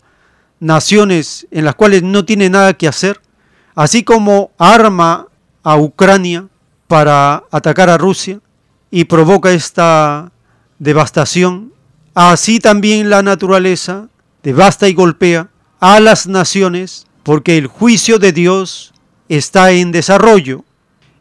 [0.62, 3.20] naciones en las cuales no tiene nada que hacer,
[3.76, 5.28] así como arma
[5.62, 6.48] a Ucrania
[6.88, 8.40] para atacar a Rusia
[8.92, 10.32] y provoca esta
[10.80, 11.74] devastación,
[12.14, 14.08] así también la naturaleza
[14.42, 15.50] devasta y golpea
[15.82, 18.94] a las naciones porque el juicio de Dios
[19.28, 20.64] está en desarrollo.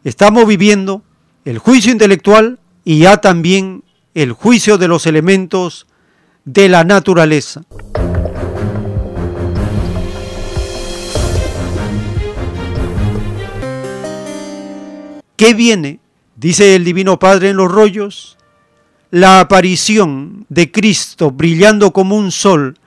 [0.05, 1.03] Estamos viviendo
[1.45, 3.83] el juicio intelectual y ya también
[4.15, 5.87] el juicio de los elementos
[6.45, 7.63] de la naturaleza.
[15.37, 15.99] ¿Qué viene?
[16.37, 18.37] Dice el Divino Padre en los rollos,
[19.11, 22.79] la aparición de Cristo brillando como un sol,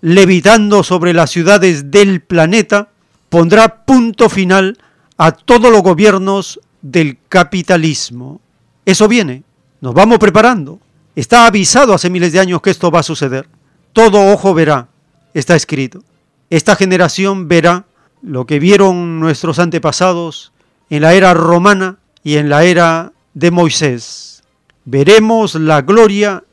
[0.00, 2.90] levitando sobre las ciudades del planeta,
[3.28, 4.78] pondrá punto final
[5.16, 8.40] a todos los gobiernos del capitalismo.
[8.84, 9.42] Eso viene,
[9.84, 10.80] nos vamos preparando.
[11.14, 13.46] Está avisado hace miles de años que esto va a suceder.
[13.92, 14.88] Todo ojo verá,
[15.34, 16.02] está escrito.
[16.48, 17.84] Esta generación verá
[18.22, 20.52] lo que vieron nuestros antepasados
[20.88, 24.42] en la era romana y en la era de Moisés.
[24.86, 26.44] Veremos la gloria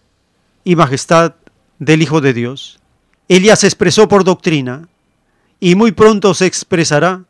[0.66, 1.36] y majestad
[1.80, 2.82] del Hijo de Dios.
[3.30, 4.90] Ya se expresó por doctrina
[5.62, 7.24] y muy pronto se expresará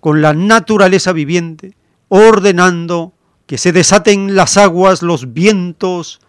[0.00, 1.76] con la naturaleza viviente,
[2.08, 3.12] ordenando
[3.50, 6.20] que se desaten las aguas, los vientos,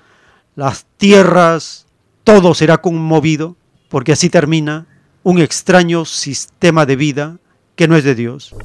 [0.56, 1.85] las tierras,
[2.24, 3.58] todo será conmovido,
[3.90, 4.88] porque así termina
[5.22, 7.38] un extraño sistema de vida
[7.75, 8.56] que no es de Dios.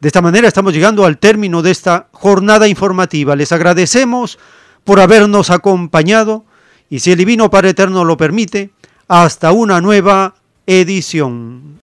[0.00, 3.36] De esta manera estamos llegando al término de esta jornada informativa.
[3.36, 4.40] Les agradecemos
[4.82, 6.44] por habernos acompañado
[6.90, 8.72] y si el Divino Padre Eterno lo permite,
[9.06, 10.34] hasta una nueva
[10.66, 11.80] edición.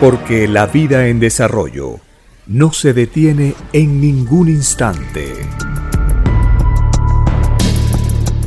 [0.00, 2.00] Porque la vida en desarrollo
[2.46, 5.34] no se detiene en ningún instante.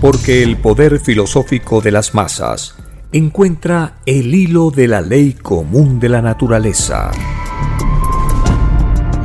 [0.04, 2.76] Porque el poder filosófico de las masas
[3.14, 7.10] encuentra el hilo de la ley común de la naturaleza.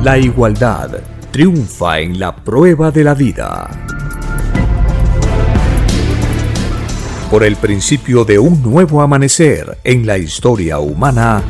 [0.01, 1.01] La igualdad
[1.31, 3.69] triunfa en la prueba de la vida.
[7.29, 11.43] Por el principio de un nuevo amanecer en la historia humana,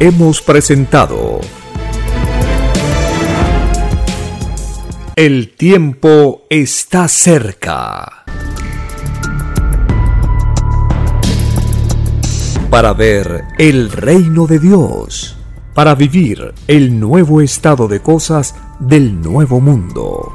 [0.00, 1.42] hemos presentado
[5.14, 8.24] El tiempo está cerca.
[12.70, 15.36] Para ver el reino de Dios,
[15.74, 20.32] para vivir el nuevo estado de cosas del nuevo mundo.